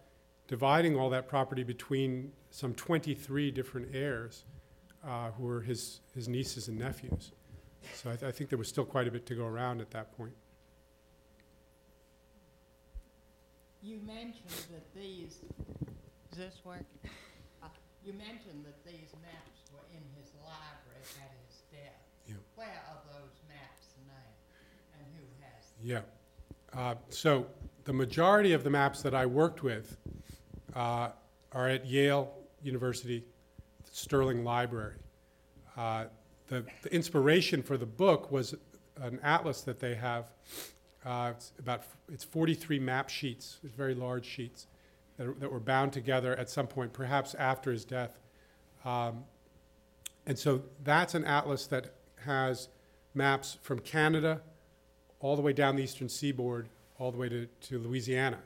dividing 0.49 0.97
all 0.97 1.11
that 1.11 1.29
property 1.29 1.63
between 1.63 2.33
some 2.51 2.75
23 2.75 3.51
different 3.51 3.89
heirs 3.95 4.45
uh, 5.07 5.31
who 5.33 5.45
were 5.45 5.61
his, 5.61 6.01
his 6.15 6.29
nieces 6.29 6.69
and 6.69 6.79
nephews. 6.79 7.33
So 7.95 8.11
I, 8.11 8.17
th- 8.17 8.29
I 8.29 8.33
think 8.33 8.51
there 8.51 8.59
was 8.59 8.69
still 8.69 8.85
quite 8.85 9.07
a 9.07 9.11
bit 9.11 9.27
to 9.27 9.35
go 9.35 9.45
around 9.45 9.81
at 9.81 9.91
that 9.93 10.17
point. 10.17 10.33
You 13.83 13.99
mentioned 14.07 14.51
that 14.73 14.95
these, 14.95 15.41
is 16.33 16.37
this 16.37 16.61
working? 16.65 16.85
Uh, 17.63 17.69
You 18.05 18.13
mentioned 18.13 18.65
that 18.67 18.85
these 18.85 19.13
maps 19.23 19.60
library 20.51 21.07
at 21.23 21.31
his 21.47 21.63
death. 21.71 22.03
Yeah. 22.27 22.35
Where 22.57 22.83
are 22.91 23.01
those 23.13 23.39
maps 23.49 23.95
now, 24.07 24.27
and 24.95 25.07
who 25.15 25.25
has 25.41 25.71
them? 25.71 26.05
Yeah. 26.75 26.81
Uh, 26.81 26.95
so 27.09 27.47
the 27.85 27.93
majority 27.93 28.53
of 28.53 28.65
the 28.65 28.71
maps 28.71 29.03
that 29.03 29.15
I 29.15 29.27
worked 29.27 29.63
with 29.63 29.97
uh, 30.75 31.11
are 31.53 31.69
at 31.69 31.87
Yale 31.87 32.33
University 32.63 33.25
Sterling 33.91 34.45
Library. 34.45 34.95
Uh, 35.77 36.05
the, 36.49 36.65
the 36.83 36.93
inspiration 36.93 37.63
for 37.63 37.77
the 37.77 37.87
book 37.87 38.31
was 38.31 38.55
an 39.01 39.19
atlas 39.23 39.63
that 39.63 39.81
they 39.81 39.95
have. 39.95 40.31
Uh, 41.05 41.33
it's 41.35 41.53
about 41.59 41.85
it's 42.13 42.25
43 42.25 42.79
map 42.79 43.09
sheets, 43.09 43.59
very 43.65 43.95
large 43.95 44.27
sheets 44.27 44.67
that, 45.17 45.41
that 45.41 45.51
were 45.51 45.61
bound 45.61 45.93
together 45.93 46.37
at 46.37 46.51
some 46.51 46.67
point, 46.67 46.93
perhaps 46.93 47.35
after 47.35 47.73
his 47.73 47.85
death. 47.85 48.19
Um, 48.85 49.25
and 50.27 50.39
so 50.39 50.63
that's 50.85 51.15
an 51.15 51.25
atlas 51.25 51.67
that 51.67 51.95
has 52.25 52.69
maps 53.15 53.59
from 53.63 53.79
Canada 53.79 54.41
all 55.21 55.37
the 55.37 55.43
way 55.43 55.53
down 55.53 55.77
the 55.77 55.83
eastern 55.83 56.09
seaboard, 56.09 56.69
all 56.99 57.11
the 57.11 57.19
way 57.19 57.29
to, 57.29 57.47
to 57.61 57.79
Louisiana. 57.79 58.39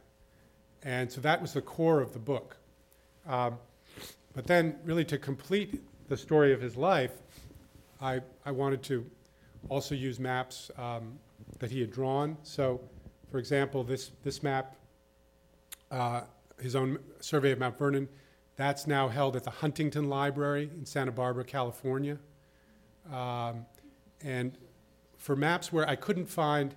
And 0.83 1.11
so 1.11 1.21
that 1.21 1.41
was 1.41 1.53
the 1.53 1.63
core 1.63 2.01
of 2.01 2.13
the 2.13 2.19
book. 2.19 2.57
Um, 3.27 3.59
but 4.35 4.47
then, 4.47 4.77
really, 4.85 5.05
to 5.07 5.19
complete 5.19 5.81
the 6.09 6.17
story 6.17 6.53
of 6.53 6.61
his 6.61 6.77
life, 6.77 7.13
I, 8.01 8.21
I 8.45 8.51
wanted 8.51 8.83
to 8.85 9.07
also 9.69 9.95
use 9.95 10.19
maps 10.19 10.71
um, 10.77 11.19
that 11.61 11.71
he 11.71 11.81
had 11.81 11.91
drawn. 11.91 12.37
So, 12.43 12.81
for 13.31 13.39
example, 13.39 13.85
this, 13.85 14.11
this 14.25 14.43
map, 14.43 14.77
uh, 15.91 16.23
his 16.61 16.75
own 16.75 16.99
survey 17.21 17.53
of 17.53 17.61
Mount 17.61 17.79
Vernon, 17.79 18.09
that's 18.57 18.87
now 18.87 19.09
held 19.09 19.37
at 19.37 19.45
the 19.45 19.51
Huntington 19.51 20.09
Library 20.09 20.71
in 20.77 20.87
Santa 20.87 21.13
Barbara, 21.13 21.45
California. 21.45 22.19
Um, 23.13 23.67
and 24.23 24.57
for 25.19 25.35
maps 25.35 25.73
where 25.73 25.89
I 25.89 25.97
couldn't 25.97 26.27
find 26.27 26.75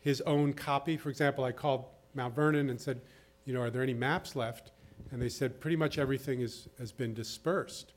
his 0.00 0.20
own 0.22 0.52
copy, 0.54 0.96
for 0.96 1.10
example, 1.10 1.44
I 1.44 1.52
called 1.52 1.84
Mount 2.14 2.34
Vernon 2.34 2.70
and 2.70 2.80
said, 2.80 3.00
you 3.44 3.52
know, 3.52 3.60
are 3.60 3.70
there 3.70 3.82
any 3.82 3.94
maps 3.94 4.34
left? 4.34 4.72
And 5.10 5.20
they 5.20 5.28
said 5.28 5.60
pretty 5.60 5.76
much 5.76 5.98
everything 5.98 6.40
is, 6.40 6.68
has 6.78 6.92
been 6.92 7.14
dispersed. 7.14 7.92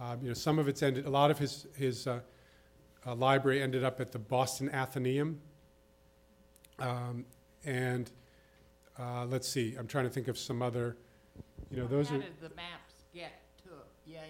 Um, 0.00 0.18
you 0.22 0.28
know, 0.28 0.34
some 0.34 0.58
of 0.58 0.68
it's 0.68 0.82
ended, 0.82 1.06
a 1.06 1.10
lot 1.10 1.30
of 1.30 1.38
his, 1.38 1.66
his 1.76 2.06
uh, 2.06 2.20
uh, 3.06 3.14
library 3.14 3.62
ended 3.62 3.82
up 3.82 4.00
at 4.00 4.12
the 4.12 4.18
Boston 4.18 4.70
Athenaeum. 4.72 5.40
Um, 6.78 7.24
and 7.64 8.10
uh, 8.98 9.26
let's 9.26 9.48
see, 9.48 9.74
I'm 9.78 9.86
trying 9.86 10.04
to 10.04 10.10
think 10.10 10.28
of 10.28 10.38
some 10.38 10.62
other, 10.62 10.96
you 11.70 11.76
know, 11.76 11.86
those 11.86 12.08
How 12.08 12.16
are. 12.16 12.18
did 12.18 12.40
the 12.40 12.54
maps 12.54 12.94
get 13.14 13.42
to 13.64 13.70
Yale? 14.06 14.20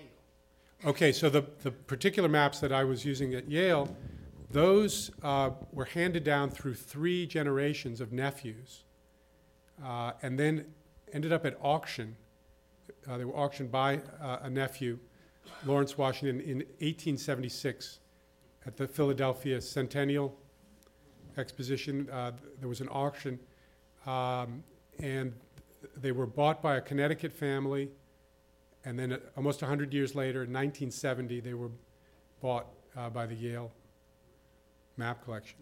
Okay, 0.84 1.12
so 1.12 1.28
the, 1.28 1.44
the 1.62 1.70
particular 1.70 2.28
maps 2.28 2.60
that 2.60 2.72
I 2.72 2.84
was 2.84 3.04
using 3.04 3.34
at 3.34 3.50
Yale, 3.50 3.96
those 4.50 5.10
uh, 5.22 5.50
were 5.72 5.86
handed 5.86 6.24
down 6.24 6.50
through 6.50 6.74
three 6.74 7.26
generations 7.26 8.00
of 8.00 8.12
nephews, 8.12 8.84
uh, 9.84 10.12
and 10.22 10.38
then 10.38 10.66
ended 11.12 11.32
up 11.32 11.44
at 11.44 11.56
auction. 11.62 12.16
Uh, 13.08 13.18
they 13.18 13.24
were 13.24 13.36
auctioned 13.36 13.70
by 13.70 14.00
uh, 14.20 14.38
a 14.42 14.50
nephew, 14.50 14.98
Lawrence 15.66 15.98
Washington, 15.98 16.40
in 16.40 16.58
1876 16.58 18.00
at 18.66 18.76
the 18.76 18.86
Philadelphia 18.86 19.60
Centennial 19.60 20.36
Exposition. 21.36 22.08
Uh, 22.10 22.32
there 22.60 22.68
was 22.68 22.80
an 22.80 22.88
auction, 22.88 23.38
um, 24.06 24.62
and 25.00 25.32
they 25.96 26.12
were 26.12 26.26
bought 26.26 26.62
by 26.62 26.76
a 26.76 26.80
Connecticut 26.80 27.32
family 27.32 27.90
And 28.84 28.98
then 28.98 29.18
almost 29.36 29.60
100 29.60 29.92
years 29.92 30.14
later, 30.14 30.44
in 30.44 30.52
1970, 30.52 31.40
they 31.40 31.54
were 31.54 31.70
bought 32.40 32.66
uh, 32.96 33.10
by 33.10 33.26
the 33.26 33.34
Yale 33.34 33.70
Map 34.96 35.24
Collection. 35.24 35.58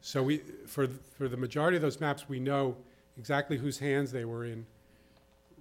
So 0.00 0.22
we, 0.22 0.38
for, 0.66 0.86
th- 0.86 1.00
for 1.16 1.28
the 1.28 1.36
majority 1.36 1.76
of 1.76 1.82
those 1.82 2.00
maps, 2.00 2.28
we 2.28 2.38
know 2.38 2.76
exactly 3.18 3.56
whose 3.56 3.78
hands 3.78 4.12
they 4.12 4.24
were 4.24 4.44
in 4.44 4.66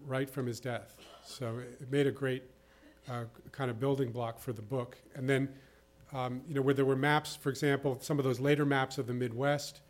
right 0.05 0.29
from 0.29 0.45
his 0.45 0.59
death. 0.59 0.97
So 1.25 1.59
it 1.59 1.77
it 1.81 1.91
made 1.91 2.07
a 2.07 2.11
great 2.11 2.43
uh, 3.09 3.23
kind 3.51 3.71
of 3.71 3.79
building 3.79 4.11
block 4.11 4.39
for 4.39 4.53
the 4.53 4.61
book. 4.61 4.97
And 5.15 5.29
then, 5.29 5.49
um, 6.13 6.41
you 6.47 6.53
know, 6.53 6.61
where 6.61 6.73
there 6.73 6.85
were 6.85 6.95
maps, 6.95 7.35
for 7.35 7.49
example, 7.49 7.97
some 8.01 8.19
of 8.19 8.25
those 8.25 8.39
later 8.39 8.65
maps 8.65 8.97
of 8.97 9.07
the 9.07 9.13
Midwest, 9.13 9.81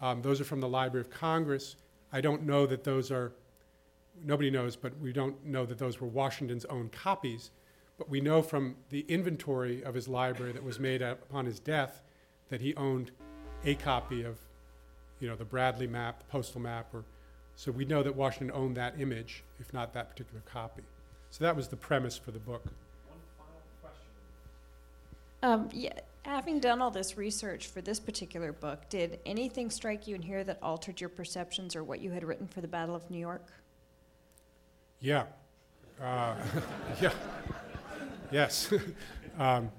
um, 0.00 0.22
those 0.22 0.40
are 0.40 0.44
from 0.44 0.60
the 0.60 0.68
Library 0.68 1.06
of 1.06 1.10
Congress. 1.10 1.76
I 2.12 2.20
don't 2.20 2.42
know 2.42 2.66
that 2.66 2.84
those 2.84 3.10
are, 3.10 3.32
nobody 4.24 4.50
knows, 4.50 4.76
but 4.76 4.98
we 4.98 5.12
don't 5.12 5.44
know 5.46 5.64
that 5.66 5.78
those 5.78 6.00
were 6.00 6.08
Washington's 6.08 6.64
own 6.66 6.88
copies. 6.88 7.50
But 7.98 8.08
we 8.08 8.20
know 8.20 8.40
from 8.40 8.76
the 8.88 9.04
inventory 9.08 9.84
of 9.84 9.94
his 9.94 10.08
library 10.08 10.52
that 10.52 10.64
was 10.64 10.80
made 10.80 11.02
upon 11.02 11.44
his 11.44 11.60
death 11.60 12.02
that 12.48 12.60
he 12.60 12.74
owned 12.74 13.10
a 13.64 13.74
copy 13.74 14.24
of, 14.24 14.38
you 15.20 15.28
know, 15.28 15.36
the 15.36 15.44
Bradley 15.44 15.86
map, 15.86 16.18
the 16.20 16.24
postal 16.24 16.60
map, 16.60 16.94
or 16.94 17.04
so 17.56 17.70
we 17.70 17.84
know 17.84 18.02
that 18.02 18.16
Washington 18.16 18.50
owned 18.56 18.76
that 18.78 18.98
image, 18.98 19.44
if 19.58 19.72
not 19.74 19.92
that 19.92 20.08
particular 20.08 20.40
copy. 20.46 20.82
So 21.30 21.44
that 21.44 21.54
was 21.54 21.68
the 21.68 21.76
premise 21.76 22.16
for 22.16 22.30
the 22.30 22.38
book. 22.38 22.64
Um, 25.42 25.68
yeah, 25.72 25.92
having 26.22 26.60
done 26.60 26.82
all 26.82 26.90
this 26.90 27.16
research 27.16 27.68
for 27.68 27.80
this 27.80 27.98
particular 27.98 28.52
book, 28.52 28.88
did 28.88 29.18
anything 29.24 29.70
strike 29.70 30.06
you 30.06 30.14
in 30.14 30.22
here 30.22 30.44
that 30.44 30.58
altered 30.62 31.00
your 31.00 31.08
perceptions 31.08 31.74
or 31.74 31.82
what 31.82 32.00
you 32.00 32.10
had 32.10 32.24
written 32.24 32.46
for 32.46 32.60
the 32.60 32.68
Battle 32.68 32.94
of 32.94 33.08
New 33.10 33.18
York? 33.18 33.46
Yeah. 35.00 35.24
Uh, 36.00 36.34
yeah. 37.00 37.12
Yes. 38.30 38.72
um, 39.38 39.70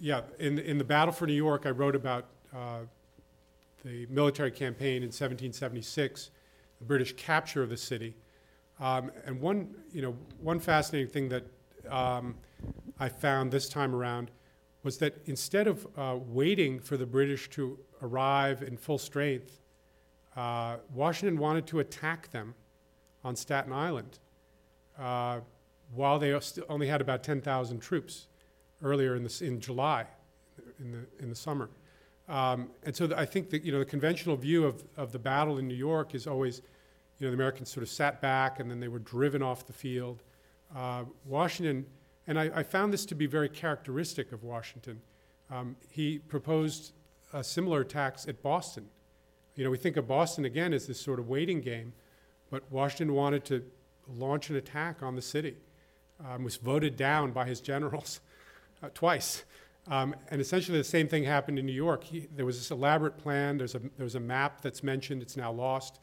yeah. 0.00 0.22
In, 0.38 0.58
in 0.58 0.78
the 0.78 0.84
Battle 0.84 1.12
for 1.12 1.26
New 1.26 1.32
York, 1.32 1.66
I 1.66 1.70
wrote 1.70 1.96
about 1.96 2.26
uh, 2.54 2.80
the 3.84 4.06
military 4.06 4.50
campaign 4.50 4.96
in 4.96 5.08
1776, 5.08 6.30
the 6.78 6.84
British 6.84 7.14
capture 7.16 7.62
of 7.62 7.70
the 7.70 7.76
city. 7.76 8.14
Um, 8.78 9.10
and 9.24 9.40
one, 9.40 9.74
you 9.92 10.02
know, 10.02 10.14
one 10.40 10.60
fascinating 10.60 11.10
thing 11.10 11.28
that 11.30 11.44
um, 11.90 12.34
I 12.98 13.08
found 13.08 13.50
this 13.50 13.68
time 13.68 13.94
around 13.94 14.30
was 14.86 14.98
that 14.98 15.18
instead 15.26 15.66
of 15.66 15.84
uh, 15.98 16.16
waiting 16.28 16.78
for 16.78 16.96
the 16.96 17.04
British 17.04 17.50
to 17.50 17.76
arrive 18.02 18.62
in 18.62 18.76
full 18.76 18.98
strength, 18.98 19.60
uh, 20.36 20.76
Washington 20.94 21.38
wanted 21.38 21.66
to 21.66 21.80
attack 21.80 22.30
them 22.30 22.54
on 23.24 23.34
Staten 23.34 23.72
Island 23.72 24.20
uh, 24.96 25.40
while 25.92 26.20
they 26.20 26.38
only 26.68 26.86
had 26.86 27.00
about 27.00 27.24
10,000 27.24 27.80
troops 27.80 28.28
earlier 28.80 29.16
in, 29.16 29.24
the, 29.24 29.42
in 29.44 29.58
July, 29.58 30.06
in 30.78 30.92
the, 30.92 31.06
in 31.18 31.30
the 31.30 31.34
summer. 31.34 31.68
Um, 32.28 32.70
and 32.84 32.94
so 32.94 33.12
I 33.16 33.24
think 33.24 33.50
that, 33.50 33.64
you 33.64 33.72
know, 33.72 33.80
the 33.80 33.84
conventional 33.84 34.36
view 34.36 34.66
of, 34.66 34.84
of 34.96 35.10
the 35.10 35.18
battle 35.18 35.58
in 35.58 35.66
New 35.66 35.74
York 35.74 36.14
is 36.14 36.28
always, 36.28 36.62
you 37.18 37.26
know, 37.26 37.32
the 37.32 37.34
Americans 37.34 37.70
sort 37.72 37.82
of 37.82 37.88
sat 37.88 38.20
back 38.20 38.60
and 38.60 38.70
then 38.70 38.78
they 38.78 38.88
were 38.88 39.00
driven 39.00 39.42
off 39.42 39.66
the 39.66 39.72
field. 39.72 40.22
Uh, 40.76 41.02
Washington, 41.24 41.86
and 42.26 42.38
I, 42.38 42.50
I 42.54 42.62
found 42.62 42.92
this 42.92 43.06
to 43.06 43.14
be 43.14 43.26
very 43.26 43.48
characteristic 43.48 44.32
of 44.32 44.42
Washington. 44.42 45.00
Um, 45.50 45.76
he 45.90 46.18
proposed 46.18 46.92
a 47.32 47.44
similar 47.44 47.80
attacks 47.80 48.26
at 48.26 48.42
Boston. 48.42 48.88
You 49.54 49.64
know, 49.64 49.70
we 49.70 49.78
think 49.78 49.96
of 49.96 50.06
Boston 50.06 50.44
again 50.44 50.72
as 50.72 50.86
this 50.86 51.00
sort 51.00 51.18
of 51.18 51.28
waiting 51.28 51.60
game, 51.60 51.92
but 52.50 52.70
Washington 52.70 53.14
wanted 53.14 53.44
to 53.46 53.64
launch 54.08 54.50
an 54.50 54.56
attack 54.56 55.02
on 55.02 55.14
the 55.14 55.22
city. 55.22 55.56
Um, 56.26 56.44
was 56.44 56.56
voted 56.56 56.96
down 56.96 57.32
by 57.32 57.44
his 57.44 57.60
generals 57.60 58.20
uh, 58.82 58.88
twice. 58.94 59.44
Um, 59.88 60.14
and 60.30 60.40
essentially, 60.40 60.78
the 60.78 60.84
same 60.84 61.08
thing 61.08 61.24
happened 61.24 61.58
in 61.58 61.66
New 61.66 61.72
York. 61.72 62.04
He, 62.04 62.26
there 62.34 62.46
was 62.46 62.58
this 62.58 62.70
elaborate 62.70 63.18
plan. 63.18 63.58
There's 63.58 63.74
a, 63.74 63.82
there's 63.98 64.14
a 64.14 64.20
map 64.20 64.62
that's 64.62 64.82
mentioned. 64.82 65.22
It's 65.22 65.36
now 65.36 65.52
lost, 65.52 66.00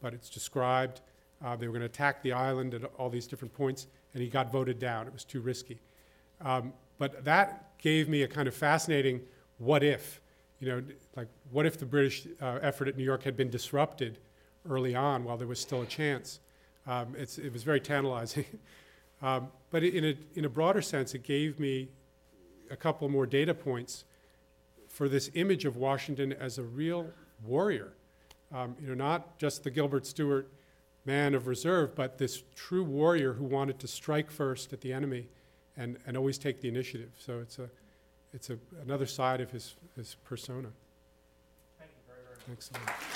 but 0.00 0.14
it's 0.14 0.28
described. 0.28 1.00
Uh, 1.44 1.56
they 1.56 1.66
were 1.66 1.72
going 1.72 1.80
to 1.80 1.86
attack 1.86 2.22
the 2.22 2.32
island 2.32 2.74
at 2.74 2.84
all 2.98 3.10
these 3.10 3.26
different 3.26 3.52
points, 3.52 3.88
and 4.16 4.22
he 4.22 4.30
got 4.30 4.50
voted 4.50 4.78
down. 4.78 5.06
It 5.06 5.12
was 5.12 5.24
too 5.24 5.42
risky. 5.42 5.78
Um, 6.40 6.72
but 6.96 7.26
that 7.26 7.78
gave 7.78 8.08
me 8.08 8.22
a 8.22 8.28
kind 8.28 8.48
of 8.48 8.54
fascinating 8.54 9.20
what 9.58 9.84
if. 9.84 10.22
You 10.58 10.68
know, 10.68 10.82
like, 11.14 11.28
what 11.50 11.66
if 11.66 11.78
the 11.78 11.84
British 11.84 12.26
uh, 12.40 12.58
effort 12.62 12.88
at 12.88 12.96
New 12.96 13.04
York 13.04 13.24
had 13.24 13.36
been 13.36 13.50
disrupted 13.50 14.16
early 14.66 14.94
on 14.94 15.22
while 15.22 15.36
there 15.36 15.46
was 15.46 15.60
still 15.60 15.82
a 15.82 15.86
chance? 15.86 16.40
Um, 16.86 17.14
it 17.14 17.52
was 17.52 17.62
very 17.62 17.78
tantalizing. 17.78 18.46
um, 19.22 19.48
but 19.70 19.84
in 19.84 20.02
a, 20.02 20.16
in 20.34 20.46
a 20.46 20.48
broader 20.48 20.80
sense, 20.80 21.14
it 21.14 21.22
gave 21.22 21.60
me 21.60 21.88
a 22.70 22.76
couple 22.76 23.06
more 23.10 23.26
data 23.26 23.52
points 23.52 24.06
for 24.88 25.10
this 25.10 25.30
image 25.34 25.66
of 25.66 25.76
Washington 25.76 26.32
as 26.32 26.56
a 26.56 26.62
real 26.62 27.10
warrior. 27.44 27.92
Um, 28.50 28.76
you 28.80 28.88
know, 28.88 28.94
not 28.94 29.38
just 29.38 29.62
the 29.62 29.70
Gilbert 29.70 30.06
Stuart 30.06 30.48
man 31.06 31.34
of 31.34 31.46
reserve, 31.46 31.94
but 31.94 32.18
this 32.18 32.42
true 32.54 32.84
warrior 32.84 33.32
who 33.32 33.44
wanted 33.44 33.78
to 33.78 33.88
strike 33.88 34.30
first 34.30 34.72
at 34.72 34.80
the 34.80 34.92
enemy 34.92 35.28
and, 35.76 35.98
and 36.06 36.16
always 36.16 36.36
take 36.36 36.60
the 36.60 36.68
initiative. 36.68 37.12
So 37.16 37.38
it's, 37.40 37.58
a, 37.58 37.70
it's 38.34 38.50
a, 38.50 38.58
another 38.82 39.06
side 39.06 39.40
of 39.40 39.50
his, 39.50 39.76
his 39.94 40.16
persona. 40.24 40.68
Thank 41.78 41.90
you 41.92 42.02
very, 42.06 42.20
very 42.26 42.38
much. 42.48 42.58
Excellent. 42.58 43.15